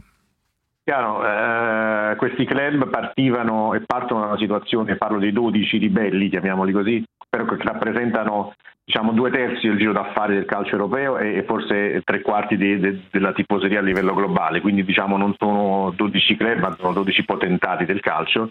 Chiaro, 0.84 1.22
eh, 1.22 2.16
questi 2.16 2.46
club 2.46 2.88
partivano 2.88 3.74
e 3.74 3.82
partono 3.84 4.20
da 4.20 4.26
una 4.28 4.38
situazione, 4.38 4.96
parlo 4.96 5.18
dei 5.18 5.32
12 5.32 5.76
ribelli, 5.76 6.30
chiamiamoli 6.30 6.72
così, 6.72 7.04
però 7.28 7.44
che 7.44 7.56
rappresentano 7.62 8.54
diciamo, 8.88 9.12
due 9.12 9.30
terzi 9.30 9.68
del 9.68 9.76
giro 9.76 9.92
d'affari 9.92 10.34
del 10.34 10.46
calcio 10.46 10.72
europeo 10.72 11.18
e, 11.18 11.44
forse 11.46 12.00
tre 12.04 12.22
quarti 12.22 12.56
di, 12.56 12.78
de, 12.78 13.02
della 13.10 13.32
tifoseria 13.32 13.80
a 13.80 13.82
livello 13.82 14.14
globale, 14.14 14.62
quindi 14.62 14.82
diciamo, 14.82 15.18
non 15.18 15.34
sono 15.36 15.92
12 15.94 16.36
club, 16.36 16.58
ma 16.58 16.76
sono 16.78 16.92
12 16.94 17.24
potentati 17.24 17.84
del 17.84 18.00
calcio. 18.00 18.50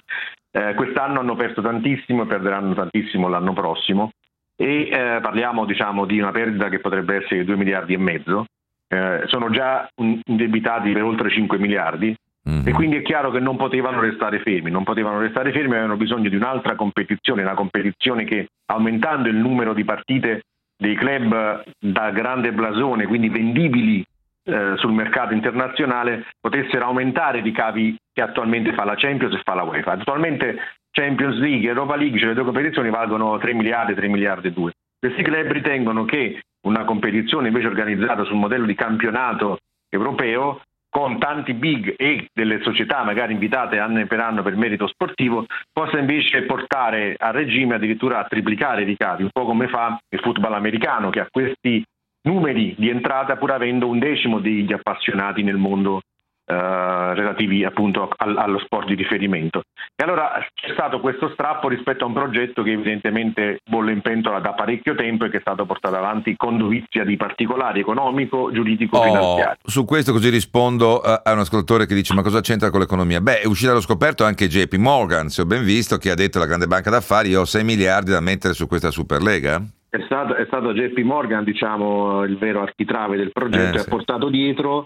Eh, 0.52 0.76
quest'anno 0.76 1.20
hanno 1.20 1.36
perso 1.36 1.62
tantissimo 1.62 2.24
e 2.24 2.28
perderanno 2.28 2.76
tantissimo 2.76 3.28
l'anno 3.28 3.54
prossimo 3.54 4.12
e 4.56 4.90
eh, 4.90 5.20
parliamo 5.22 5.66
diciamo, 5.66 6.06
di 6.06 6.20
una 6.20 6.32
perdita 6.32 6.70
che 6.70 6.80
potrebbe 6.80 7.24
essere 7.24 7.44
2 7.44 7.56
miliardi 7.56 7.94
e 7.94 7.98
mezzo. 7.98 8.46
Eh, 8.88 9.24
sono 9.26 9.50
già 9.50 9.90
indebitati 9.96 10.92
per 10.92 11.04
oltre 11.04 11.30
5 11.30 11.58
miliardi 11.58 12.16
Mm-hmm. 12.48 12.68
E 12.68 12.72
quindi 12.72 12.96
è 12.98 13.02
chiaro 13.02 13.30
che 13.30 13.40
non 13.40 13.58
potevano 13.58 14.00
restare 14.00 14.40
fermi, 14.40 14.72
non 14.72 14.84
potevano 14.84 15.20
restare 15.20 15.52
fermi, 15.52 15.74
avevano 15.74 15.98
bisogno 15.98 16.30
di 16.30 16.36
un'altra 16.36 16.76
competizione, 16.76 17.42
una 17.42 17.54
competizione 17.54 18.24
che 18.24 18.48
aumentando 18.68 19.28
il 19.28 19.36
numero 19.36 19.74
di 19.74 19.84
partite 19.84 20.44
dei 20.78 20.96
club 20.96 21.64
da 21.80 22.12
grande 22.12 22.54
blasone, 22.54 23.06
quindi 23.08 23.30
vendibili 23.30 24.06
eh, 24.46 24.74
sul 24.78 24.94
mercato 24.94 25.34
internazionale, 25.34 26.28
potessero 26.40 26.86
aumentare 26.86 27.40
i 27.40 27.42
ricavi 27.42 27.98
che 28.14 28.22
attualmente 28.22 28.74
fa 28.74 28.86
la 28.86 28.96
Champions 28.96 29.34
e 29.34 29.42
fa 29.44 29.54
la 29.54 29.64
UEFA. 29.64 29.92
Attualmente 29.92 30.58
Champions 30.92 31.38
League 31.40 31.66
e 31.66 31.70
Europa 31.70 31.96
League, 31.98 32.18
cioè 32.18 32.30
le 32.30 32.34
due 32.34 32.46
competizioni, 32.46 32.90
valgono 32.90 33.38
3 33.38 33.54
miliardi, 33.54 33.94
3 33.94 34.08
miliardi 34.08 34.48
e 34.48 34.52
2. 34.52 34.72
Questi 35.00 35.22
club 35.22 35.52
ritengono 35.52 36.06
che 36.06 36.42
una 36.66 36.86
competizione 36.86 37.48
invece 37.48 37.68
organizzata 37.68 38.24
sul 38.24 38.38
modello 38.38 38.66
di 38.66 38.74
campionato 38.74 39.60
europeo 39.90 40.62
con 40.98 41.20
tanti 41.20 41.54
big 41.54 41.94
e 41.96 42.28
delle 42.34 42.60
società 42.64 43.04
magari 43.04 43.32
invitate 43.32 43.78
anno 43.78 44.04
per 44.08 44.20
anno 44.20 44.42
per 44.42 44.56
merito 44.56 44.88
sportivo, 44.88 45.46
possa 45.72 46.00
invece 46.00 46.42
portare 46.48 47.14
a 47.20 47.30
regime 47.30 47.76
addirittura 47.76 48.18
a 48.18 48.24
triplicare 48.24 48.82
i 48.82 48.86
ricavi, 48.86 49.22
un 49.22 49.30
po' 49.32 49.46
come 49.46 49.68
fa 49.68 49.96
il 50.10 50.20
football 50.22 50.54
americano 50.54 51.12
che 51.12 51.20
ha 51.20 51.28
questi 51.30 51.86
numeri 52.24 52.74
di 52.80 52.90
entrata 52.90 53.38
pur 53.38 53.52
avendo 53.52 53.88
un 53.88 54.00
decimo 54.00 54.40
degli 54.40 54.74
appassionati 54.74 55.44
nel 55.44 55.58
mondo 55.58 56.02
eh, 56.50 57.14
relativi 57.14 57.66
appunto 57.66 58.10
al, 58.16 58.38
allo 58.38 58.60
sport 58.60 58.88
di 58.88 58.96
riferimento. 58.96 59.64
E 59.94 60.04
allora 60.04 60.32
c'è 60.54 60.72
stato 60.72 61.02
questo 61.02 61.30
strappo 61.34 61.68
rispetto 61.68 62.06
a 62.06 62.08
un 62.08 62.14
progetto 62.14 62.64
che 62.64 62.72
evidentemente 62.72 63.60
bolle 63.70 63.92
in 63.92 64.00
pentola 64.02 64.40
da 64.40 64.54
parecchio 64.54 64.96
tempo 64.96 65.26
e 65.26 65.30
che 65.30 65.38
è 65.38 65.42
stato 65.42 65.66
portato 65.66 65.96
avanti 65.96 66.36
con 66.38 66.58
dovizia 66.58 67.04
di 67.04 67.18
particolari 67.18 67.82
economico, 67.82 68.50
giuridico, 68.52 68.98
oh, 68.98 69.04
finanziario. 69.04 69.58
Su 69.62 69.84
questo 69.84 70.14
così 70.14 70.30
rispondo 70.30 71.02
a, 71.02 71.22
a 71.26 71.34
un 71.34 71.40
ascoltatore 71.40 71.86
che 71.86 71.94
dice 71.94 72.14
ma 72.14 72.22
cosa 72.22 72.40
c'entra 72.40 72.70
con 72.70 72.80
l'economia? 72.80 73.20
Beh, 73.20 73.42
è 73.42 73.46
uscito 73.46 73.72
allo 73.72 73.82
scoperto 73.82 74.24
anche 74.24 74.48
JP 74.48 74.76
Morgan, 74.76 75.28
se 75.28 75.42
ho 75.42 75.46
ben 75.46 75.66
visto, 75.66 75.98
che 75.98 76.12
ha 76.12 76.16
detto 76.16 76.40
la 76.40 76.46
grande 76.46 76.68
banca 76.68 76.90
d'affari 76.90 77.30
io 77.30 77.42
ho 77.42 77.46
6 77.46 77.64
miliardi 77.64 78.12
da 78.12 78.22
mettere 78.22 78.54
su 78.54 78.68
questa 78.68 78.90
Superlega. 78.90 79.62
È 79.90 80.00
stato, 80.06 80.36
è 80.36 80.46
stato 80.46 80.74
JP 80.74 80.98
Morgan 81.00 81.44
diciamo, 81.44 82.24
il 82.24 82.38
vero 82.38 82.62
architrave 82.62 83.18
del 83.18 83.32
progetto 83.32 83.74
e 83.74 83.78
Eh, 83.78 83.80
ha 83.80 83.84
sì. 83.84 83.90
portato 83.90 84.30
dietro 84.30 84.86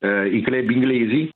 eh, 0.00 0.28
i 0.28 0.40
club 0.42 0.70
inglesi 0.70 1.30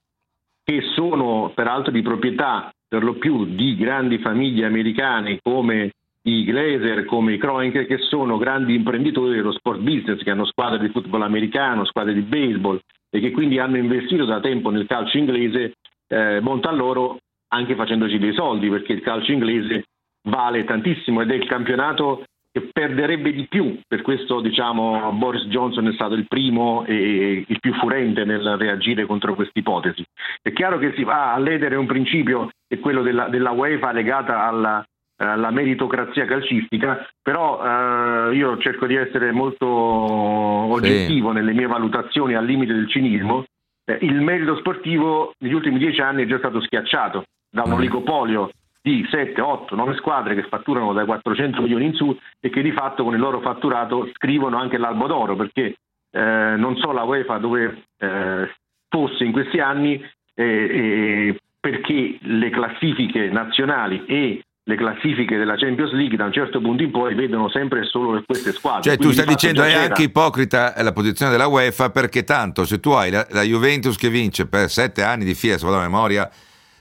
che 0.64 0.82
sono 0.94 1.52
peraltro 1.54 1.90
di 1.92 2.02
proprietà 2.02 2.72
per 2.86 3.02
lo 3.02 3.14
più 3.14 3.46
di 3.46 3.76
grandi 3.76 4.18
famiglie 4.18 4.66
americane 4.66 5.38
come 5.42 5.92
i 6.24 6.44
Glazer, 6.44 7.04
come 7.04 7.32
i 7.32 7.38
Kroenke, 7.38 7.86
che 7.86 7.98
sono 7.98 8.38
grandi 8.38 8.74
imprenditori 8.74 9.34
dello 9.34 9.52
sport 9.52 9.80
business, 9.80 10.22
che 10.22 10.30
hanno 10.30 10.44
squadre 10.44 10.78
di 10.78 10.92
football 10.92 11.22
americano, 11.22 11.84
squadre 11.84 12.14
di 12.14 12.20
baseball 12.20 12.80
e 13.10 13.20
che 13.20 13.30
quindi 13.32 13.58
hanno 13.58 13.76
investito 13.76 14.24
da 14.24 14.40
tempo 14.40 14.70
nel 14.70 14.86
calcio 14.86 15.18
inglese, 15.18 15.74
eh, 16.06 16.40
monta 16.40 16.70
loro 16.70 17.18
anche 17.48 17.74
facendoci 17.74 18.18
dei 18.18 18.32
soldi, 18.32 18.68
perché 18.68 18.92
il 18.92 19.00
calcio 19.00 19.32
inglese 19.32 19.86
vale 20.22 20.64
tantissimo 20.64 21.20
ed 21.20 21.30
è 21.30 21.34
il 21.34 21.46
campionato 21.46 22.24
che 22.53 22.68
perderebbe 22.70 23.32
di 23.32 23.46
più, 23.48 23.80
per 23.88 24.03
questo 24.03 24.40
diciamo 24.40 25.11
Boris 25.12 25.44
Johnson 25.46 25.88
è 25.88 25.92
stato 25.94 26.12
il 26.14 26.26
primo 26.28 26.84
e 26.84 27.44
il 27.48 27.59
più 27.59 27.72
furente 27.74 28.24
nel 28.24 28.57
reagire 28.59 29.07
contro 29.07 29.34
questa 29.34 29.59
ipotesi. 29.59 30.05
È 30.42 30.53
chiaro 30.53 30.76
che 30.76 30.92
si 30.94 31.03
va 31.03 31.32
a 31.32 31.38
ledere 31.38 31.76
un 31.76 31.86
principio, 31.86 32.50
che 32.68 32.76
è 32.76 32.78
quello 32.78 33.00
della, 33.03 33.28
della 33.28 33.53
UEFA 33.53 33.92
legata 33.92 34.44
alla, 34.46 34.84
alla 35.16 35.50
meritocrazia 35.50 36.26
calcistica, 36.26 37.09
però 37.22 38.28
eh, 38.28 38.34
io 38.34 38.59
cerco 38.59 38.86
di 38.86 38.96
essere 38.96 39.32
molto 39.32 39.66
oggettivo 39.66 41.32
nelle 41.32 41.55
mie 41.55 41.66
valutazioni 41.66 42.34
al 42.34 42.44
limite 42.44 42.74
del 42.74 42.88
cinismo. 42.88 43.44
Eh, 43.86 43.96
il 44.03 44.20
merito 44.20 44.57
sportivo 44.57 45.32
negli 45.38 45.55
ultimi 45.55 45.78
dieci 45.78 46.03
anni 46.03 46.24
è 46.24 46.26
già 46.26 46.36
stato 46.36 46.61
schiacciato 46.61 47.24
da 47.50 47.62
un 47.64 47.72
oligopolio 47.72 48.50
di 48.82 49.06
7, 49.08 49.40
8, 49.40 49.76
9 49.76 49.94
squadre 49.94 50.34
che 50.34 50.48
fatturano 50.48 50.92
dai 50.92 51.06
400 51.06 51.62
milioni 51.62 51.86
in 51.86 51.94
su 51.94 52.16
e 52.40 52.50
che 52.50 52.62
di 52.62 52.72
fatto 52.72 53.04
con 53.04 53.14
il 53.14 53.20
loro 53.20 53.40
fatturato 53.40 54.10
scrivono 54.14 54.58
anche 54.58 54.76
l'albo 54.76 55.06
d'oro 55.06 55.36
perché 55.36 55.76
eh, 56.10 56.54
non 56.56 56.76
so 56.76 56.90
la 56.90 57.04
UEFA 57.04 57.38
dove 57.38 57.84
eh, 57.98 58.50
fosse 58.88 59.24
in 59.24 59.32
questi 59.32 59.60
anni 59.60 60.04
eh, 60.34 61.36
perché 61.60 62.18
le 62.20 62.50
classifiche 62.50 63.30
nazionali 63.30 64.04
e 64.06 64.42
le 64.64 64.76
classifiche 64.76 65.36
della 65.36 65.56
Champions 65.56 65.92
League 65.92 66.16
da 66.16 66.24
un 66.24 66.32
certo 66.32 66.60
punto 66.60 66.82
in 66.82 66.90
poi 66.90 67.14
vedono 67.14 67.48
sempre 67.50 67.84
solo 67.84 68.22
queste 68.24 68.52
squadre. 68.52 68.82
Cioè, 68.82 68.94
tu 68.94 69.08
Quindi 69.08 69.14
stai 69.14 69.26
di 69.26 69.32
fatto 69.32 69.46
dicendo 69.46 69.68
è 69.68 69.74
anche 69.74 70.02
ipocrita 70.02 70.74
la 70.82 70.92
posizione 70.92 71.32
della 71.32 71.46
UEFA 71.46 71.90
perché 71.90 72.22
tanto 72.24 72.64
se 72.64 72.78
tu 72.78 72.90
hai 72.90 73.10
la, 73.10 73.26
la 73.30 73.42
Juventus 73.42 73.96
che 73.96 74.08
vince 74.08 74.46
per 74.46 74.68
sette 74.68 75.02
anni 75.02 75.24
di 75.24 75.34
fila, 75.34 75.58
se 75.58 75.64
vado 75.64 75.78
a 75.78 75.82
memoria, 75.82 76.28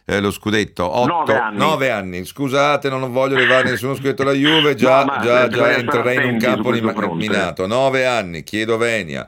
eh, 0.05 0.19
lo 0.19 0.31
scudetto. 0.31 0.83
Otto, 0.85 1.07
Nove 1.07 1.37
anni. 1.37 1.57
nove 1.57 1.89
anni. 1.91 2.25
Scusate, 2.25 2.89
non 2.89 3.11
voglio 3.11 3.35
levare 3.37 3.69
nessuno 3.69 3.95
scudetto 3.95 4.23
alla 4.23 4.33
Juve, 4.33 4.75
già, 4.75 5.03
No, 5.03 5.19
già, 5.23 5.47
già 5.47 5.73
entrerei 5.75 6.27
in 6.27 6.33
un 6.33 6.39
campo 6.39 6.71
minato. 7.13 7.67
Nove 7.67 8.05
anni, 8.05 8.43
chiedo 8.43 8.77
venia. 8.77 9.27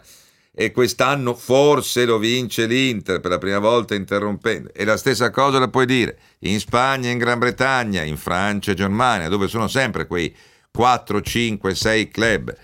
E 0.55 0.71
quest'anno 0.71 1.34
forse 1.34 2.05
lo 2.05 2.19
vince 2.19 2.67
l'Inter 2.67 3.19
per 3.19 3.32
la 3.32 3.38
prima 3.39 3.57
volta 3.59 3.95
interrompendo. 3.95 4.71
E 4.74 4.86
la 4.86 4.97
stessa 4.97 5.32
cosa 5.32 5.57
la 5.57 5.67
puoi 5.67 5.88
dire 5.88 6.17
in 6.39 6.59
Spagna, 6.59 7.09
in 7.09 7.17
Gran 7.17 7.39
Bretagna, 7.39 8.03
in 8.03 8.17
Francia 8.17 8.71
e 8.71 8.76
Germania, 8.76 9.30
dove 9.30 9.47
sono 9.47 9.67
sempre 9.67 10.05
quei 10.05 10.36
4, 10.69 11.21
5, 11.21 11.74
6 11.74 12.07
club 12.09 12.55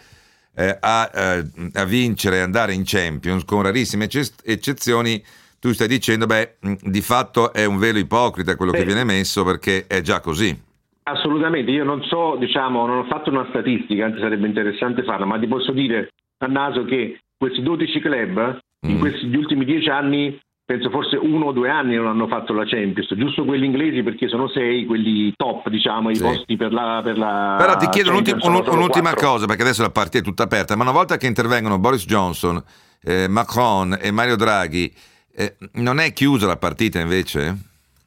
eh, 0.56 0.78
a, 0.80 1.12
eh, 1.14 1.46
a 1.74 1.84
vincere 1.86 2.38
e 2.38 2.42
andare 2.42 2.74
in 2.74 2.84
Champions, 2.86 3.44
con 3.46 3.62
rarissime 3.64 4.06
ecce- 4.06 4.34
eccezioni, 4.44 5.24
tu 5.60 5.72
stai 5.74 5.88
dicendo, 5.88 6.26
beh, 6.26 6.58
mh, 6.62 6.74
di 6.84 7.02
fatto 7.02 7.52
è 7.54 7.66
un 7.66 7.78
velo 7.78 7.98
ipocrita 8.00 8.56
quello 8.56 8.72
che 8.72 8.80
Beh. 8.80 8.86
viene 8.86 9.04
messo 9.04 9.44
perché 9.44 9.86
è 9.88 10.02
già 10.02 10.20
così. 10.20 10.68
Assolutamente, 11.04 11.72
io 11.72 11.84
non 11.84 12.04
so, 12.04 12.36
diciamo, 12.40 12.86
non 12.86 12.98
ho 13.00 13.04
fatto 13.06 13.30
una 13.32 13.46
statistica, 13.50 14.06
anzi 14.06 14.20
sarebbe 14.20 14.46
interessante 14.48 15.04
farla, 15.04 15.26
ma 15.26 15.40
ti 15.40 15.48
posso 15.48 15.72
dire 15.72 16.10
a 16.40 16.46
naso 16.48 16.86
che 16.86 17.20
questi 17.38 17.62
12 17.64 18.00
club 18.00 18.60
in 18.88 18.96
Mm. 18.96 19.00
questi 19.00 19.26
gli 19.26 19.36
ultimi 19.36 19.66
10 19.66 19.90
anni, 19.90 20.40
penso 20.64 20.90
forse 20.90 21.18
uno 21.18 21.48
o 21.48 21.52
due 21.52 21.70
anni 21.70 21.96
non 21.96 22.08
hanno 22.08 22.28
fatto 22.28 22.54
la 22.54 22.64
Champions, 22.66 23.14
giusto 23.16 23.44
quelli 23.44 23.66
inglesi 23.66 24.04
perché 24.04 24.28
sono 24.30 24.48
sei, 24.48 24.86
quelli 24.86 25.34
top, 25.36 25.68
diciamo, 25.68 26.14
Sì. 26.14 26.22
i 26.22 26.24
posti 26.24 26.56
per 26.56 26.72
la, 26.72 27.02
per 27.04 27.18
la 27.18 27.56
Però 27.58 27.76
ti 27.76 27.90
chiedo 27.90 28.12
un'ultima, 28.12 28.38
un'ultima 28.46 29.14
cosa, 29.16 29.48
perché 29.48 29.64
adesso 29.64 29.82
la 29.82 29.90
partita 29.90 30.20
è 30.20 30.22
tutta 30.22 30.44
aperta, 30.44 30.76
ma 30.78 30.84
una 30.84 30.92
volta 30.94 31.18
che 31.18 31.26
intervengono 31.28 31.80
Boris 31.80 32.06
Johnson, 32.06 32.64
eh, 33.02 33.28
Macron 33.28 33.98
e 34.00 34.12
Mario 34.12 34.36
Draghi, 34.38 34.94
eh, 35.40 35.56
non 35.76 36.00
è 36.00 36.12
chiusa 36.12 36.48
la 36.48 36.58
partita 36.58 37.00
invece? 37.00 37.56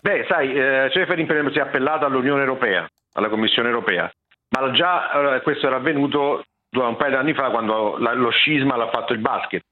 Beh, 0.02 0.26
sai, 0.28 0.52
eh, 0.52 0.90
Ceferin 0.92 1.24
per 1.24 1.36
esempio 1.36 1.54
si 1.54 1.60
è 1.60 1.62
appellato 1.62 2.04
all'Unione 2.04 2.40
Europea, 2.42 2.86
alla 3.14 3.28
Commissione 3.30 3.68
Europea, 3.68 4.10
ma 4.50 4.70
già 4.72 5.36
eh, 5.36 5.40
questo 5.40 5.66
era 5.66 5.76
avvenuto 5.76 6.44
un 6.72 6.96
paio 6.96 7.10
di 7.10 7.16
anni 7.16 7.34
fa 7.34 7.48
quando 7.50 7.96
la- 7.98 8.12
lo 8.12 8.30
scisma 8.30 8.76
l'ha 8.76 8.90
fatto 8.90 9.14
il 9.14 9.20
basket. 9.20 9.62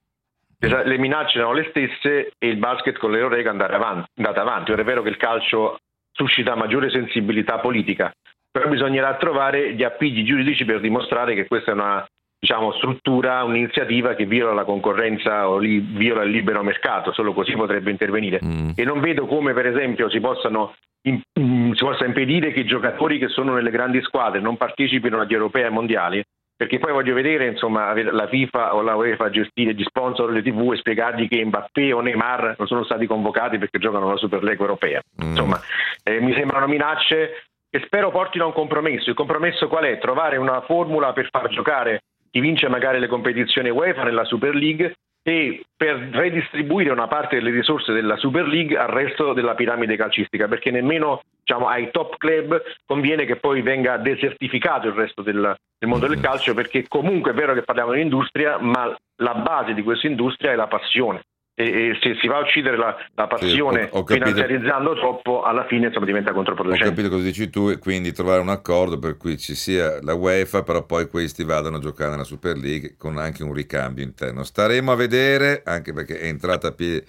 Le 0.59 0.99
minacce 0.99 1.39
erano 1.39 1.55
le 1.55 1.69
stesse 1.71 2.33
e 2.39 2.49
il 2.49 2.59
basket 2.59 2.99
con 2.99 3.11
l'Eurorega 3.11 3.49
è 3.49 3.53
andato 3.53 3.75
andato 4.15 4.41
avanti. 4.41 4.73
Ora 4.73 4.83
è 4.83 4.85
vero 4.85 5.03
che 5.03 5.09
il 5.09 5.17
calcio 5.17 5.79
suscita 6.13 6.55
maggiore 6.55 6.91
sensibilità 6.91 7.59
politica, 7.61 8.13
però 8.51 8.69
bisognerà 8.69 9.17
trovare 9.17 9.73
gli 9.73 9.83
appigli 9.83 10.23
giuridici 10.23 10.67
per 10.67 10.81
dimostrare 10.81 11.35
che 11.35 11.47
questa 11.47 11.71
è 11.71 11.75
una 11.75 12.07
diciamo, 12.41 12.73
struttura, 12.73 13.45
un'iniziativa 13.45 14.15
che 14.15 14.25
viola 14.25 14.55
la 14.55 14.65
concorrenza 14.65 15.49
o 15.49 15.59
li- 15.59 15.79
viola 15.79 16.23
il 16.23 16.31
libero 16.31 16.63
mercato, 16.63 17.13
solo 17.13 17.35
così 17.35 17.53
potrebbe 17.53 17.91
intervenire 17.91 18.41
Mm. 18.43 18.71
e 18.75 18.85
non 18.85 19.01
vedo 19.01 19.27
come 19.27 19.53
per 19.53 19.67
esempio 19.67 20.09
si 20.09 20.21
possano 20.21 20.75
im- 21.03 21.21
mm, 21.39 21.73
si 21.73 21.85
possa 21.85 22.07
impedire 22.07 22.53
che 22.53 22.61
i 22.61 22.65
giocatori 22.67 23.19
che 23.19 23.29
sono 23.29 23.53
nelle 23.55 23.71
grandi 23.71 24.01
squadre 24.03 24.41
non 24.41 24.57
partecipino 24.57 25.21
agli 25.21 25.33
europei 25.35 25.65
e 25.65 25.69
mondiali 25.71 26.23
perché 26.57 26.79
poi 26.79 26.93
voglio 26.93 27.15
vedere 27.15 27.47
insomma 27.47 27.93
la 28.11 28.27
FIFA 28.29 28.75
o 28.75 28.83
la 28.83 28.95
UEFA 28.95 29.31
gestire 29.31 29.73
gli 29.75 29.83
sponsor 29.85 30.29
delle 30.31 30.43
tv 30.43 30.73
e 30.73 30.77
spiegargli 30.77 31.27
che 31.29 31.43
Mbappé 31.45 31.93
o 31.93 32.01
Neymar 32.01 32.55
non 32.59 32.67
sono 32.67 32.85
stati 32.85 33.07
convocati 33.07 33.57
perché 33.59 33.79
giocano 33.79 34.09
la 34.11 34.17
Superlega 34.17 34.61
europea 34.61 35.01
Mm. 35.23 35.29
insomma 35.31 35.61
eh, 36.05 36.21
mi 36.21 36.33
sembrano 36.35 36.67
minacce 36.67 37.45
che 37.71 37.81
spero 37.85 38.11
portino 38.11 38.45
a 38.45 38.47
un 38.49 38.53
compromesso 38.55 39.09
il 39.11 39.17
compromesso 39.17 39.69
qual 39.69 39.85
è? 39.85 39.99
trovare 39.99 40.37
una 40.39 40.61
formula 40.63 41.13
per 41.13 41.29
far 41.31 41.49
giocare 41.49 42.03
chi 42.31 42.41
vince 42.41 42.69
magari 42.69 42.99
le 42.99 43.09
competizioni 43.09 43.71
UEFA 43.71 44.05
nella 44.05 44.25
Super 44.25 44.55
League 44.55 44.95
e 45.23 45.65
per 45.77 45.97
redistribuire 46.13 46.91
una 46.91 47.07
parte 47.07 47.37
delle 47.37 47.51
risorse 47.51 47.93
della 47.93 48.17
Super 48.17 48.47
League 48.47 48.77
al 48.77 48.89
resto 48.89 49.33
della 49.33 49.55
piramide 49.55 49.97
calcistica, 49.97 50.49
perché 50.49 50.71
nemmeno 50.71 51.21
diciamo, 51.43 51.69
ai 51.69 51.91
top 51.91 52.17
club 52.17 52.63
conviene 52.87 53.27
che 53.27 53.37
poi 53.37 53.61
venga 53.61 53.97
desertificato 53.99 54.89
il 54.89 54.95
resto 54.95 55.23
del, 55.23 55.55
del 55.79 55.89
mondo 55.89 56.07
del 56.07 56.21
calcio, 56.21 56.55
perché 56.55 56.87
comunque 56.89 57.33
è 57.33 57.35
vero 57.35 57.53
che 57.53 57.63
parliamo 57.63 57.93
di 57.93 58.01
industria, 58.01 58.59
ma 58.59 58.97
la 59.17 59.35
base 59.35 59.75
di 59.75 59.83
questa 59.83 60.07
industria 60.07 60.53
è 60.53 60.55
la 60.55 60.69
passione. 60.69 61.23
E, 61.61 61.89
e 61.91 61.99
se 62.01 62.17
si 62.21 62.27
va 62.27 62.39
a 62.39 62.41
uccidere 62.41 62.79
la, 62.79 62.97
la 63.15 63.27
passione 63.27 63.89
ho- 63.91 63.99
ho 63.99 64.05
capito. 64.05 64.25
finanziarizzando 64.27 64.95
troppo, 64.95 65.43
alla 65.43 65.67
fine 65.67 65.89
insomma, 65.89 66.07
diventa 66.07 66.31
Ho 66.31 66.35
controproducente. 66.35 66.89
capito 66.89 67.09
cosa 67.11 67.23
dici 67.23 67.51
tu 67.51 67.69
e 67.69 67.79
quindi 67.79 68.13
trovare 68.13 68.41
un 68.41 68.49
accordo 68.49 68.99
per 68.99 69.17
cui 69.19 69.37
ci 69.37 69.55
sia 69.55 69.99
la 70.03 70.15
UEFA, 70.15 70.63
però 70.63 70.85
poi 70.87 71.07
questi 71.09 71.45
vadano 71.45 71.77
a 71.77 71.81
giocare 71.81 72.11
nella 72.13 72.25
Super 72.25 72.57
League 72.57 72.95
con 72.97 73.19
anche 73.19 73.43
un 73.43 73.53
ricambio 73.53 74.03
interno. 74.03 74.43
Staremo 74.43 74.91
a 74.91 74.95
vedere, 74.97 75.63
anche 75.65 75.93
perché 75.93 76.19
è 76.19 76.27
entrata 76.27 76.69
a, 76.69 76.73
pie- 76.73 77.05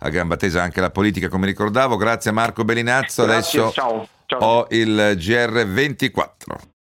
a 0.00 0.08
gamba 0.10 0.36
tesa 0.36 0.62
anche 0.62 0.80
la 0.82 0.90
politica, 0.90 1.28
come 1.28 1.46
ricordavo. 1.46 1.96
Grazie 1.96 2.30
a 2.30 2.34
Marco 2.34 2.64
Bellinazzo. 2.64 3.24
Grazie, 3.24 3.60
Adesso 3.60 3.72
ciao. 3.80 4.08
ciao. 4.26 4.40
ho 4.40 4.66
il 4.70 5.14
GR24. 5.16 6.75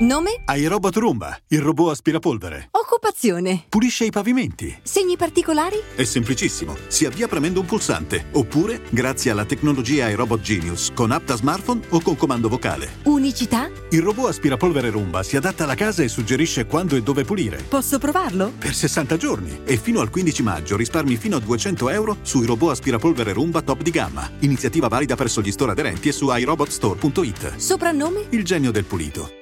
Nome? 0.00 0.42
iRobot 0.48 0.96
Roomba, 0.96 1.36
il 1.48 1.60
robot 1.60 1.90
aspirapolvere. 1.92 2.68
Occupazione? 2.72 3.64
Pulisce 3.68 4.04
i 4.04 4.10
pavimenti. 4.10 4.76
Segni 4.82 5.16
particolari? 5.16 5.76
È 5.94 6.02
semplicissimo. 6.02 6.76
Si 6.88 7.04
avvia 7.04 7.28
premendo 7.28 7.60
un 7.60 7.66
pulsante. 7.66 8.26
Oppure 8.32 8.82
grazie 8.90 9.30
alla 9.30 9.44
tecnologia 9.44 10.08
iRobot 10.08 10.40
Genius 10.40 10.90
con 10.92 11.12
app 11.12 11.26
da 11.26 11.36
smartphone 11.36 11.82
o 11.90 12.00
con 12.00 12.16
comando 12.16 12.48
vocale. 12.48 12.88
Unicità? 13.04 13.70
Il 13.90 14.02
robot 14.02 14.30
aspirapolvere 14.30 14.90
Roomba 14.90 15.22
si 15.22 15.36
adatta 15.36 15.64
alla 15.64 15.76
casa 15.76 16.02
e 16.02 16.08
suggerisce 16.08 16.66
quando 16.66 16.96
e 16.96 17.02
dove 17.02 17.24
pulire. 17.24 17.62
Posso 17.68 17.98
provarlo? 17.98 18.52
Per 18.58 18.74
60 18.74 19.16
giorni 19.16 19.60
e 19.64 19.76
fino 19.76 20.00
al 20.00 20.10
15 20.10 20.42
maggio 20.42 20.76
risparmi 20.76 21.16
fino 21.16 21.36
a 21.36 21.40
200 21.40 21.90
euro 21.90 22.16
sui 22.22 22.46
robot 22.46 22.70
aspirapolvere 22.72 23.32
Roomba 23.32 23.62
top 23.62 23.82
di 23.82 23.90
gamma. 23.90 24.28
Iniziativa 24.40 24.88
valida 24.88 25.14
presso 25.14 25.40
gli 25.40 25.52
store 25.52 25.72
aderenti 25.72 26.08
e 26.08 26.12
su 26.12 26.34
iRobotstore.it. 26.34 27.56
Soprannome? 27.56 28.26
Il 28.30 28.42
genio 28.44 28.72
del 28.72 28.84
pulito. 28.84 29.41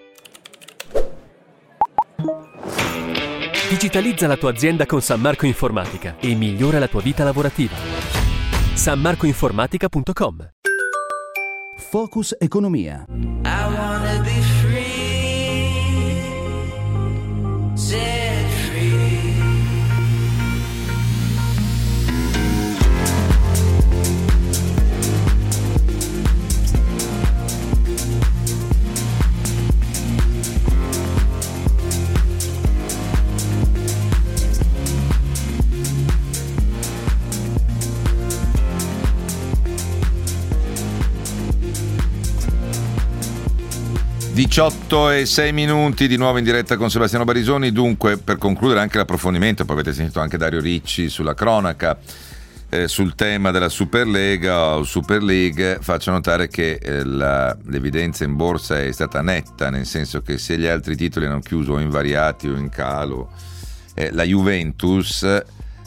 Digitalizza 3.70 4.26
la 4.26 4.36
tua 4.36 4.50
azienda 4.50 4.84
con 4.84 5.00
San 5.00 5.20
Marco 5.20 5.46
Informatica 5.46 6.16
e 6.18 6.34
migliora 6.34 6.80
la 6.80 6.88
tua 6.88 7.00
vita 7.00 7.22
lavorativa. 7.22 7.76
sanmarcoinformatica.com 8.74 10.50
Focus 11.76 12.34
Economia. 12.40 13.04
Di 13.06 13.28
18 44.40 45.10
e 45.10 45.26
6 45.26 45.52
minuti 45.52 46.08
di 46.08 46.16
nuovo 46.16 46.38
in 46.38 46.44
diretta 46.44 46.78
con 46.78 46.90
Sebastiano 46.90 47.24
Barisoni. 47.24 47.72
Dunque, 47.72 48.16
per 48.16 48.38
concludere 48.38 48.80
anche 48.80 48.96
l'approfondimento, 48.96 49.66
poi 49.66 49.74
avete 49.74 49.92
sentito 49.92 50.18
anche 50.18 50.38
Dario 50.38 50.62
Ricci 50.62 51.10
sulla 51.10 51.34
cronaca 51.34 51.98
eh, 52.70 52.88
sul 52.88 53.14
tema 53.14 53.50
della 53.50 53.68
Superlega 53.68 54.76
o 54.76 54.82
Super 54.82 55.22
League, 55.22 55.76
faccio 55.82 56.10
notare 56.10 56.48
che 56.48 56.78
eh, 56.80 57.04
la- 57.04 57.54
l'evidenza 57.66 58.24
in 58.24 58.34
borsa 58.34 58.80
è 58.80 58.90
stata 58.92 59.20
netta, 59.20 59.68
nel 59.68 59.84
senso 59.84 60.22
che 60.22 60.38
se 60.38 60.56
gli 60.56 60.66
altri 60.66 60.96
titoli 60.96 61.26
hanno 61.26 61.40
chiuso 61.40 61.74
o 61.74 61.78
invariati 61.78 62.48
o 62.48 62.56
in 62.56 62.70
calo, 62.70 63.30
eh, 63.92 64.10
la 64.10 64.24
Juventus 64.24 65.22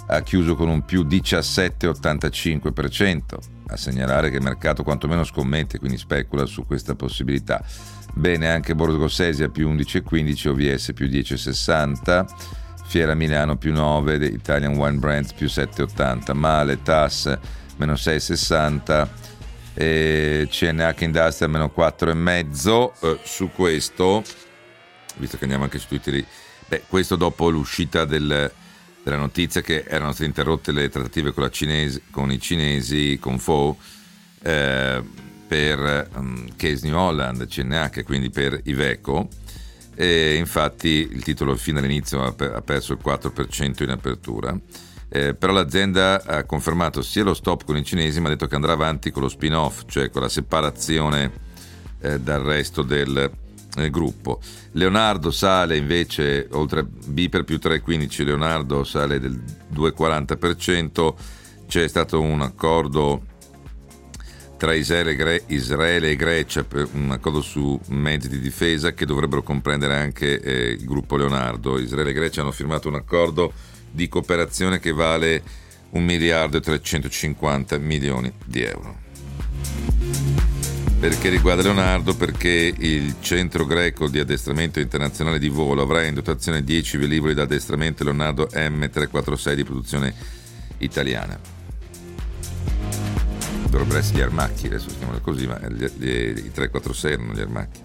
ha 0.05 0.21
chiuso 0.21 0.53
con 0.53 0.69
un 0.69 0.85
più 0.85 1.05
17,85%, 1.05 3.39
a 3.69 3.77
segnalare 3.77 4.29
che 4.29 4.35
il 4.35 4.43
mercato 4.43 4.83
quantomeno 4.83 5.23
scommette, 5.23 5.79
quindi 5.79 5.97
specula 5.97 6.45
su 6.45 6.67
questa 6.67 6.93
possibilità. 6.93 7.65
Bene 8.15 8.49
anche 8.49 8.75
Borgo 8.75 9.07
Sesia 9.07 9.49
più 9.49 9.69
11,15, 9.73 10.47
OVS 10.49 10.91
più 10.93 11.07
10,60, 11.07 12.25
Fiera 12.85 13.15
Milano 13.15 13.57
più 13.57 13.73
9, 13.73 14.19
The 14.19 14.25
Italian 14.25 14.75
Wine 14.75 14.97
Brands 14.97 15.33
più 15.33 15.47
7,80, 15.47 16.33
Male 16.35 16.81
TAS 16.83 17.37
meno 17.77 17.93
6,60 17.93 19.07
e 19.73 20.47
CNH 20.49 21.01
Industrial 21.01 21.49
meno 21.49 21.71
4,5 21.75 22.91
eh, 23.01 23.19
su 23.23 23.49
questo, 23.51 24.23
visto 25.15 25.37
che 25.37 25.43
andiamo 25.43 25.63
anche 25.63 25.79
su 25.79 25.87
Twitter, 25.87 26.23
beh, 26.67 26.83
questo 26.87 27.15
dopo 27.15 27.49
l'uscita 27.49 28.05
del- 28.05 28.51
della 29.01 29.17
notizia 29.17 29.61
che 29.61 29.83
erano 29.87 30.11
state 30.11 30.27
interrotte 30.27 30.71
le 30.71 30.87
trattative 30.89 31.33
con, 31.33 31.51
cinese- 31.51 32.03
con 32.11 32.31
i 32.31 32.39
cinesi, 32.39 33.17
con 33.19 33.39
Fo, 33.39 33.75
eh, 34.43 35.03
per 35.53 36.09
um, 36.15 36.47
Case 36.55 36.87
New 36.87 36.97
Holland, 36.97 37.45
CNH, 37.45 38.03
quindi 38.03 38.31
per 38.31 38.59
Iveco. 38.63 39.27
E 39.93 40.33
infatti 40.33 41.07
il 41.11 41.21
titolo 41.21 41.55
fin 41.55 41.75
dall'inizio 41.75 42.23
ha, 42.23 42.31
per- 42.31 42.55
ha 42.55 42.61
perso 42.61 42.93
il 42.93 42.99
4% 43.05 43.83
in 43.83 43.89
apertura. 43.91 44.59
Eh, 45.09 45.35
però 45.35 45.53
l'azienda 45.53 46.23
ha 46.25 46.43
confermato 46.45 47.03
sia 47.03 47.23
lo 47.23 47.35
stop 47.35 47.65
con 47.65 47.77
i 47.77 47.83
cinesi, 47.83 48.19
ma 48.19 48.29
ha 48.29 48.31
detto 48.31 48.47
che 48.47 48.55
andrà 48.55 48.71
avanti 48.71 49.11
con 49.11 49.21
lo 49.21 49.29
spin-off, 49.29 49.83
cioè 49.85 50.09
con 50.09 50.23
la 50.23 50.29
separazione 50.29 51.31
eh, 52.01 52.19
dal 52.19 52.41
resto 52.41 52.81
del 52.81 53.31
eh, 53.75 53.89
gruppo. 53.91 54.39
Leonardo 54.71 55.29
sale 55.29 55.77
invece, 55.77 56.47
oltre 56.53 56.83
B 56.83 57.29
per 57.29 57.43
più 57.43 57.59
3,15, 57.61 58.25
Leonardo 58.25 58.83
sale 58.83 59.19
del 59.19 59.39
2,40%, 59.71 61.13
c'è 61.67 61.87
stato 61.87 62.19
un 62.19 62.41
accordo 62.41 63.32
tra 64.63 64.73
Israele, 64.73 66.11
e 66.11 66.15
Grecia 66.15 66.63
per 66.63 66.87
un 66.93 67.11
accordo 67.11 67.41
su 67.41 67.77
mezzi 67.87 68.29
di 68.29 68.39
difesa 68.39 68.93
che 68.93 69.05
dovrebbero 69.05 69.43
comprendere 69.43 69.97
anche 69.97 70.39
eh, 70.39 70.69
il 70.69 70.85
gruppo 70.85 71.17
Leonardo. 71.17 71.77
Israele 71.77 72.11
e 72.11 72.13
Grecia 72.13 72.39
hanno 72.39 72.53
firmato 72.53 72.87
un 72.87 72.95
accordo 72.95 73.51
di 73.91 74.07
cooperazione 74.07 74.79
che 74.79 74.93
vale 74.93 75.43
1 75.89 76.05
miliardo 76.05 76.55
e 76.55 76.61
350 76.61 77.77
milioni 77.79 78.31
di 78.45 78.61
euro. 78.61 78.95
Perché 80.97 81.27
riguarda 81.27 81.63
Leonardo? 81.63 82.15
Perché 82.15 82.73
il 82.77 83.15
centro 83.19 83.65
greco 83.65 84.07
di 84.07 84.19
addestramento 84.19 84.79
internazionale 84.79 85.39
di 85.39 85.49
volo 85.49 85.81
avrà 85.81 86.05
in 86.05 86.13
dotazione 86.13 86.63
10 86.63 86.99
velivoli 86.99 87.33
da 87.33 87.41
addestramento 87.41 88.05
Leonardo 88.05 88.47
M346 88.53 89.53
di 89.55 89.63
produzione 89.65 90.13
italiana 90.77 91.53
dovrebbero 93.73 93.99
essere 93.99 94.19
gli 94.19 94.21
armacchi, 94.21 94.67
adesso 94.67 94.89
si 94.89 94.97
chiamano 94.97 95.19
così, 95.19 95.47
ma 95.47 95.59
gli, 95.67 95.85
gli, 95.97 96.07
i 96.07 96.51
346 96.51 97.11
erano 97.11 97.33
gli 97.33 97.41
armacchi. 97.41 97.79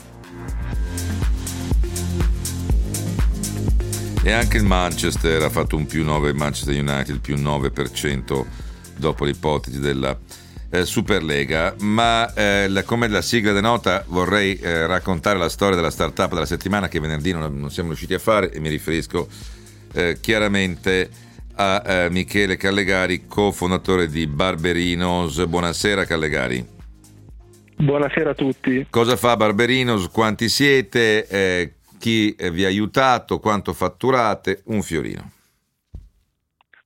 E 4.23 4.33
anche 4.33 4.59
il 4.59 4.65
Manchester 4.65 5.43
ha 5.43 5.49
fatto 5.49 5.77
un 5.77 5.87
più 5.87 6.05
9, 6.05 6.35
Manchester 6.35 6.75
United 6.75 7.21
più 7.21 7.37
9% 7.37 8.45
dopo 8.97 9.25
l'ipotesi 9.25 9.81
della 9.81 10.19
eh, 10.69 10.85
Superlega, 10.85 11.75
ma 11.81 12.35
eh, 12.35 12.69
la, 12.69 12.83
come 12.83 13.09
la 13.09 13.23
sigla 13.23 13.53
denota 13.53 14.05
vorrei 14.09 14.59
eh, 14.59 14.87
raccontare 14.87 15.39
la 15.39 15.49
storia 15.49 15.77
della 15.77 15.91
startup 15.91 16.29
della 16.29 16.45
settimana 16.45 16.89
che 16.89 17.01
venerdì 17.01 17.33
non, 17.33 17.59
non 17.59 17.71
siamo 17.71 17.89
riusciti 17.89 18.13
a 18.13 18.19
fare 18.19 18.51
e 18.51 18.61
mi 18.61 18.69
riferisco 18.69 19.27
eh, 19.93 20.19
chiaramente 20.21 21.09
a 21.61 21.83
eh, 21.85 22.11
Michele 22.11 22.57
Callegari, 22.57 23.27
cofondatore 23.27 24.07
di 24.07 24.29
Barberinos. 24.29 25.45
Buonasera 25.45 26.05
Callegari. 26.05 26.65
Buonasera 27.77 28.31
a 28.31 28.35
tutti. 28.35 28.87
Cosa 28.89 29.17
fa 29.17 29.37
Barberinos? 29.37 30.09
Quanti 30.09 30.49
siete? 30.49 31.27
Eh, 31.27 31.73
chi 31.99 32.35
vi 32.53 32.65
ha 32.65 32.69
aiutato? 32.69 33.41
Quanto 33.41 33.73
fatturate? 33.73 34.63
Un 34.67 34.83
fiorino. 34.83 35.33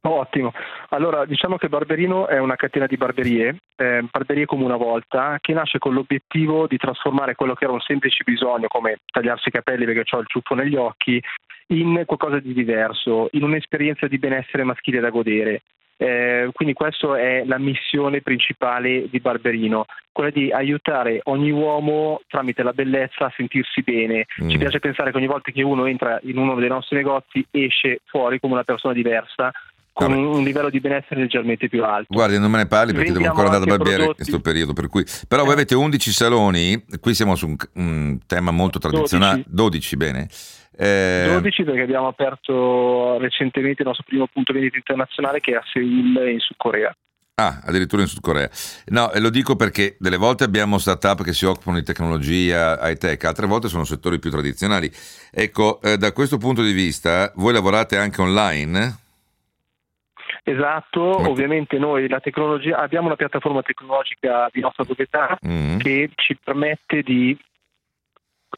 Ottimo. 0.05 0.53
Allora, 0.89 1.25
diciamo 1.25 1.57
che 1.57 1.69
Barberino 1.69 2.27
è 2.27 2.39
una 2.39 2.57
catena 2.57 2.87
di 2.87 2.97
barberie, 2.97 3.57
eh, 3.77 4.05
barberie 4.11 4.47
come 4.47 4.65
una 4.65 4.77
volta, 4.77 5.39
che 5.41 5.53
nasce 5.53 5.79
con 5.79 5.95
l'obiettivo 5.95 6.67
di 6.67 6.77
trasformare 6.77 7.37
quello 7.37 7.55
che 7.55 7.65
era 7.65 7.73
un 7.73 7.81
semplice 7.81 8.25
bisogno, 8.25 8.67
come 8.67 8.99
tagliarsi 9.07 9.49
i 9.49 9.53
capelli 9.53 9.85
perché 9.85 10.17
ho 10.17 10.19
il 10.19 10.27
ciuffo 10.27 10.55
negli 10.55 10.75
occhi, 10.75 11.23
in 11.69 12.03
qualcosa 12.07 12.39
di 12.39 12.53
diverso, 12.53 13.29
in 13.33 13.45
un'esperienza 13.45 14.07
di 14.07 14.19
benessere 14.19 14.65
maschile 14.65 15.01
da 15.01 15.11
godere. 15.11 15.63
Eh, 15.97 16.51
quindi 16.53 16.75
questa 16.75 17.17
è 17.17 17.45
la 17.45 17.59
missione 17.59 18.23
principale 18.23 19.09
di 19.09 19.21
Barberino, 19.21 19.85
quella 20.11 20.31
di 20.31 20.51
aiutare 20.51 21.21
ogni 21.25 21.53
uomo 21.53 22.23
tramite 22.27 22.65
la 22.65 22.73
bellezza 22.73 23.27
a 23.27 23.33
sentirsi 23.37 23.83
bene. 23.83 24.27
Mm. 24.43 24.49
Ci 24.49 24.59
piace 24.59 24.81
pensare 24.81 25.13
che 25.13 25.17
ogni 25.17 25.29
volta 25.29 25.53
che 25.53 25.63
uno 25.63 25.87
entra 25.87 26.19
in 26.23 26.39
uno 26.39 26.57
dei 26.57 26.69
nostri 26.69 26.97
negozi 26.97 27.47
esce 27.53 28.01
fuori 28.07 28.41
come 28.41 28.55
una 28.55 28.65
persona 28.65 28.95
diversa, 28.95 29.53
con 29.93 30.09
Vabbè. 30.09 30.21
un 30.21 30.43
livello 30.43 30.71
di 30.71 30.81
benessere 30.81 31.21
leggermente 31.21 31.69
più 31.69 31.85
alto. 31.85 32.15
Guardi, 32.15 32.39
non 32.39 32.51
me 32.51 32.59
ne 32.59 32.67
parli 32.67 32.93
perché 32.93 33.13
Vendiamo 33.13 33.35
devo 33.35 33.41
ancora 33.43 33.57
andare 33.57 33.71
a 33.71 33.77
barbiere 33.77 34.11
in 34.11 34.15
questo 34.15 34.41
periodo. 34.41 34.73
Per 34.73 34.89
cui... 34.89 35.05
Però 35.29 35.43
eh. 35.43 35.45
voi 35.45 35.55
avete 35.55 35.75
11 35.75 36.11
saloni, 36.11 36.85
qui 37.01 37.15
siamo 37.15 37.35
su 37.35 37.49
un, 37.49 37.57
un 37.75 38.19
tema 38.27 38.51
molto 38.51 38.79
tradizionale. 38.79 39.45
12, 39.47 39.95
12 39.95 39.97
bene. 39.97 40.29
Eh... 40.77 41.29
12 41.31 41.65
perché 41.65 41.83
abbiamo 41.83 42.09
aperto 42.09 43.19
recentemente 43.19 43.83
il 43.83 43.89
nostro 43.89 44.07
primo 44.07 44.27
punto 44.33 44.53
vendita 44.53 44.77
internazionale 44.77 45.41
che 45.41 45.53
è 45.53 45.57
a 45.57 45.63
Seoul 45.71 46.31
in 46.31 46.39
Sud 46.41 46.57
Corea. 46.57 46.95
Ah, 47.35 47.61
addirittura 47.65 48.03
in 48.03 48.09
Sud 48.09 48.21
Corea. 48.21 48.49
No, 48.87 49.11
lo 49.15 49.31
dico 49.31 49.57
perché 49.57 49.97
delle 49.99 50.17
volte 50.17 50.45
abbiamo 50.45 50.79
start-up 50.79 51.23
che 51.23 51.33
si 51.33 51.45
occupano 51.45 51.79
di 51.79 51.85
tecnologia, 51.85 52.79
high-tech, 52.81 53.25
altre 53.25 53.47
volte 53.47 53.69
sono 53.69 53.85
settori 53.85 54.19
più 54.19 54.31
tradizionali. 54.31 54.91
Ecco, 55.31 55.81
eh, 55.83 55.97
da 55.97 56.13
questo 56.13 56.39
punto 56.39 56.63
di 56.63 56.73
vista, 56.73 57.33
voi 57.37 57.53
lavorate 57.53 57.97
anche 57.97 58.21
online? 58.21 59.02
Esatto, 60.45 61.19
Ma... 61.21 61.29
ovviamente 61.29 61.79
noi 61.79 62.09
la 62.09 62.21
tecnologia, 62.21 62.79
abbiamo 62.79 63.07
una 63.07 63.17
piattaforma 63.17 63.63
tecnologica 63.63 64.49
di 64.53 64.61
nostra 64.61 64.85
proprietà 64.85 65.39
mm-hmm. 65.47 65.79
che 65.79 66.11
ci 66.17 66.37
permette 66.43 67.03
di 67.03 67.37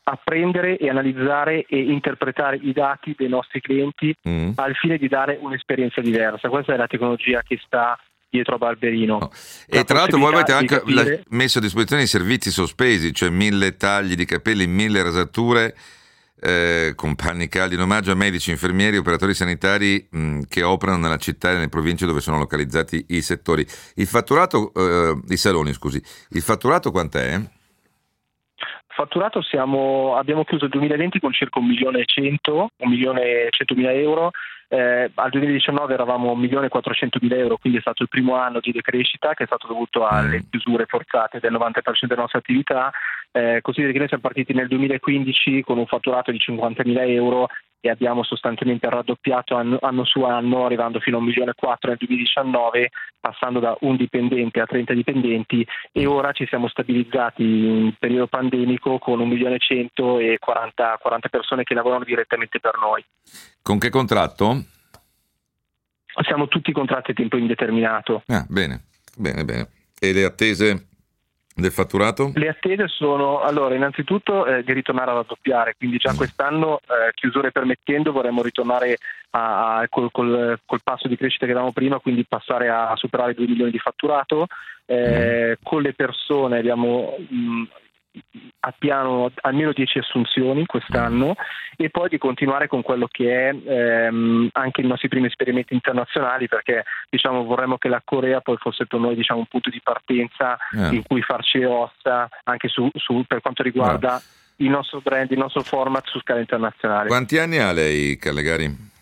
apprendere 0.05 0.77
e 0.77 0.89
analizzare 0.89 1.65
e 1.69 1.79
interpretare 1.79 2.59
i 2.61 2.73
dati 2.73 3.15
dei 3.17 3.29
nostri 3.29 3.61
clienti 3.61 4.15
mm. 4.29 4.53
al 4.57 4.75
fine 4.75 4.99
di 4.99 5.09
dare 5.09 5.39
un'esperienza 5.41 6.01
diversa. 6.01 6.49
Questa 6.49 6.75
è 6.75 6.77
la 6.77 6.87
tecnologia 6.87 7.43
che 7.43 7.61
sta 7.65 7.99
dietro 8.29 8.57
a 8.57 8.59
Barberino. 8.59 9.19
No. 9.19 9.31
E 9.69 9.85
tra 9.85 9.99
l'altro 9.99 10.19
voi 10.19 10.33
avete 10.33 10.53
anche 10.53 10.79
capire... 10.79 11.23
messo 11.29 11.59
a 11.59 11.61
disposizione 11.61 12.03
i 12.03 12.09
servizi 12.09 12.51
sospesi, 12.51 13.13
cioè 13.15 13.29
mille 13.29 13.77
tagli 13.77 14.15
di 14.15 14.25
capelli, 14.25 14.67
mille 14.67 15.03
rasature. 15.03 15.75
Eh, 16.47 16.93
con 16.95 17.15
panni 17.15 17.49
caldi 17.49 17.75
in 17.75 17.81
omaggio 17.81 18.13
a 18.13 18.15
medici, 18.15 18.51
infermieri 18.51 18.99
operatori 18.99 19.33
sanitari 19.33 20.07
mh, 20.11 20.41
che 20.51 20.63
operano 20.63 20.99
nella 20.99 21.17
città 21.17 21.49
e 21.49 21.55
nelle 21.55 21.71
province 21.71 22.05
dove 22.05 22.21
sono 22.21 22.37
localizzati 22.37 23.07
i 23.09 23.23
settori. 23.23 23.67
Il 23.95 24.07
fatturato, 24.07 24.71
eh, 24.75 25.19
i 25.29 25.39
saloni, 25.39 25.73
scusi, 25.73 26.03
il 26.33 26.43
fatturato 26.43 26.91
quant'è? 26.91 27.41
Fatturato 28.89 29.41
siamo, 29.41 30.17
abbiamo 30.17 30.45
chiuso 30.45 30.67
il 30.67 30.71
2020 30.73 31.19
con 31.19 31.33
circa 31.33 31.61
1 31.61 31.67
milione 31.67 32.01
e 32.01 32.05
100, 32.05 32.69
1 32.77 32.91
milione 32.91 33.23
e 33.23 33.49
100 33.49 33.75
mila 33.75 33.93
euro, 33.93 34.31
eh, 34.75 35.11
al 35.15 35.31
2019 35.31 35.95
eravamo 35.95 36.33
1 36.33 36.41
milione 36.41 36.67
e 36.67 36.69
400 36.69 37.19
mila 37.23 37.37
euro, 37.37 37.59
quindi 37.59 37.79
è 37.79 37.81
stato 37.81 38.03
il 38.03 38.09
primo 38.09 38.35
anno 38.35 38.59
di 38.59 38.73
decrescita 38.73 39.33
che 39.33 39.45
è 39.45 39.47
stato 39.47 39.69
dovuto 39.69 40.05
alle 40.05 40.39
mm. 40.39 40.51
chiusure 40.51 40.87
forzate 40.87 41.39
del 41.39 41.53
90% 41.53 42.07
della 42.09 42.23
nostra 42.23 42.41
attività, 42.41 42.91
eh, 43.31 43.61
consideri 43.63 43.93
che 43.93 43.99
noi 44.01 44.09
siamo 44.09 44.25
partiti 44.25 44.53
nel 44.53 44.67
2015 44.67 45.63
con 45.63 45.79
un 45.79 45.87
fatturato 45.87 46.33
di 46.33 46.39
50 46.39 46.83
mila 46.85 47.05
euro 47.05 47.49
e 47.85 47.91
abbiamo 47.91 48.25
sostanzialmente 48.25 48.89
raddoppiato 48.89 49.57
anno, 49.57 49.77
anno, 49.83 50.07
su 50.07 50.23
anno, 50.23 50.65
arrivando 50.65 51.01
fino 51.01 51.17
a 51.17 51.21
1 51.21 51.29
milione 51.29 51.51
e 51.51 51.55
4 51.55 51.91
nel 51.91 51.99
2019, 51.99 52.91
passando 53.21 53.61
da 53.61 53.77
un 53.81 53.97
dipendente 53.97 54.59
a 54.59 54.65
30 54.65 54.95
dipendenti 54.95 55.67
e 55.93 56.07
ora 56.07 56.33
ci 56.33 56.47
siamo 56.47 56.67
stabilizzati 56.69 57.43
in 57.43 57.95
periodo 57.99 58.27
pandemico 58.29 58.97
con 58.99 59.21
1 59.21 59.27
milione 59.27 59.57
e 59.57 59.59
100 59.59 60.19
e 60.19 60.39
40, 60.39 60.99
40 60.99 61.29
persone 61.29 61.63
che 61.63 61.75
lavorano 61.75 62.05
direttamente 62.05 62.59
per 62.59 62.79
noi. 62.79 63.05
Con 63.61 63.79
che 63.79 63.91
contratto? 63.91 64.65
Siamo 66.23 66.49
tutti 66.49 66.73
contratti 66.73 67.11
a 67.11 67.15
tempo 67.15 67.37
indeterminato. 67.37 68.23
Ah, 68.29 68.47
bene, 68.49 68.85
bene, 69.15 69.45
bene. 69.45 69.69
E 70.01 70.15
le 70.15 70.25
attese 70.25 70.87
del 71.55 71.71
fatturato? 71.71 72.33
Le 72.35 72.49
attese 72.49 72.89
sono, 72.89 73.41
allora, 73.41 73.75
innanzitutto 73.75 74.45
eh, 74.45 74.65
di 74.65 74.73
ritornare 74.73 75.11
a 75.13 75.15
raddoppiare, 75.15 75.75
quindi 75.79 75.99
già 75.99 76.13
mm. 76.13 76.17
quest'anno, 76.17 76.79
eh, 76.79 77.13
chiusure 77.15 77.53
permettendo, 77.53 78.13
vorremmo 78.13 78.43
ritornare 78.43 78.99
a, 79.31 79.79
a, 79.79 79.89
col, 79.89 80.11
col, 80.11 80.59
col, 80.67 80.81
passo 80.83 81.09
di 81.09 81.17
crescita 81.17 81.47
che 81.47 81.53
avevamo 81.53 81.73
prima, 81.73 82.01
quindi 82.01 82.25
passare 82.27 82.69
a, 82.69 82.93
superare 82.97 83.33
i 83.33 83.37
2 83.37 83.47
milioni 83.47 83.71
di 83.71 83.79
fatturato. 83.79 84.47
Eh, 84.87 85.51
mm. 85.51 85.63
Con 85.63 85.83
le 85.83 85.95
persone 85.95 86.59
abbiamo 86.59 87.17
mh, 87.17 87.37
mm, 87.37 87.63
a 88.61 88.75
piano 88.77 89.31
almeno 89.43 89.73
10 89.73 89.99
assunzioni 89.99 90.67
quest'anno 90.67 91.35
e 91.77 91.91
poi 91.91 92.09
di 92.09 92.19
continuare 92.19 92.69
con 92.69 92.83
quello 92.83 93.09
che 93.11 93.49
è 93.49 93.55
ehm, 93.55 94.49
anche 94.53 94.81
i 94.81 94.87
nostri 94.87 95.09
primi 95.09 95.27
esperimenti 95.27 95.75
internazionali 95.75 96.49
perché 96.49 96.85
diciamo, 97.11 97.45
vorremmo 97.45 97.77
che 97.77 97.89
la 97.89 98.03
Corea 98.05 98.41
poi 98.41 98.57
fosse 98.57 98.87
per 98.87 99.01
noi 99.01 99.15
diciamo, 99.17 99.41
un 99.41 99.47
punto 99.47 99.71
di 99.71 99.81
partenza 99.83 100.57
eh. 100.73 100.95
in 100.95 101.03
cui 101.03 101.23
farci 101.23 101.63
ossa 101.65 102.29
anche 102.45 102.69
su, 102.69 102.89
su, 102.95 103.25
per 103.27 103.41
quanto 103.41 103.63
riguarda 103.63 104.13
no. 104.13 104.21
il 104.57 104.71
nostro 104.71 105.01
brand, 105.01 105.31
il 105.31 105.39
nostro 105.39 105.63
format 105.63 106.07
su 106.07 106.21
scala 106.21 106.41
internazionale. 106.41 107.09
Quanti 107.09 107.39
anni 107.39 107.59
ha 107.59 107.73
lei 107.73 108.17
Callegari? 108.17 108.93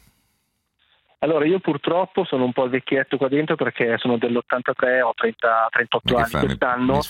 Allora, 1.19 1.45
io 1.45 1.61
purtroppo 1.61 2.25
sono 2.25 2.45
un 2.45 2.53
po' 2.53 2.69
vecchietto 2.69 3.17
qua 3.17 3.29
dentro 3.29 3.55
perché 3.55 3.97
sono 3.99 4.17
dell'83, 4.17 5.03
ho 5.03 5.13
30, 5.15 5.69
38 5.71 6.17
anni 6.17 6.31
quest'anno. 6.31 7.01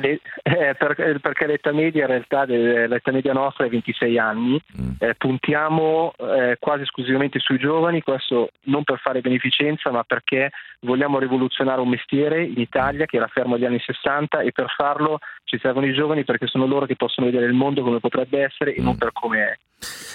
Le, 0.00 0.20
eh, 0.42 0.74
per, 0.78 0.94
eh, 0.98 1.20
perché 1.20 1.46
l'età 1.46 1.72
media 1.72 2.02
in 2.02 2.08
realtà 2.08 2.44
l'età 2.44 3.12
media 3.12 3.32
nostra 3.32 3.66
è 3.66 3.68
26 3.68 4.18
anni, 4.18 4.60
mm. 4.80 4.90
eh, 4.98 5.14
puntiamo 5.14 6.12
eh, 6.18 6.56
quasi 6.58 6.82
esclusivamente 6.82 7.38
sui 7.38 7.58
giovani, 7.58 8.02
questo 8.02 8.50
non 8.64 8.84
per 8.84 8.98
fare 8.98 9.20
beneficenza 9.20 9.90
ma 9.90 10.02
perché 10.04 10.50
vogliamo 10.80 11.18
rivoluzionare 11.18 11.80
un 11.80 11.88
mestiere 11.88 12.44
in 12.44 12.58
Italia 12.58 13.06
che 13.06 13.16
era 13.16 13.28
fermo 13.28 13.56
agli 13.56 13.64
anni 13.64 13.80
60 13.80 14.40
e 14.40 14.52
per 14.52 14.72
farlo 14.74 15.18
ci 15.44 15.58
servono 15.60 15.86
i 15.86 15.92
giovani 15.92 16.24
perché 16.24 16.46
sono 16.46 16.66
loro 16.66 16.86
che 16.86 16.96
possono 16.96 17.26
vedere 17.26 17.46
il 17.46 17.52
mondo 17.52 17.82
come 17.82 18.00
potrebbe 18.00 18.42
essere 18.42 18.74
e 18.74 18.80
mm. 18.80 18.84
non 18.84 18.96
per 18.96 19.12
come 19.12 19.38
è. 19.38 19.58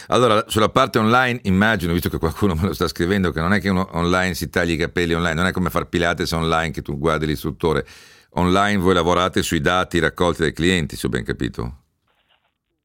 Allora, 0.07 0.43
sulla 0.47 0.69
parte 0.69 0.99
online 0.99 1.39
immagino, 1.43 1.93
visto 1.93 2.09
che 2.09 2.19
qualcuno 2.19 2.53
me 2.53 2.67
lo 2.67 2.73
sta 2.73 2.87
scrivendo, 2.87 3.31
che 3.31 3.41
non 3.41 3.53
è 3.53 3.59
che 3.59 3.69
uno 3.69 3.87
online 3.93 4.33
si 4.33 4.49
tagli 4.49 4.71
i 4.71 4.77
capelli 4.77 5.13
online, 5.13 5.33
non 5.33 5.47
è 5.47 5.51
come 5.51 5.69
far 5.69 5.87
Pilates 5.87 6.31
online 6.31 6.71
che 6.71 6.81
tu 6.81 6.97
guardi 6.97 7.25
l'istruttore 7.25 7.85
online 8.35 8.77
voi 8.77 8.93
lavorate 8.93 9.43
sui 9.43 9.61
dati 9.61 9.99
raccolti 9.99 10.41
dai 10.41 10.53
clienti, 10.53 10.95
se 10.95 11.07
ho 11.07 11.09
ben 11.09 11.23
capito? 11.23 11.79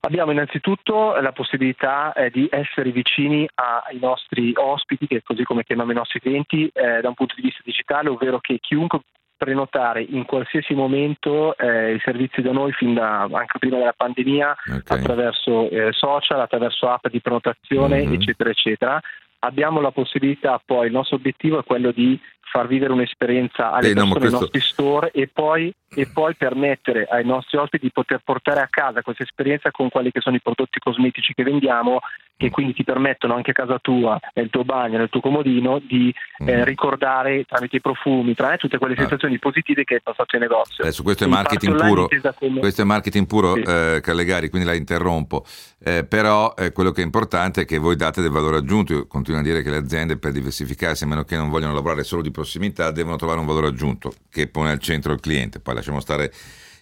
Abbiamo 0.03 0.32
innanzitutto 0.32 1.14
la 1.20 1.32
possibilità 1.32 2.14
eh, 2.14 2.30
di 2.30 2.48
essere 2.51 2.90
vicini 2.90 3.46
ai 3.55 3.98
nostri 3.98 4.53
ospiti, 4.57 5.07
che 5.07 5.22
così 5.22 5.42
come 5.44 5.62
chiamiamo 5.62 5.92
i 5.92 5.94
nostri 5.94 6.20
clienti, 6.20 6.70
eh, 6.72 7.01
da 7.03 7.09
un 7.09 7.14
punto 7.14 7.34
di 7.36 7.42
vista 7.42 7.61
digitale, 7.62 8.09
ovvero 8.09 8.40
che 8.40 8.59
chiunque 8.61 9.01
prenotare 9.36 10.03
in 10.03 10.26
qualsiasi 10.26 10.74
momento 10.74 11.57
eh, 11.57 11.94
i 11.94 12.01
servizi 12.01 12.42
da 12.42 12.53
noi 12.53 12.72
fin 12.72 12.92
da 12.92 13.22
anche 13.22 13.59
prima 13.59 13.78
della 13.78 13.94
pandemia 13.96 14.55
okay. 14.66 14.98
attraverso 14.98 15.68
eh, 15.70 15.92
social, 15.92 16.40
attraverso 16.40 16.88
app 16.88 17.07
di 17.09 17.20
prenotazione, 17.20 18.03
mm-hmm. 18.03 18.12
eccetera, 18.12 18.51
eccetera. 18.51 19.01
Abbiamo 19.38 19.80
la 19.80 19.92
possibilità 19.92 20.61
poi, 20.62 20.86
il 20.86 20.92
nostro 20.92 21.16
obiettivo 21.16 21.59
è 21.59 21.64
quello 21.64 21.90
di 21.90 22.20
far 22.51 22.66
vivere 22.66 22.92
un'esperienza 22.92 23.70
alle 23.70 23.90
eh, 23.90 23.94
persone 23.94 24.12
no, 24.12 24.18
questo... 24.18 24.30
nei 24.30 24.40
nostri 24.40 24.61
store 24.61 25.11
e 25.12 25.28
poi, 25.28 25.72
e 25.94 26.07
poi, 26.07 26.34
permettere 26.34 27.07
ai 27.09 27.24
nostri 27.24 27.59
ospiti 27.59 27.86
di 27.86 27.92
poter 27.92 28.20
portare 28.24 28.61
a 28.61 28.66
casa 28.68 29.03
questa 29.03 29.22
esperienza 29.22 29.70
con 29.70 29.88
quelli 29.88 30.11
che 30.11 30.20
sono 30.20 30.36
i 30.36 30.40
prodotti 30.40 30.80
cosmetici 30.80 31.32
che 31.32 31.44
vendiamo 31.44 32.01
che 32.41 32.49
quindi 32.49 32.72
ti 32.72 32.84
permettono 32.84 33.34
anche 33.34 33.51
a 33.51 33.55
casa 33.55 33.78
tua, 33.78 34.18
nel 34.32 34.49
tuo 34.49 34.64
bagno, 34.64 34.97
nel 34.97 35.11
tuo 35.11 35.20
comodino, 35.20 35.78
di 35.78 36.12
eh, 36.38 36.57
mm. 36.57 36.62
ricordare 36.62 37.45
tramite 37.45 37.76
i 37.76 37.80
profumi, 37.82 38.34
tra 38.34 38.57
tutte 38.57 38.78
quelle 38.78 38.95
ah. 38.95 39.01
sensazioni 39.01 39.38
positive 39.38 39.84
che 39.84 39.97
hai 39.97 40.01
passato 40.03 40.36
in 40.36 40.43
negozio. 40.43 40.82
Adesso 40.82 41.03
questo 41.03 41.24
è 41.24 41.26
marketing 41.26 41.76
puro, 41.76 42.09
come... 42.38 42.61
questo 42.61 42.80
è 42.80 42.84
marketing 42.84 43.26
puro 43.26 43.55
sì. 43.57 43.61
eh, 43.61 44.01
Callegari, 44.03 44.49
quindi 44.49 44.66
la 44.66 44.74
interrompo. 44.74 45.45
Eh, 45.84 46.07
però 46.07 46.55
eh, 46.57 46.72
quello 46.72 46.93
che 46.93 47.03
è 47.03 47.05
importante 47.05 47.62
è 47.62 47.64
che 47.66 47.76
voi 47.76 47.95
date 47.95 48.22
del 48.22 48.30
valore 48.30 48.57
aggiunto. 48.57 48.95
Io 48.95 49.07
continuo 49.07 49.41
a 49.41 49.43
dire 49.43 49.61
che 49.61 49.68
le 49.68 49.76
aziende 49.76 50.16
per 50.16 50.32
diversificarsi, 50.32 51.05
a 51.05 51.09
meno 51.09 51.24
che 51.24 51.36
non 51.36 51.51
vogliono 51.51 51.74
lavorare 51.74 52.05
solo 52.05 52.22
di 52.22 52.30
prossimità, 52.30 52.91
devono 52.91 53.16
trovare 53.16 53.41
un 53.41 53.47
valore 53.47 53.66
aggiunto 53.66 54.14
che 54.30 54.49
pone 54.49 54.70
al 54.70 54.78
centro 54.78 55.12
il 55.12 55.20
cliente. 55.20 55.61
Poi 55.61 55.74
lasciamo 55.74 56.01
stare 56.01 56.32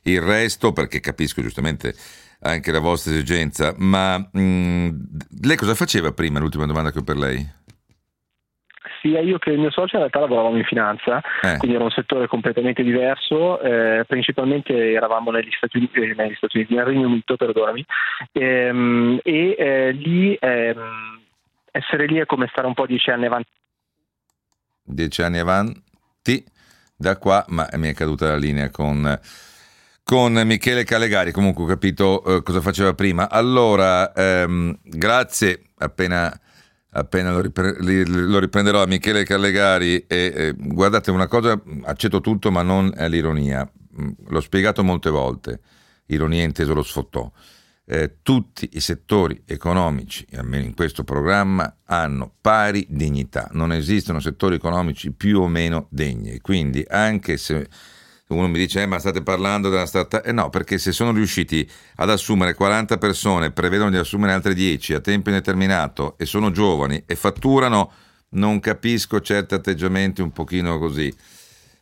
il 0.02 0.20
resto 0.20 0.72
perché 0.72 1.00
capisco 1.00 1.42
giustamente 1.42 1.94
anche 2.40 2.70
la 2.70 2.78
vostra 2.78 3.12
esigenza, 3.12 3.74
ma 3.78 4.18
mh, 4.18 4.40
mm, 4.40 4.88
lei 5.42 5.56
cosa 5.56 5.74
faceva 5.74 6.12
prima? 6.12 6.38
L'ultima 6.38 6.66
domanda 6.66 6.90
che 6.90 6.98
ho 6.98 7.02
per 7.02 7.16
lei. 7.16 7.56
Sia 9.00 9.20
io 9.20 9.38
che 9.38 9.50
il 9.50 9.60
mio 9.60 9.70
socio 9.70 9.94
in 9.94 10.00
realtà 10.00 10.20
lavoravamo 10.20 10.56
in 10.56 10.64
finanza, 10.64 11.20
eh. 11.42 11.56
quindi 11.58 11.76
era 11.76 11.84
un 11.84 11.90
settore 11.90 12.26
completamente 12.26 12.82
diverso, 12.82 13.60
eh, 13.60 14.04
principalmente 14.06 14.92
eravamo 14.92 15.30
negli 15.30 15.50
Stati 15.56 15.76
Uniti, 15.76 16.00
eh, 16.00 16.14
negli 16.16 16.34
Stati 16.34 16.56
Uniti 16.56 16.74
nel 16.74 16.84
Regno 16.84 17.06
Unito, 17.06 17.36
perdonami, 17.36 17.84
ehm, 18.32 19.20
e 19.22 19.54
eh, 19.56 19.92
lì 19.92 20.34
ehm, 20.34 21.20
essere 21.70 22.06
lì 22.06 22.18
è 22.18 22.26
come 22.26 22.48
stare 22.50 22.66
un 22.66 22.74
po' 22.74 22.86
dieci 22.86 23.10
anni 23.10 23.26
avanti. 23.26 23.50
Dieci 24.82 25.22
anni 25.22 25.38
avanti 25.38 26.44
da 26.96 27.16
qua, 27.18 27.44
ma 27.48 27.68
mi 27.74 27.88
è 27.88 27.94
caduta 27.94 28.26
la 28.26 28.36
linea 28.36 28.70
con 28.70 29.18
con 30.08 30.32
Michele 30.32 30.84
Calegari, 30.84 31.32
comunque 31.32 31.64
ho 31.64 31.66
capito 31.66 32.24
eh, 32.24 32.42
cosa 32.42 32.62
faceva 32.62 32.94
prima. 32.94 33.28
Allora, 33.28 34.10
ehm, 34.14 34.78
grazie, 34.82 35.64
appena, 35.76 36.34
appena 36.92 37.30
lo, 37.30 37.42
ripre- 37.42 37.76
lo, 38.06 38.38
riprenderò 38.38 38.80
a 38.80 38.86
Michele 38.86 39.24
Calegari 39.24 40.06
e 40.06 40.32
eh, 40.34 40.54
guardate 40.56 41.10
una 41.10 41.26
cosa, 41.26 41.60
accetto 41.82 42.22
tutto 42.22 42.50
ma 42.50 42.62
non 42.62 42.90
l'ironia, 43.06 43.70
mm, 44.00 44.10
l'ho 44.28 44.40
spiegato 44.40 44.82
molte 44.82 45.10
volte, 45.10 45.60
ironia 46.06 46.42
inteso 46.42 46.72
lo 46.72 46.82
sfottò. 46.82 47.30
Eh, 47.84 48.20
tutti 48.22 48.66
i 48.72 48.80
settori 48.80 49.42
economici, 49.44 50.26
almeno 50.36 50.64
in 50.64 50.74
questo 50.74 51.04
programma, 51.04 51.80
hanno 51.84 52.32
pari 52.40 52.86
dignità, 52.88 53.50
non 53.52 53.74
esistono 53.74 54.20
settori 54.20 54.54
economici 54.54 55.12
più 55.12 55.42
o 55.42 55.48
meno 55.48 55.86
degni, 55.90 56.40
quindi 56.40 56.82
anche 56.88 57.36
se 57.36 57.68
uno 58.34 58.48
mi 58.48 58.58
dice, 58.58 58.82
eh, 58.82 58.86
ma 58.86 58.98
state 58.98 59.22
parlando 59.22 59.70
della 59.70 59.86
startup? 59.86 60.26
Eh 60.26 60.32
no, 60.32 60.50
perché 60.50 60.78
se 60.78 60.92
sono 60.92 61.12
riusciti 61.12 61.68
ad 61.96 62.10
assumere 62.10 62.54
40 62.54 62.98
persone, 62.98 63.52
prevedono 63.52 63.90
di 63.90 63.96
assumere 63.96 64.32
altre 64.32 64.54
10 64.54 64.94
a 64.94 65.00
tempo 65.00 65.30
indeterminato 65.30 66.16
e 66.18 66.26
sono 66.26 66.50
giovani 66.50 67.02
e 67.06 67.16
fatturano, 67.16 67.90
non 68.30 68.60
capisco 68.60 69.20
certi 69.20 69.54
atteggiamenti 69.54 70.20
un 70.20 70.30
pochino 70.32 70.78
così, 70.78 71.12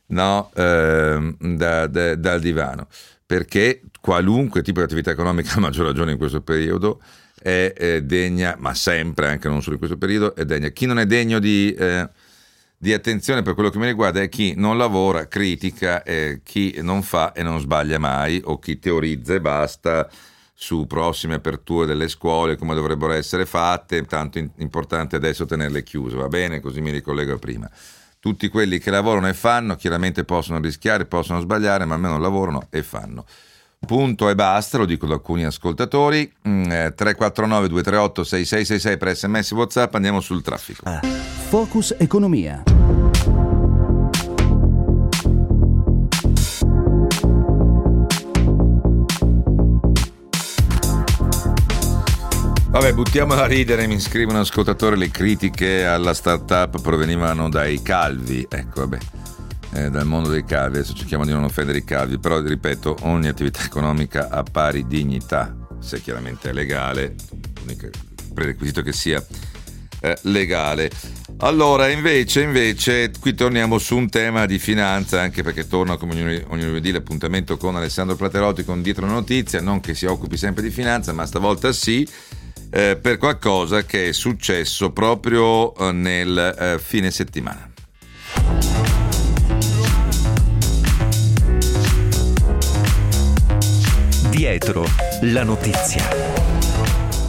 no, 0.08 0.50
eh, 0.54 1.34
da, 1.38 1.86
da, 1.86 2.14
dal 2.14 2.40
divano. 2.40 2.86
Perché 3.26 3.82
qualunque 4.00 4.62
tipo 4.62 4.78
di 4.78 4.84
attività 4.84 5.10
economica, 5.10 5.54
a 5.58 5.60
maggior 5.60 5.86
ragione 5.86 6.12
in 6.12 6.18
questo 6.18 6.42
periodo, 6.42 7.00
è, 7.42 7.72
è 7.76 8.02
degna, 8.02 8.54
ma 8.58 8.72
sempre, 8.72 9.28
anche 9.28 9.48
non 9.48 9.62
solo 9.62 9.72
in 9.72 9.78
questo 9.78 9.98
periodo, 9.98 10.36
è 10.36 10.44
degna. 10.44 10.68
Chi 10.68 10.86
non 10.86 10.98
è 10.98 11.06
degno 11.06 11.40
di... 11.40 11.74
Eh, 11.76 12.08
di 12.78 12.92
attenzione 12.92 13.42
per 13.42 13.54
quello 13.54 13.70
che 13.70 13.78
mi 13.78 13.86
riguarda 13.86 14.20
è 14.20 14.28
chi 14.28 14.54
non 14.56 14.76
lavora, 14.76 15.28
critica, 15.28 16.02
eh, 16.02 16.40
chi 16.42 16.78
non 16.82 17.02
fa 17.02 17.32
e 17.32 17.42
non 17.42 17.58
sbaglia 17.58 17.98
mai 17.98 18.40
o 18.44 18.58
chi 18.58 18.78
teorizza 18.78 19.34
e 19.34 19.40
basta 19.40 20.08
su 20.52 20.86
prossime 20.86 21.34
aperture 21.34 21.86
delle 21.86 22.08
scuole, 22.08 22.56
come 22.56 22.74
dovrebbero 22.74 23.12
essere 23.12 23.44
fatte, 23.44 24.02
tanto 24.04 24.38
importante 24.56 25.16
adesso 25.16 25.44
tenerle 25.44 25.82
chiuse, 25.82 26.16
va 26.16 26.28
bene? 26.28 26.60
Così 26.60 26.80
mi 26.80 26.90
ricollego 26.90 27.34
a 27.34 27.38
prima. 27.38 27.70
Tutti 28.18 28.48
quelli 28.48 28.78
che 28.78 28.90
lavorano 28.90 29.28
e 29.28 29.34
fanno 29.34 29.76
chiaramente 29.76 30.24
possono 30.24 30.58
rischiare, 30.58 31.04
possono 31.04 31.40
sbagliare, 31.40 31.84
ma 31.84 31.94
almeno 31.94 32.18
lavorano 32.18 32.66
e 32.70 32.82
fanno. 32.82 33.26
Punto 33.86 34.28
e 34.28 34.34
basta, 34.34 34.78
lo 34.78 34.84
dico 34.84 35.06
da 35.06 35.14
alcuni 35.14 35.44
ascoltatori. 35.44 36.30
Mm, 36.48 36.64
eh, 36.64 36.94
349 36.94 37.68
238 37.68 38.24
6666 38.24 38.96
per 38.96 39.16
sms 39.16 39.50
WhatsApp, 39.52 39.94
andiamo 39.94 40.20
sul 40.20 40.42
traffico. 40.42 40.82
Ah. 40.84 41.00
Focus 41.48 41.94
Economia. 41.98 42.62
Vabbè, 52.68 52.92
buttiamola 52.92 53.44
a 53.44 53.46
ridere, 53.46 53.86
mi 53.86 54.00
scrive 54.00 54.32
un 54.32 54.38
ascoltatore, 54.38 54.96
le 54.96 55.10
critiche 55.10 55.86
alla 55.86 56.12
startup 56.12 56.80
provenivano 56.82 57.48
dai 57.48 57.80
calvi. 57.80 58.46
Ecco, 58.50 58.80
vabbè 58.80 58.98
eh, 59.76 59.90
dal 59.90 60.06
mondo 60.06 60.30
dei 60.30 60.44
cavi, 60.44 60.78
adesso 60.78 60.94
cerchiamo 60.94 61.26
di 61.26 61.32
non 61.32 61.44
offendere 61.44 61.78
i 61.78 61.84
cavi, 61.84 62.18
però 62.18 62.40
ripeto, 62.40 62.96
ogni 63.02 63.28
attività 63.28 63.62
economica 63.62 64.30
ha 64.30 64.42
pari 64.42 64.86
dignità, 64.86 65.54
se 65.80 66.00
chiaramente 66.00 66.48
è 66.48 66.52
legale, 66.52 67.14
l'unico 67.60 67.88
prerequisito 68.32 68.80
che 68.80 68.92
sia 68.92 69.24
eh, 70.00 70.18
legale. 70.22 70.90
Allora, 71.38 71.88
invece, 71.88 72.40
invece, 72.40 73.10
qui 73.20 73.34
torniamo 73.34 73.76
su 73.76 73.96
un 73.96 74.08
tema 74.08 74.46
di 74.46 74.58
finanza, 74.58 75.20
anche 75.20 75.42
perché 75.42 75.66
torna 75.66 75.98
come 75.98 76.14
ogni, 76.14 76.42
ogni 76.48 76.64
lunedì 76.64 76.90
l'appuntamento 76.90 77.58
con 77.58 77.76
Alessandro 77.76 78.16
Platerotti 78.16 78.64
con 78.64 78.80
Dietro 78.80 79.04
la 79.04 79.12
Notizia, 79.12 79.60
non 79.60 79.80
che 79.80 79.94
si 79.94 80.06
occupi 80.06 80.38
sempre 80.38 80.62
di 80.62 80.70
finanza, 80.70 81.12
ma 81.12 81.26
stavolta 81.26 81.72
sì, 81.72 82.08
eh, 82.70 82.96
per 82.96 83.18
qualcosa 83.18 83.84
che 83.84 84.08
è 84.08 84.12
successo 84.12 84.90
proprio 84.90 85.74
eh, 85.74 85.92
nel 85.92 86.56
eh, 86.58 86.78
fine 86.78 87.10
settimana. 87.10 87.70
Dietro 94.46 94.86
la 95.22 95.42
notizia. 95.42 96.08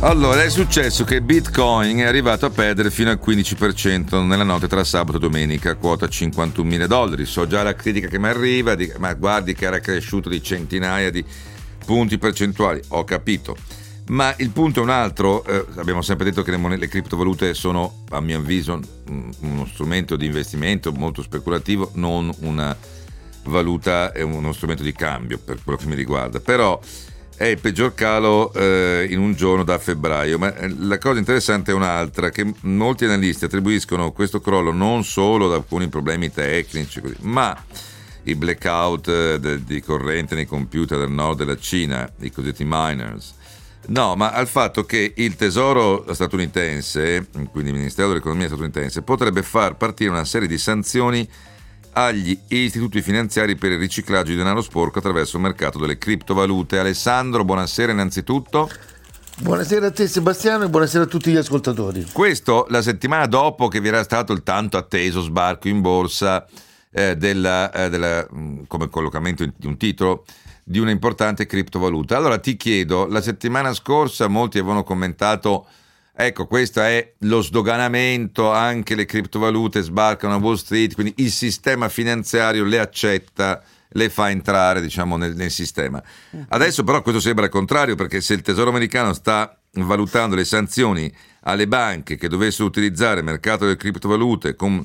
Allora, 0.02 0.44
è 0.44 0.50
successo 0.52 1.04
che 1.04 1.20
Bitcoin 1.24 1.98
è 1.98 2.06
arrivato 2.06 2.46
a 2.46 2.52
perdere 2.52 2.92
fino 2.92 3.10
al 3.10 3.20
15% 3.20 4.24
nella 4.24 4.44
notte 4.44 4.68
tra 4.68 4.84
sabato 4.84 5.18
e 5.18 5.20
domenica, 5.20 5.74
quota 5.74 6.08
51 6.08 6.70
mila 6.70 6.86
dollari. 6.86 7.26
So 7.26 7.48
già 7.48 7.64
la 7.64 7.74
critica 7.74 8.08
che 8.08 8.20
mi 8.20 8.28
arriva, 8.28 8.76
di, 8.76 8.94
ma 9.00 9.16
guardi 9.16 9.56
che 9.56 9.66
era 9.66 9.80
cresciuto 9.80 10.30
di 10.30 10.44
centinaia 10.44 11.10
di 11.10 11.26
punti 11.84 12.20
percentuali. 12.20 12.80
Ho 12.90 13.04
capito. 13.04 13.58
Ma 14.10 14.36
il 14.38 14.52
punto 14.52 14.82
è 14.82 14.84
un 14.84 14.92
altro, 14.92 15.44
eh, 15.44 15.66
abbiamo 15.78 16.04
sempre 16.04 16.26
detto 16.26 16.44
che 16.44 16.52
le, 16.52 16.58
monete, 16.58 16.82
le 16.82 16.88
criptovalute 16.88 17.56
sono, 17.56 18.04
a 18.10 18.22
mio 18.22 18.38
avviso, 18.38 18.80
uno 19.40 19.66
strumento 19.66 20.16
di 20.18 20.28
investimento 20.28 20.92
molto 20.92 21.24
speculativo, 21.24 21.90
non 21.96 22.32
una 22.42 22.78
valuta 23.48 24.12
è 24.12 24.22
uno 24.22 24.54
strumento 24.54 24.84
di 24.84 24.94
cambio 24.94 25.38
per 25.38 25.60
quello 25.64 25.78
che 25.78 25.86
mi 25.86 25.96
riguarda, 25.96 26.40
però 26.40 26.80
è 27.38 27.46
il 27.46 27.60
peggior 27.60 27.94
calo 27.94 28.52
eh, 28.54 29.06
in 29.10 29.20
un 29.20 29.34
giorno 29.34 29.64
da 29.64 29.78
febbraio, 29.78 30.40
ma 30.40 30.56
eh, 30.56 30.74
la 30.80 30.98
cosa 30.98 31.20
interessante 31.20 31.72
è 31.72 31.76
un'altra, 31.76 32.32
che 32.32 32.52
molti 32.62 33.06
analisti 33.06 33.46
attribuiscono 33.46 34.12
questo 34.12 34.42
crollo 34.42 34.72
non 34.72 35.04
solo 35.04 35.46
ad 35.46 35.54
alcuni 35.54 35.88
problemi 35.88 36.32
tecnici, 36.32 37.00
ma 37.20 37.56
i 38.24 38.34
blackout 38.34 39.08
eh, 39.08 39.40
de- 39.40 39.64
di 39.64 39.82
corrente 39.82 40.34
nei 40.34 40.48
computer 40.48 40.98
del 40.98 41.12
nord 41.12 41.38
della 41.38 41.58
Cina, 41.58 42.12
i 42.22 42.32
cosiddetti 42.32 42.64
miners. 42.68 43.36
No, 43.90 44.16
ma 44.16 44.32
al 44.32 44.48
fatto 44.48 44.84
che 44.86 45.14
il 45.16 45.36
tesoro 45.36 46.12
statunitense, 46.14 47.28
quindi 47.52 47.70
il 47.70 47.78
Ministero 47.78 48.10
dell'Economia 48.10 48.48
statunitense, 48.48 49.04
potrebbe 49.04 49.44
far 49.44 49.78
partire 49.78 50.10
una 50.10 50.26
serie 50.26 50.48
di 50.48 50.58
sanzioni 50.58 51.30
agli 51.98 52.40
istituti 52.50 53.02
finanziari 53.02 53.56
per 53.56 53.72
il 53.72 53.80
riciclaggio 53.80 54.30
di 54.30 54.38
denaro 54.38 54.62
sporco 54.62 55.00
attraverso 55.00 55.38
il 55.38 55.42
mercato 55.42 55.80
delle 55.80 55.98
criptovalute. 55.98 56.78
Alessandro, 56.78 57.44
buonasera 57.44 57.92
innanzitutto. 57.92 58.70
Buonasera 59.40 59.88
a 59.88 59.92
te 59.92 60.08
Sebastiano 60.08 60.66
e 60.66 60.70
buonasera 60.70 61.06
a 61.06 61.08
tutti 61.08 61.32
gli 61.32 61.38
ascoltatori. 61.38 62.06
Questo 62.12 62.68
la 62.70 62.84
settimana 62.84 63.26
dopo 63.26 63.68
che 63.68 63.82
vi 63.82 63.88
era 63.88 64.04
stato 64.04 64.32
il 64.32 64.44
tanto 64.44 64.78
atteso 64.78 65.22
sbarco 65.22 65.68
in 65.70 65.82
borsa 65.82 66.46
eh, 66.92 67.16
della, 67.16 67.72
eh, 67.72 67.90
della, 67.90 68.28
mm, 68.32 68.66
come 68.68 68.90
collocamento 68.90 69.44
di 69.44 69.66
un 69.66 69.78
titolo 69.78 70.24
di 70.64 70.78
una 70.78 70.92
importante 70.92 71.48
criptovaluta. 71.48 72.16
Allora 72.16 72.38
ti 72.38 72.58
chiedo, 72.58 73.08
la 73.08 73.22
settimana 73.22 73.74
scorsa 73.74 74.28
molti 74.28 74.60
avevano 74.60 74.84
commentato 74.84 75.66
Ecco, 76.20 76.48
questo 76.48 76.82
è 76.82 77.14
lo 77.20 77.44
sdoganamento, 77.44 78.52
anche 78.52 78.96
le 78.96 79.06
criptovalute 79.06 79.84
sbarcano 79.84 80.34
a 80.34 80.38
Wall 80.38 80.56
Street, 80.56 80.96
quindi 80.96 81.14
il 81.18 81.30
sistema 81.30 81.90
finanziario 81.90 82.64
le 82.64 82.80
accetta, 82.80 83.62
le 83.90 84.10
fa 84.10 84.32
entrare 84.32 84.82
diciamo, 84.82 85.16
nel, 85.16 85.36
nel 85.36 85.52
sistema. 85.52 86.02
Adesso 86.50 86.84
però 86.84 87.04
questo 87.04 87.22
sembra 87.22 87.46
il 87.46 87.52
contrario, 87.52 87.94
perché 87.94 88.20
se 88.22 88.34
il 88.34 88.42
Tesoro 88.42 88.72
americano 88.72 89.14
sta 89.14 89.56
valutando 89.74 90.36
le 90.36 90.44
sanzioni 90.44 91.14
alle 91.42 91.68
banche 91.68 92.16
che 92.16 92.28
dovessero 92.28 92.68
utilizzare 92.68 93.20
il 93.20 93.26
mercato 93.26 93.66
delle 93.66 93.78
criptovalute 93.78 94.56
con 94.56 94.84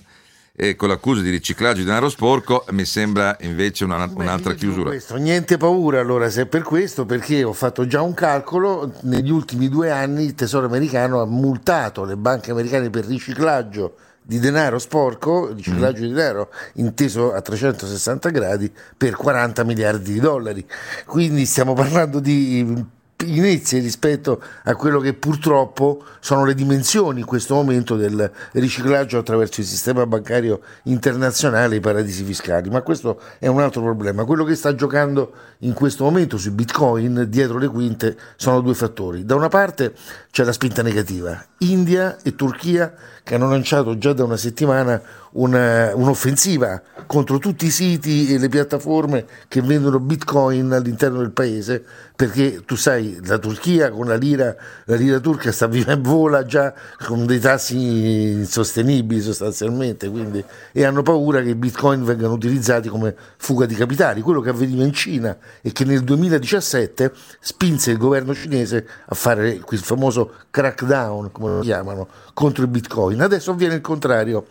e 0.55 0.77
con 0.77 0.89
l'accusa 0.89 1.23
di 1.23 1.31
riciclaggio 1.31 1.79
di 1.79 1.85
denaro 1.85 2.11
sporco 2.11 2.67
mi 2.71 2.85
sembra 2.85 3.37
invece 3.41 3.85
una, 3.85 4.11
un'altra 4.15 4.53
chiusura. 4.53 4.91
Questo, 4.91 5.17
niente 5.17 5.57
paura 5.57 6.01
allora 6.01 6.29
se 6.29 6.43
è 6.43 6.47
per 6.47 6.63
questo, 6.63 7.07
perché 7.07 7.43
ho 7.43 7.55
fatto 7.55 7.87
già 7.87 8.03
un 8.03 8.13
calcolo, 8.13 8.93
negli 9.03 9.31
ultimi 9.31 9.69
due 9.69 9.91
anni 9.91 10.25
il 10.25 10.35
Tesoro 10.35 10.67
americano 10.67 11.21
ha 11.21 11.27
multato 11.27 12.05
le 12.05 12.17
banche 12.17 12.51
americane 12.51 12.91
per 12.91 13.07
riciclaggio 13.07 13.97
di 14.25 14.39
denaro 14.39 14.79
sporco, 14.79 15.53
riciclaggio 15.53 16.01
mm. 16.01 16.07
di 16.07 16.13
denaro 16.13 16.51
inteso 16.75 17.33
a 17.33 17.41
360 17.41 18.29
gradi 18.29 18.71
per 18.97 19.17
40 19.17 19.65
miliardi 19.65 20.13
di 20.13 20.21
dollari. 20.21 20.65
Quindi 21.07 21.47
stiamo 21.47 21.73
parlando 21.73 22.21
di 22.21 23.01
inizi 23.25 23.79
rispetto 23.79 24.43
a 24.65 24.75
quello 24.75 25.01
che 25.01 25.15
purtroppo 25.15 26.05
sono 26.21 26.45
le 26.45 26.55
dimensioni 26.55 27.21
in 27.21 27.27
questo 27.27 27.55
momento 27.55 27.97
del 27.97 28.31
riciclaggio 28.53 29.19
attraverso 29.19 29.61
il 29.61 29.67
sistema 29.67 30.07
bancario 30.07 30.61
internazionale 30.85 31.75
e 31.75 31.79
i 31.79 31.81
paradisi 31.81 32.25
fiscali. 32.25 32.71
Ma 32.71 32.83
questo 32.83 33.21
è 33.39 33.47
un 33.47 33.61
altro 33.61 33.83
problema. 33.83 34.25
Quello 34.25 34.45
che 34.45 34.55
sta 34.55 34.75
giocando 34.75 35.33
in 35.59 35.73
questo 35.73 36.05
momento 36.05 36.39
sui 36.39 36.51
bitcoin 36.51 37.27
dietro 37.29 37.59
le 37.59 37.69
quinte 37.69 38.17
sono 38.37 38.61
due 38.61 38.75
fattori. 38.75 39.25
Da 39.25 39.35
una 39.35 39.49
parte 39.49 39.95
c'è 40.33 40.45
la 40.45 40.53
spinta 40.53 40.81
negativa. 40.81 41.45
India 41.59 42.17
e 42.23 42.35
Turchia 42.35 42.95
che 43.23 43.35
hanno 43.35 43.51
lanciato 43.51 43.99
già 43.99 44.15
da 44.15 44.25
una 44.25 44.39
settimana 44.39 45.01
una, 45.33 45.95
un'offensiva 45.95 46.83
contro 47.07 47.39
tutti 47.39 47.67
i 47.67 47.71
siti 47.71 48.33
e 48.35 48.39
le 48.39 48.49
piattaforme 48.49 49.25
che 49.49 49.63
vendono 49.63 50.01
bitcoin 50.01 50.73
all'interno 50.73 51.19
del 51.19 51.31
paese 51.31 51.83
perché 52.15 52.63
tu 52.65 52.75
sai 52.75 53.19
la 53.25 53.39
Turchia 53.39 53.91
con 53.91 54.07
la 54.07 54.17
lira 54.17 54.55
la 54.87 54.97
lira 54.97 55.21
turca 55.21 55.53
sta 55.53 55.67
vivendo 55.67 56.11
vola 56.11 56.45
già 56.45 56.75
con 57.07 57.25
dei 57.25 57.39
tassi 57.39 57.77
insostenibili 57.77 59.21
sostanzialmente 59.21 60.11
quindi, 60.11 60.45
e 60.73 60.85
hanno 60.85 61.03
paura 61.03 61.41
che 61.41 61.51
i 61.51 61.55
bitcoin 61.55 62.05
vengano 62.05 62.35
utilizzati 62.35 62.89
come 62.89 63.15
fuga 63.37 63.65
di 63.65 63.75
capitali 63.75 64.21
quello 64.21 64.41
che 64.41 64.51
avveniva 64.51 64.85
in 64.85 64.93
Cina 64.93 65.37
e 65.63 65.73
che 65.73 65.85
nel 65.85 66.03
2017 66.03 67.13
spinse 67.41 67.93
il 67.93 67.99
governo 67.99 68.35
cinese 68.35 68.87
a 69.07 69.15
fare 69.15 69.59
quel 69.61 69.81
famoso 69.81 70.22
crackdown 70.51 71.31
come 71.33 71.57
lo 71.57 71.61
chiamano 71.61 72.09
contro 72.35 72.65
i 72.65 72.69
bitcoin 72.69 73.21
adesso 73.21 73.53
avviene 73.53 73.75
il 73.75 73.81
contrario 73.81 74.47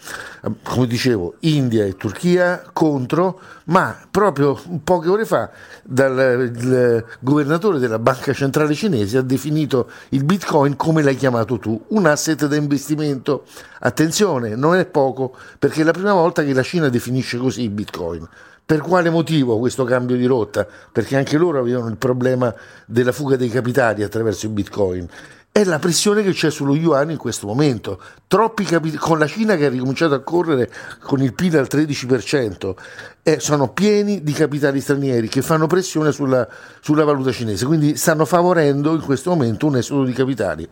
come 0.63 0.87
dicevo, 0.87 1.35
India 1.41 1.85
e 1.85 1.95
Turchia 1.95 2.63
contro, 2.73 3.39
ma 3.65 3.95
proprio 4.09 4.59
poche 4.83 5.09
ore 5.09 5.25
fa 5.25 5.49
dal, 5.83 6.51
il 6.55 7.05
governatore 7.19 7.79
della 7.79 7.99
banca 7.99 8.33
centrale 8.33 8.73
cinese 8.73 9.19
ha 9.19 9.21
definito 9.21 9.89
il 10.09 10.23
bitcoin 10.23 10.75
come 10.75 11.03
l'hai 11.03 11.15
chiamato 11.15 11.59
tu, 11.59 11.79
un 11.89 12.05
asset 12.05 12.47
da 12.47 12.55
investimento. 12.55 13.43
Attenzione, 13.79 14.55
non 14.55 14.75
è 14.75 14.85
poco, 14.85 15.35
perché 15.59 15.81
è 15.81 15.83
la 15.83 15.91
prima 15.91 16.13
volta 16.13 16.43
che 16.43 16.53
la 16.53 16.63
Cina 16.63 16.89
definisce 16.89 17.37
così 17.37 17.63
il 17.63 17.69
bitcoin. 17.69 18.27
Per 18.63 18.79
quale 18.79 19.09
motivo 19.09 19.59
questo 19.59 19.83
cambio 19.83 20.15
di 20.15 20.25
rotta? 20.25 20.65
Perché 20.91 21.17
anche 21.17 21.37
loro 21.37 21.59
avevano 21.59 21.89
il 21.89 21.97
problema 21.97 22.53
della 22.85 23.11
fuga 23.11 23.35
dei 23.35 23.49
capitali 23.49 24.01
attraverso 24.01 24.45
il 24.45 24.53
bitcoin 24.53 25.07
è 25.53 25.65
la 25.65 25.79
pressione 25.79 26.23
che 26.23 26.31
c'è 26.31 26.49
sullo 26.49 26.75
yuan 26.75 27.11
in 27.11 27.17
questo 27.17 27.45
momento. 27.45 28.01
Troppi 28.27 28.63
capi- 28.63 28.95
con 28.95 29.19
la 29.19 29.27
Cina 29.27 29.57
che 29.57 29.65
ha 29.65 29.69
ricominciato 29.69 30.13
a 30.13 30.21
correre 30.21 30.71
con 31.01 31.21
il 31.21 31.33
PIL 31.33 31.57
al 31.57 31.67
13%, 31.69 32.75
eh, 33.21 33.39
sono 33.41 33.73
pieni 33.73 34.23
di 34.23 34.31
capitali 34.31 34.79
stranieri 34.79 35.27
che 35.27 35.41
fanno 35.41 35.67
pressione 35.67 36.13
sulla, 36.13 36.47
sulla 36.79 37.03
valuta 37.03 37.33
cinese, 37.33 37.65
quindi 37.65 37.97
stanno 37.97 38.23
favorendo 38.23 38.93
in 38.93 39.01
questo 39.01 39.31
momento 39.31 39.67
un 39.67 39.75
esodo 39.75 40.05
di 40.05 40.13
capitali. 40.13 40.67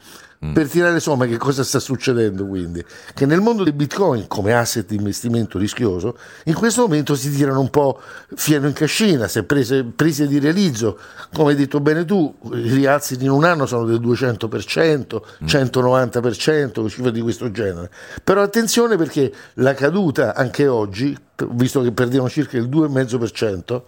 Mm. 0.46 0.54
Per 0.54 0.70
tirare 0.70 1.02
somme, 1.02 1.28
che 1.28 1.36
cosa 1.36 1.66
sta 1.66 1.80
succedendo 1.80 2.48
quindi? 2.48 2.82
Che 3.14 3.26
nel 3.26 3.42
mondo 3.42 3.66
del 3.66 3.74
bitcoin, 3.74 4.26
come 4.28 4.54
asset 4.54 4.86
di 4.88 4.96
investimento 4.96 5.58
rischioso, 5.58 6.18
in 6.46 6.54
questo 6.54 6.84
momento 6.84 7.14
si 7.14 7.30
tirano 7.30 7.60
un 7.60 7.70
po' 7.70 8.00
fieno 8.36 8.68
in 8.68 8.72
cascina, 8.72 9.28
se 9.28 9.44
prese, 9.44 9.84
prese 9.84 10.28
di 10.28 10.40
realizzo, 10.40 10.98
come 11.34 11.52
hai 11.52 11.58
detto 11.58 11.82
bene 11.82 12.06
tu, 12.06 12.34
i 12.54 12.74
rialzi 12.74 13.18
in 13.20 13.30
un 13.32 13.44
anno 13.44 13.66
sono 13.66 13.84
del 13.84 14.00
200%, 14.00 15.22
mm. 15.44 15.46
190%, 15.46 16.88
cifre 16.88 17.12
di 17.12 17.20
questo 17.20 17.52
genere. 17.52 17.92
Però 18.24 18.42
attenzione 18.42 18.96
perché 18.96 19.34
la 19.56 19.74
caduta 19.74 20.36
anche 20.36 20.68
oggi, 20.68 21.18
visto 21.50 21.82
che 21.82 21.92
perdiamo 21.92 22.30
circa 22.30 22.56
il 22.56 22.70
2,5%, 22.70 23.82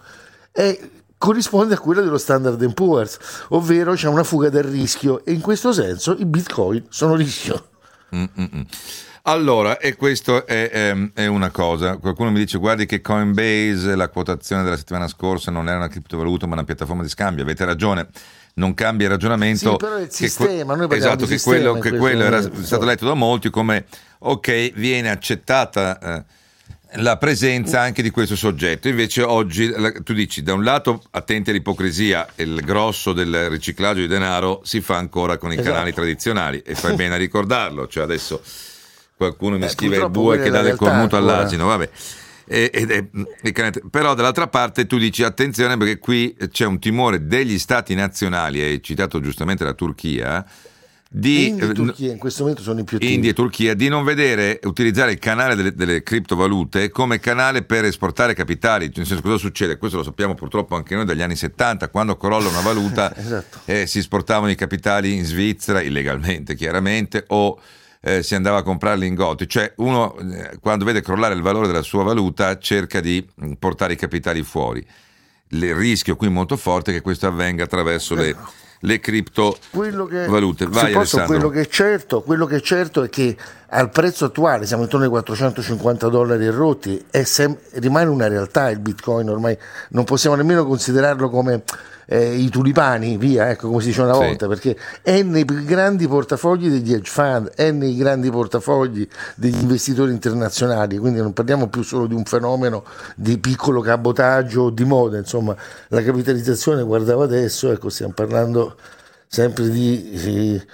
è 0.52 0.78
corrisponde 1.22 1.74
a 1.74 1.78
quella 1.78 2.00
dello 2.00 2.18
Standard 2.18 2.74
Poor's, 2.74 3.16
ovvero 3.50 3.94
c'è 3.94 4.08
una 4.08 4.24
fuga 4.24 4.48
dal 4.48 4.64
rischio 4.64 5.24
e 5.24 5.30
in 5.30 5.40
questo 5.40 5.72
senso 5.72 6.16
i 6.18 6.24
bitcoin 6.24 6.84
sono 6.88 7.14
rischio. 7.14 7.68
Mm-mm. 8.12 8.66
Allora, 9.22 9.78
e 9.78 9.94
questo 9.94 10.44
è, 10.44 10.68
è, 10.68 10.96
è, 11.14 11.26
una 11.26 11.50
cosa. 11.50 11.98
Qualcuno 11.98 12.32
mi 12.32 12.40
dice: 12.40 12.58
guardi 12.58 12.86
che 12.86 13.00
Coinbase, 13.00 13.94
la 13.94 14.08
quotazione 14.08 14.64
della 14.64 14.76
settimana 14.76 15.06
scorsa, 15.06 15.52
non 15.52 15.68
era 15.68 15.76
una 15.76 15.86
criptovaluta, 15.86 16.48
ma 16.48 16.54
una 16.54 16.64
piattaforma 16.64 17.02
di 17.02 17.08
scambio. 17.08 17.44
Avete 17.44 17.64
ragione. 17.64 18.08
Non 18.54 18.74
cambia 18.74 19.06
il 19.06 19.12
ragionamento. 19.12 19.70
Sì, 19.70 19.76
però 19.76 19.94
è 19.94 20.02
il 20.02 20.10
sistema, 20.10 20.74
que- 20.74 20.96
esatto, 20.96 21.24
che 21.24 21.40
quello, 21.40 21.78
che 21.78 21.96
quello 21.96 22.24
era 22.24 22.42
stato 22.42 22.84
letto 22.84 23.06
da 23.06 23.14
molti 23.14 23.48
come 23.48 23.86
ok, 24.18 24.72
viene 24.72 25.08
accettata. 25.08 25.98
Eh, 26.00 26.24
la 26.96 27.16
presenza 27.16 27.80
anche 27.80 28.02
di 28.02 28.10
questo 28.10 28.36
soggetto. 28.36 28.88
Invece 28.88 29.22
oggi 29.22 29.72
tu 30.02 30.12
dici 30.12 30.42
da 30.42 30.52
un 30.52 30.64
lato 30.64 31.02
attenti 31.10 31.50
all'ipocrisia, 31.50 32.26
il 32.36 32.60
grosso 32.64 33.12
del 33.12 33.48
riciclaggio 33.48 34.00
di 34.00 34.06
denaro 34.06 34.60
si 34.64 34.80
fa 34.80 34.96
ancora 34.96 35.38
con 35.38 35.50
i 35.50 35.54
esatto. 35.54 35.70
canali 35.70 35.92
tradizionali 35.92 36.62
e 36.64 36.74
fai 36.74 36.94
bene 36.94 37.14
a 37.14 37.18
ricordarlo, 37.18 37.86
cioè 37.86 38.02
adesso 38.02 38.42
qualcuno 39.16 39.56
mi 39.56 39.64
eh, 39.64 39.68
scrive 39.68 39.96
il 39.96 40.10
bue 40.10 40.40
che 40.40 40.50
dà 40.50 40.62
del 40.62 40.76
cornuto 40.76 41.16
all'asino, 41.16 41.66
vabbè. 41.66 41.88
E, 42.44 42.70
e, 42.74 43.08
e, 43.40 43.72
però 43.90 44.14
dall'altra 44.14 44.48
parte 44.48 44.86
tu 44.86 44.98
dici 44.98 45.22
attenzione 45.22 45.76
perché 45.76 45.98
qui 45.98 46.36
c'è 46.50 46.66
un 46.66 46.78
timore 46.80 47.26
degli 47.26 47.58
stati 47.58 47.94
nazionali, 47.94 48.60
hai 48.60 48.82
citato 48.82 49.20
giustamente 49.20 49.64
la 49.64 49.72
Turchia, 49.72 50.44
di 51.14 51.48
India 51.48 51.68
e 51.68 51.72
Turchia 51.74 52.10
in 52.10 52.16
questo 52.16 52.40
momento 52.40 52.62
sono 52.62 52.80
i 52.80 52.84
più 52.84 52.96
attivi. 52.96 53.12
India 53.12 53.30
e 53.30 53.34
Turchia 53.34 53.74
di 53.74 53.88
non 53.88 54.02
vedere 54.02 54.58
utilizzare 54.62 55.12
il 55.12 55.18
canale 55.18 55.54
delle, 55.54 55.74
delle, 55.74 56.02
criptovalute 56.02 56.88
come 56.88 57.20
canale 57.20 57.62
per 57.64 57.84
esportare 57.84 58.32
capitali. 58.32 58.90
Nel 58.94 59.04
senso, 59.04 59.20
cosa 59.20 59.36
succede? 59.36 59.76
Questo 59.76 59.98
lo 59.98 60.04
sappiamo 60.04 60.34
purtroppo 60.34 60.74
anche 60.74 60.94
noi 60.94 61.04
dagli 61.04 61.20
anni 61.20 61.36
70, 61.36 61.90
quando 61.90 62.16
crolla 62.16 62.48
una 62.48 62.62
valuta 62.62 63.12
esatto. 63.14 63.60
eh, 63.66 63.86
si 63.86 63.98
esportavano 63.98 64.50
i 64.50 64.54
capitali 64.54 65.14
in 65.14 65.24
Svizzera 65.24 65.82
illegalmente, 65.82 66.54
chiaramente, 66.54 67.24
o 67.28 67.60
eh, 68.00 68.22
si 68.22 68.34
andava 68.34 68.58
a 68.58 68.62
comprare 68.62 68.96
lingotti. 68.96 69.46
Cioè, 69.46 69.70
uno 69.76 70.16
eh, 70.18 70.56
quando 70.62 70.86
vede 70.86 71.02
crollare 71.02 71.34
il 71.34 71.42
valore 71.42 71.66
della 71.66 71.82
sua 71.82 72.04
valuta 72.04 72.56
cerca 72.58 73.00
di 73.00 73.22
portare 73.58 73.92
i 73.92 73.96
capitali 73.96 74.42
fuori. 74.42 74.84
Il 75.50 75.74
rischio 75.74 76.16
qui 76.16 76.30
molto 76.30 76.56
forte 76.56 76.90
è 76.90 76.94
che 76.94 77.02
questo 77.02 77.26
avvenga 77.26 77.64
attraverso 77.64 78.14
le 78.14 78.28
esatto 78.30 78.61
le 78.84 79.00
criptovalute. 79.00 80.66
Vai, 80.66 80.92
posso, 80.92 81.22
quello, 81.24 81.48
che 81.48 81.62
è 81.62 81.66
certo, 81.68 82.22
quello 82.22 82.46
che 82.46 82.56
è 82.56 82.60
certo 82.60 83.02
è 83.02 83.08
che 83.08 83.36
al 83.68 83.90
prezzo 83.90 84.26
attuale, 84.26 84.66
siamo 84.66 84.82
intorno 84.82 85.04
ai 85.04 85.10
450 85.10 86.08
dollari 86.08 86.46
e 86.46 86.50
rotti, 86.50 87.04
sem- 87.22 87.56
rimane 87.74 88.08
una 88.08 88.28
realtà 88.28 88.70
il 88.70 88.80
bitcoin 88.80 89.28
ormai, 89.28 89.56
non 89.90 90.04
possiamo 90.04 90.36
nemmeno 90.36 90.66
considerarlo 90.66 91.30
come 91.30 91.62
eh, 92.12 92.34
i 92.34 92.50
tulipani, 92.50 93.16
via, 93.16 93.48
ecco 93.48 93.68
come 93.68 93.80
si 93.80 93.86
dice 93.86 94.02
una 94.02 94.12
Sì. 94.12 94.20
volta, 94.20 94.46
perché 94.46 94.76
è 95.00 95.22
nei 95.22 95.44
grandi 95.44 96.06
portafogli 96.06 96.68
degli 96.68 96.92
hedge 96.92 97.10
fund, 97.10 97.48
è 97.54 97.70
nei 97.70 97.96
grandi 97.96 98.30
portafogli 98.30 99.08
degli 99.34 99.58
investitori 99.58 100.12
internazionali, 100.12 100.98
quindi 100.98 101.20
non 101.20 101.32
parliamo 101.32 101.68
più 101.68 101.82
solo 101.82 102.06
di 102.06 102.14
un 102.14 102.24
fenomeno 102.24 102.84
di 103.16 103.38
piccolo 103.38 103.80
cabotaggio 103.80 104.62
o 104.64 104.70
di 104.70 104.84
moda, 104.84 105.16
insomma 105.16 105.56
la 105.88 106.02
capitalizzazione 106.02 106.82
guardavo 106.82 107.22
adesso, 107.22 107.72
ecco 107.72 107.88
stiamo 107.88 108.12
parlando 108.12 108.76
sempre 109.26 109.70
di... 109.70 110.12
eh, 110.12 110.66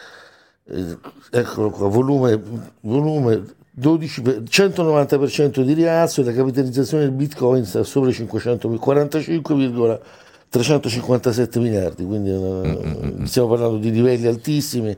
eh, 0.70 0.98
eccolo 1.30 1.70
qua, 1.70 1.88
volume, 1.88 2.40
volume 2.80 3.44
12, 3.70 4.22
per- 4.22 4.42
190% 4.42 5.62
di 5.62 5.72
rialzo 5.72 6.20
e 6.20 6.24
la 6.24 6.32
capitalizzazione 6.32 7.04
del 7.04 7.12
bitcoin 7.12 7.64
sta 7.64 7.84
sopra 7.84 8.10
i 8.10 8.12
500, 8.12 8.68
45,357 10.50 11.58
miliardi, 11.60 12.04
quindi 12.04 12.30
eh, 12.30 13.26
stiamo 13.26 13.48
parlando 13.48 13.76
di 13.76 13.90
livelli 13.90 14.26
altissimi. 14.26 14.96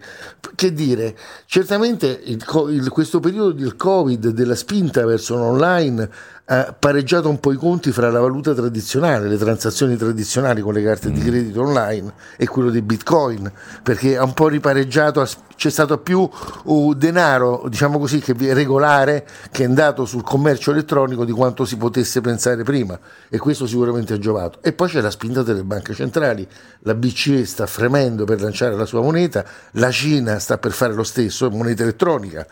Che 0.54 0.72
dire, 0.72 1.16
certamente 1.46 2.20
il 2.24 2.38
il- 2.70 2.88
questo 2.88 3.20
periodo 3.20 3.52
del 3.52 3.76
Covid, 3.76 4.28
della 4.28 4.54
spinta 4.54 5.04
verso 5.04 5.36
l'online, 5.36 6.08
ha 6.46 6.74
pareggiato 6.76 7.28
un 7.28 7.38
po' 7.38 7.52
i 7.52 7.56
conti 7.56 7.92
fra 7.92 8.10
la 8.10 8.20
valuta 8.20 8.54
tradizionale, 8.54 9.28
le 9.28 9.36
transazioni 9.36 9.96
tradizionali 9.96 10.60
con 10.60 10.72
le 10.74 10.82
carte 10.82 11.10
di 11.12 11.20
credito 11.20 11.62
online 11.62 12.12
e 12.36 12.46
quello 12.48 12.70
dei 12.70 12.82
bitcoin, 12.82 13.50
perché 13.82 14.16
ha 14.16 14.24
un 14.24 14.34
po' 14.34 14.48
ripareggiato, 14.48 15.24
c'è 15.56 15.70
stato 15.70 15.98
più 15.98 16.28
uh, 16.64 16.94
denaro, 16.94 17.66
diciamo 17.68 17.98
così, 17.98 18.18
che 18.18 18.34
regolare 18.52 19.26
che 19.50 19.62
è 19.62 19.66
andato 19.66 20.04
sul 20.06 20.22
commercio 20.22 20.70
elettronico 20.72 21.24
di 21.24 21.32
quanto 21.32 21.64
si 21.64 21.76
potesse 21.76 22.20
pensare 22.20 22.62
prima 22.64 22.98
e 23.28 23.38
questo 23.38 23.66
sicuramente 23.66 24.14
ha 24.14 24.18
giovato. 24.18 24.58
E 24.62 24.72
poi 24.72 24.88
c'è 24.88 25.00
la 25.00 25.10
spinta 25.10 25.42
delle 25.42 25.62
banche 25.62 25.94
centrali, 25.94 26.46
la 26.80 26.94
BCE 26.94 27.44
sta 27.44 27.66
fremendo 27.66 28.24
per 28.24 28.40
lanciare 28.40 28.74
la 28.74 28.86
sua 28.86 29.02
moneta, 29.02 29.44
la 29.72 29.90
Cina 29.90 30.38
sta 30.38 30.58
per 30.58 30.72
fare 30.72 30.94
lo 30.94 31.04
stesso, 31.04 31.50
moneta 31.50 31.82
elettronica. 31.82 32.46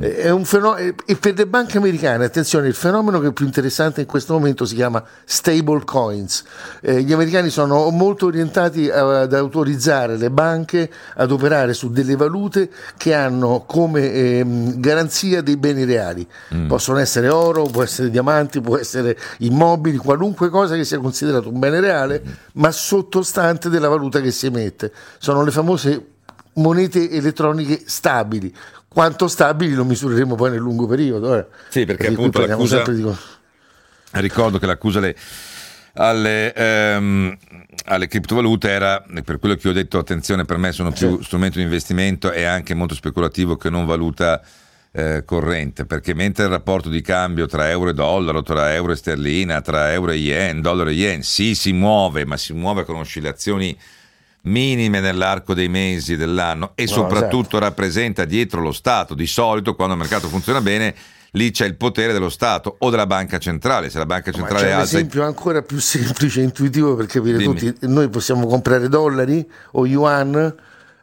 Eh, 0.00 0.18
È 0.18 0.30
un 0.30 0.44
feno- 0.44 0.76
e 0.76 0.94
per 1.18 1.34
le 1.34 1.46
banche 1.46 1.78
americane, 1.78 2.26
attenzione, 2.26 2.68
il 2.68 2.74
fenomeno 2.74 3.20
che 3.20 3.32
più 3.40 3.46
interessante 3.46 4.02
in 4.02 4.06
questo 4.06 4.34
momento 4.34 4.66
si 4.66 4.74
chiama 4.74 5.02
stable 5.24 5.82
coins. 5.86 6.44
Eh, 6.82 7.00
gli 7.02 7.12
americani 7.14 7.48
sono 7.48 7.88
molto 7.88 8.26
orientati 8.26 8.90
a- 8.90 9.20
ad 9.20 9.32
autorizzare 9.32 10.18
le 10.18 10.30
banche 10.30 10.90
ad 11.14 11.30
operare 11.30 11.72
su 11.72 11.90
delle 11.90 12.16
valute 12.16 12.68
che 12.98 13.14
hanno 13.14 13.64
come 13.66 14.12
ehm, 14.12 14.78
garanzia 14.78 15.40
dei 15.40 15.56
beni 15.56 15.84
reali. 15.84 16.26
Possono 16.66 16.98
essere 16.98 17.30
oro, 17.30 17.62
può 17.62 17.82
essere 17.82 18.10
diamanti, 18.10 18.60
può 18.60 18.76
essere 18.76 19.16
immobili, 19.38 19.96
qualunque 19.96 20.50
cosa 20.50 20.74
che 20.74 20.84
sia 20.84 20.98
considerato 20.98 21.48
un 21.48 21.58
bene 21.58 21.80
reale, 21.80 22.22
ma 22.54 22.70
sottostante 22.70 23.70
della 23.70 23.88
valuta 23.88 24.20
che 24.20 24.30
si 24.32 24.44
emette. 24.44 24.92
Sono 25.18 25.42
le 25.42 25.50
famose 25.50 26.04
monete 26.54 27.10
elettroniche 27.10 27.80
stabili. 27.86 28.54
Quanto 28.92 29.28
stabili 29.28 29.74
lo 29.74 29.84
misureremo 29.84 30.34
poi 30.34 30.50
nel 30.50 30.58
lungo 30.58 30.88
periodo. 30.88 31.36
eh. 31.36 31.46
Sì, 31.68 31.84
perché 31.84 32.06
qui 32.06 32.14
appunto 32.14 32.44
l'accusa- 32.44 32.82
di- 32.82 33.06
Ricordo 34.12 34.58
che 34.58 34.66
l'accusa 34.66 34.98
alle, 34.98 35.14
alle, 35.94 36.52
ehm, 36.52 37.38
alle 37.84 38.08
criptovalute 38.08 38.68
era, 38.68 39.04
per 39.24 39.38
quello 39.38 39.54
che 39.54 39.68
ho 39.68 39.72
detto, 39.72 39.98
attenzione, 39.98 40.44
per 40.44 40.56
me 40.56 40.72
sono 40.72 40.90
più 40.90 41.22
strumento 41.22 41.58
di 41.58 41.64
investimento 41.64 42.32
e 42.32 42.42
anche 42.42 42.74
molto 42.74 42.96
speculativo 42.96 43.56
che 43.56 43.70
non 43.70 43.86
valuta 43.86 44.42
eh, 44.90 45.22
corrente, 45.24 45.86
perché 45.86 46.12
mentre 46.12 46.46
il 46.46 46.50
rapporto 46.50 46.88
di 46.88 47.00
cambio 47.00 47.46
tra 47.46 47.70
euro 47.70 47.90
e 47.90 47.94
dollaro, 47.94 48.42
tra 48.42 48.74
euro 48.74 48.90
e 48.90 48.96
sterlina, 48.96 49.60
tra 49.60 49.92
euro 49.92 50.10
e 50.10 50.16
yen, 50.16 50.60
dollaro 50.60 50.90
e 50.90 50.94
yen, 50.94 51.22
sì, 51.22 51.54
si 51.54 51.72
muove, 51.72 52.24
ma 52.26 52.36
si 52.36 52.52
muove 52.54 52.82
con 52.84 52.96
oscillazioni 52.96 53.78
minime 54.42 55.00
nell'arco 55.00 55.54
dei 55.54 55.68
mesi 55.68 56.16
dell'anno 56.16 56.72
e 56.74 56.84
No, 56.84 56.90
soprattutto 56.90 57.58
rappresenta 57.58 58.24
dietro 58.24 58.60
lo 58.60 58.72
Stato. 58.72 59.14
Di 59.14 59.26
solito 59.26 59.74
quando 59.74 59.94
il 59.94 60.00
mercato 60.00 60.28
funziona 60.28 60.60
bene, 60.60 60.94
lì 61.32 61.50
c'è 61.50 61.66
il 61.66 61.76
potere 61.76 62.12
dello 62.12 62.30
Stato 62.30 62.76
o 62.78 62.90
della 62.90 63.06
banca 63.06 63.38
centrale. 63.38 63.90
Se 63.90 63.98
la 63.98 64.06
banca 64.06 64.30
Ma 64.30 64.36
centrale 64.38 64.66
un 64.66 64.72
alza 64.80 64.96
esempio 64.96 65.24
ancora 65.24 65.62
più 65.62 65.78
semplice 65.78 66.40
e 66.40 66.44
intuitivo 66.44 66.94
per 66.94 67.06
capire 67.06 67.38
Dimmi. 67.38 67.58
tutti. 67.58 67.86
Noi 67.86 68.08
possiamo 68.08 68.46
comprare 68.46 68.88
dollari 68.88 69.48
o 69.72 69.86
yuan, 69.86 70.54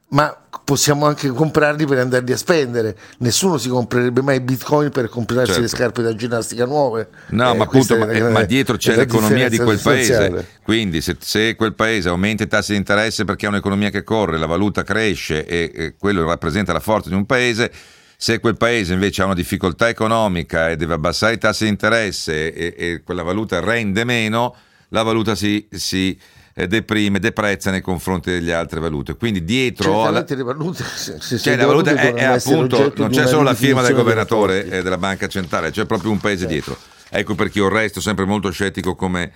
ma 0.10 0.47
possiamo 0.68 1.06
anche 1.06 1.30
comprarli 1.30 1.86
per 1.86 2.00
andarli 2.00 2.34
a 2.34 2.36
spendere. 2.36 2.98
Nessuno 3.20 3.58
si 3.58 3.70
comprerebbe 3.70 4.22
mai 4.22 4.42
bitcoin 4.42 4.90
per 4.90 5.08
comprarsi 5.08 5.46
Certo. 5.54 5.62
le 5.62 5.68
scarpe 5.70 6.02
da 6.02 6.14
ginnastica 6.14 6.66
nuove. 6.66 7.08
No, 7.30 7.54
Eh, 7.54 7.56
ma 7.56 7.64
appunto, 7.64 7.96
è 7.96 7.98
ma, 8.00 8.04
eh, 8.12 8.18
grande- 8.18 8.34
ma 8.34 8.44
dietro 8.44 8.76
è 8.76 8.78
c'è 8.78 8.98
l'economia 8.98 9.48
di 9.48 9.60
quel 9.60 9.80
paese. 9.80 10.46
Quindi, 10.64 11.00
se, 11.00 11.16
se 11.22 11.56
quel 11.56 11.74
paese 11.74 12.10
aumenta 12.10 12.44
i 12.44 12.48
tassi 12.48 12.74
di 12.74 12.80
interesse 12.80 13.24
perché 13.24 13.46
ha 13.46 13.50
un'economia 13.50 13.90
che 13.90 14.04
corre, 14.04 14.38
la 14.38 14.46
valuta 14.46 14.84
cresce 14.84 15.46
e, 15.46 15.72
e 15.74 15.96
quello 15.98 16.26
rappresenta 16.28 16.74
la 16.74 16.82
forza 16.82 17.08
di 17.08 17.16
un 17.16 17.26
paese. 17.26 17.72
Se 18.18 18.40
quel 18.42 18.58
paese 18.58 18.92
invece 18.92 19.22
ha 19.22 19.26
una 19.26 19.36
difficoltà 19.36 19.88
economica 19.88 20.70
e 20.70 20.76
deve 20.76 20.96
abbassare 20.96 21.36
i 21.36 21.38
tassi 21.38 21.64
di 21.64 21.70
interesse 21.70 22.54
e, 22.54 22.74
e 22.78 23.02
quella 23.06 23.24
valuta 23.24 23.62
rende 23.62 24.04
meno, 24.04 24.54
la 24.90 25.04
valuta 25.04 25.34
si, 25.34 25.66
si, 25.72 26.12
eh, 26.14 26.20
deprime, 26.66 27.20
deprezza 27.20 27.70
nei 27.70 27.82
confronti 27.82 28.32
delle 28.32 28.52
altre 28.52 28.80
valute. 28.80 29.16
Quindi 29.16 29.44
dietro 29.44 30.06
alla, 30.06 30.26
le 30.28 30.44
valute, 30.44 30.84
se- 30.84 31.18
se- 31.20 31.38
cioè, 31.38 31.56
la 31.56 31.68
valuta 31.68 31.92
è, 31.92 32.14
è 32.14 32.24
appunto, 32.24 32.92
non 32.96 33.10
c'è 33.10 33.28
solo 33.28 33.44
la 33.44 33.54
firma 33.54 33.84
del 33.84 33.94
governatore 33.94 34.66
e 34.68 34.82
della 34.82 34.98
banca 34.98 35.28
centrale, 35.28 35.70
c'è 35.70 35.86
proprio 35.86 36.10
un 36.10 36.20
paese 36.20 36.48
dietro. 36.48 36.76
Ecco 37.10 37.36
perché 37.36 37.60
io 37.60 37.70
resto 37.70 38.02
sempre 38.02 38.26
molto 38.26 38.50
scettico 38.50 38.96
come 38.96 39.32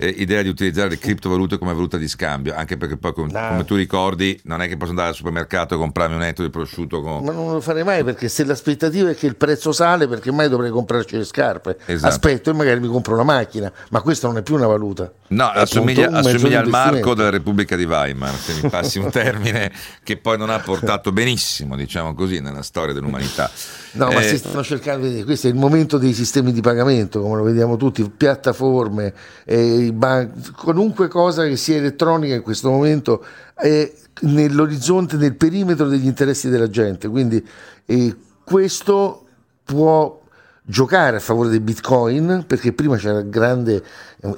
eh, 0.00 0.08
idea 0.08 0.42
di 0.42 0.48
utilizzare 0.48 0.88
le 0.88 0.98
criptovalute 0.98 1.58
come 1.58 1.72
valuta 1.72 1.96
di 1.96 2.08
scambio, 2.08 2.54
anche 2.54 2.76
perché 2.76 2.96
poi, 2.96 3.12
com- 3.12 3.28
No. 3.30 3.48
come 3.48 3.64
tu 3.64 3.76
ricordi, 3.76 4.40
non 4.44 4.62
è 4.62 4.68
che 4.68 4.76
posso 4.76 4.90
andare 4.90 5.08
al 5.10 5.14
supermercato 5.14 5.74
e 5.74 5.78
comprarmi 5.78 6.16
un 6.16 6.22
etto 6.22 6.42
di 6.42 6.50
prosciutto 6.50 7.00
con... 7.02 7.22
Ma 7.24 7.32
non 7.32 7.52
lo 7.52 7.60
farei 7.60 7.84
mai 7.84 8.02
perché 8.02 8.28
se 8.28 8.44
l'aspettativa 8.44 9.10
è 9.10 9.14
che 9.14 9.26
il 9.26 9.36
prezzo 9.36 9.72
sale, 9.72 10.08
perché 10.08 10.32
mai 10.32 10.48
dovrei 10.48 10.70
comprarci 10.70 11.16
le 11.16 11.24
scarpe? 11.24 11.78
Esatto. 11.86 12.06
Aspetto 12.12 12.50
e 12.50 12.52
magari 12.54 12.80
mi 12.80 12.88
compro 12.88 13.14
una 13.14 13.22
macchina, 13.24 13.70
ma 13.90 14.00
questa 14.00 14.26
non 14.26 14.38
è 14.38 14.42
più 14.42 14.54
una 14.54 14.66
valuta. 14.66 15.12
No, 15.28 15.52
È 15.52 15.58
assomiglia, 15.60 16.08
assomiglia 16.10 16.60
al 16.60 16.68
marco 16.68 17.14
della 17.14 17.30
Repubblica 17.30 17.76
di 17.76 17.84
Weimar, 17.84 18.34
se 18.34 18.54
mi 18.60 18.68
passi 18.68 18.98
un 18.98 19.10
termine 19.12 19.70
che 20.02 20.16
poi 20.16 20.36
non 20.38 20.50
ha 20.50 20.58
portato 20.58 21.12
benissimo, 21.12 21.76
diciamo 21.76 22.14
così, 22.14 22.40
nella 22.40 22.62
storia 22.62 22.92
dell'umanità. 22.94 23.50
No, 23.92 24.06
ma 24.06 24.20
Eh, 24.20 24.28
si 24.28 24.38
stanno 24.38 24.62
cercando, 24.62 25.06
vedete, 25.06 25.24
questo 25.24 25.48
è 25.48 25.50
il 25.50 25.56
momento 25.56 25.98
dei 25.98 26.12
sistemi 26.12 26.52
di 26.52 26.60
pagamento, 26.60 27.20
come 27.20 27.36
lo 27.36 27.42
vediamo 27.42 27.76
tutti, 27.76 28.08
piattaforme, 28.08 29.12
eh, 29.44 29.90
ban- 29.92 30.32
qualunque 30.56 31.08
cosa 31.08 31.44
che 31.44 31.56
sia 31.56 31.76
elettronica 31.78 32.34
in 32.34 32.42
questo 32.42 32.70
momento 32.70 33.24
è 33.54 33.90
nell'orizzonte, 34.22 35.16
nel 35.16 35.34
perimetro 35.34 35.88
degli 35.88 36.06
interessi 36.06 36.48
della 36.48 36.68
gente, 36.68 37.08
quindi 37.08 37.44
eh, 37.86 38.16
questo 38.44 39.24
può 39.64 40.18
giocare 40.62 41.16
a 41.16 41.20
favore 41.20 41.48
dei 41.48 41.58
bitcoin 41.58 42.44
perché 42.46 42.72
prima 42.72 42.96
c'era 42.96 43.22
grande 43.22 43.82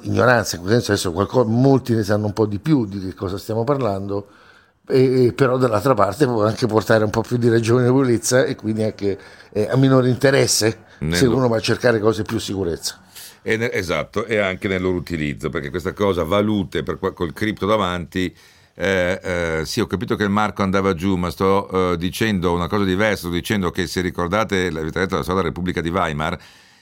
ignoranza, 0.01 0.55
in 0.55 0.61
questo 0.63 0.79
senso 0.79 0.91
adesso 0.93 1.11
qualcosa- 1.11 1.47
molti 1.49 1.93
ne 1.93 2.03
sanno 2.03 2.25
un 2.25 2.33
po' 2.33 2.47
di 2.47 2.57
più 2.57 2.85
di 2.85 2.99
che 2.99 3.13
cosa 3.13 3.37
stiamo 3.37 3.63
parlando 3.63 4.27
e, 4.87 5.33
però 5.33 5.57
dall'altra 5.57 5.93
parte 5.93 6.25
può 6.25 6.45
anche 6.45 6.67
portare 6.67 7.03
un 7.03 7.09
po' 7.09 7.21
più 7.21 7.37
di 7.37 7.49
ragionevolezza 7.49 8.43
e 8.43 8.55
quindi 8.55 8.83
anche 8.83 9.17
eh, 9.53 9.67
a 9.69 9.77
minore 9.77 10.09
interesse 10.09 10.85
se 10.99 11.05
Nello- 11.05 11.37
uno 11.37 11.47
va 11.47 11.57
a 11.57 11.61
cercare 11.61 11.99
cose 11.99 12.23
più 12.23 12.39
sicurezza. 12.39 13.01
E 13.41 13.69
esatto, 13.73 14.25
e 14.25 14.37
anche 14.37 14.69
nel 14.69 14.81
loro 14.81 14.95
utilizzo, 14.95 15.49
perché 15.49 15.69
questa 15.69 15.91
cosa, 15.91 16.23
valute 16.23 16.81
per, 16.81 16.97
col 16.97 17.33
cripto 17.33 17.65
davanti, 17.65 18.33
eh, 18.75 19.19
eh, 19.21 19.61
sì, 19.65 19.81
ho 19.81 19.85
capito 19.85 20.15
che 20.15 20.23
il 20.23 20.29
marco 20.29 20.63
andava 20.63 20.93
giù, 20.93 21.15
ma 21.17 21.29
sto 21.29 21.91
eh, 21.91 21.97
dicendo 21.97 22.53
una 22.53 22.67
cosa 22.67 22.85
diversa, 22.85 23.27
sto 23.27 23.29
dicendo 23.29 23.69
che 23.69 23.85
se 23.85 23.99
ricordate, 23.99 24.71
detto 24.71 24.97
la 24.97 25.05
storia 25.05 25.23
della 25.25 25.41
Repubblica 25.41 25.81
di 25.81 25.89
Weimar, 25.89 26.37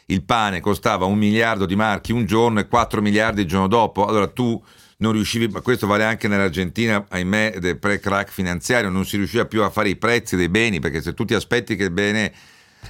il 0.06 0.24
pane 0.24 0.60
costava 0.60 1.06
un 1.06 1.18
miliardo 1.18 1.66
di 1.66 1.76
marchi 1.76 2.12
un 2.12 2.26
giorno 2.26 2.60
e 2.60 2.68
4 2.68 3.02
miliardi 3.02 3.42
il 3.42 3.48
giorno 3.48 3.68
dopo, 3.68 4.06
allora 4.06 4.28
tu 4.28 4.62
non 5.02 5.12
riuscivi, 5.12 5.48
ma 5.48 5.62
questo 5.62 5.86
vale 5.86 6.04
anche 6.04 6.28
nell'Argentina, 6.28 7.06
ahimè, 7.08 7.58
del 7.60 7.78
pre-crack 7.78 8.32
finanziario, 8.32 8.90
non 8.90 9.06
si 9.06 9.18
riusciva 9.18 9.46
più 9.46 9.62
a 9.64 9.70
fare 9.70 9.90
i 9.90 9.96
prezzi 9.96 10.36
dei 10.36 10.50
beni, 10.50 10.80
perché 10.80 11.02
se 11.02 11.14
tu 11.14 11.26
ti 11.26 11.34
aspetti 11.34 11.76
che 11.76 11.86
il 11.86 11.92
bene 11.92 12.32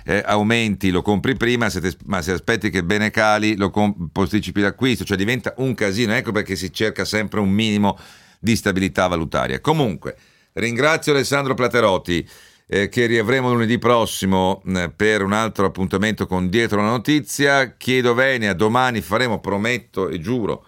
eh, 0.03 0.21
aumenti, 0.25 0.89
lo 0.91 1.01
compri 1.01 1.35
prima, 1.35 1.69
se 1.69 1.81
te- 1.81 1.97
ma 2.05 2.21
se 2.21 2.31
aspetti 2.31 2.69
che 2.69 2.79
il 2.79 2.83
bene 2.83 3.11
cali, 3.11 3.55
lo 3.55 3.69
com- 3.69 4.09
posticipi 4.11 4.61
l'acquisto, 4.61 5.03
cioè 5.03 5.17
diventa 5.17 5.53
un 5.57 5.73
casino, 5.73 6.13
ecco 6.13 6.31
perché 6.31 6.55
si 6.55 6.71
cerca 6.71 7.05
sempre 7.05 7.39
un 7.39 7.49
minimo 7.49 7.97
di 8.39 8.55
stabilità 8.55 9.07
valutaria. 9.07 9.59
Comunque, 9.59 10.15
ringrazio 10.53 11.13
Alessandro 11.13 11.53
Platerotti. 11.53 12.27
eh, 12.73 12.87
che 12.87 13.05
riavremo 13.05 13.51
lunedì 13.51 13.77
prossimo 13.77 14.63
eh, 14.65 14.89
per 14.89 15.23
un 15.23 15.33
altro 15.33 15.65
appuntamento 15.65 16.25
con 16.25 16.47
Dietro 16.47 16.81
la 16.81 16.87
Notizia. 16.87 17.75
Chiedo 17.75 18.13
venia, 18.13 18.53
domani 18.53 19.01
faremo, 19.01 19.41
prometto 19.41 20.07
e 20.07 20.21
giuro, 20.21 20.65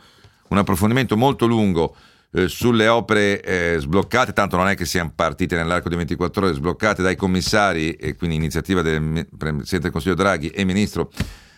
un 0.53 0.59
approfondimento 0.59 1.17
molto 1.17 1.45
lungo 1.45 1.95
eh, 2.31 2.47
sulle 2.47 2.87
opere 2.87 3.41
eh, 3.41 3.77
sbloccate, 3.79 4.33
tanto 4.33 4.55
non 4.55 4.67
è 4.67 4.75
che 4.75 4.85
siano 4.85 5.11
partite 5.13 5.55
nell'arco 5.55 5.89
di 5.89 5.95
24 5.95 6.45
ore, 6.45 6.53
sbloccate 6.53 7.01
dai 7.01 7.15
commissari 7.15 7.93
e 7.93 8.15
quindi 8.15 8.35
iniziativa 8.35 8.81
del 8.81 9.27
Presidente 9.37 9.79
del 9.79 9.91
Consiglio 9.91 10.15
Draghi 10.15 10.49
e 10.49 10.63
Ministro 10.63 11.11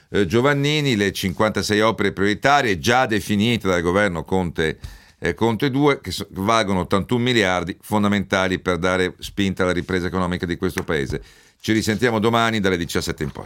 eh, 0.09 0.25
Giovannini, 0.25 0.95
le 0.95 1.11
56 1.11 1.81
opere 1.81 2.13
prioritarie 2.13 2.79
già 2.79 3.05
definite 3.05 3.67
dal 3.67 3.81
governo 3.81 4.23
Conte 4.23 4.79
Conte 5.33 5.71
2 5.71 6.01
che 6.01 6.13
valgono 6.31 6.81
81 6.81 7.23
miliardi 7.23 7.75
fondamentali 7.81 8.59
per 8.59 8.77
dare 8.77 9.15
spinta 9.19 9.63
alla 9.63 9.71
ripresa 9.71 10.05
economica 10.05 10.45
di 10.45 10.55
questo 10.55 10.83
paese. 10.83 11.19
Ci 11.59 11.71
risentiamo 11.71 12.19
domani 12.19 12.59
dalle 12.59 12.77
17 12.77 13.23
in 13.23 13.31
poi. 13.31 13.43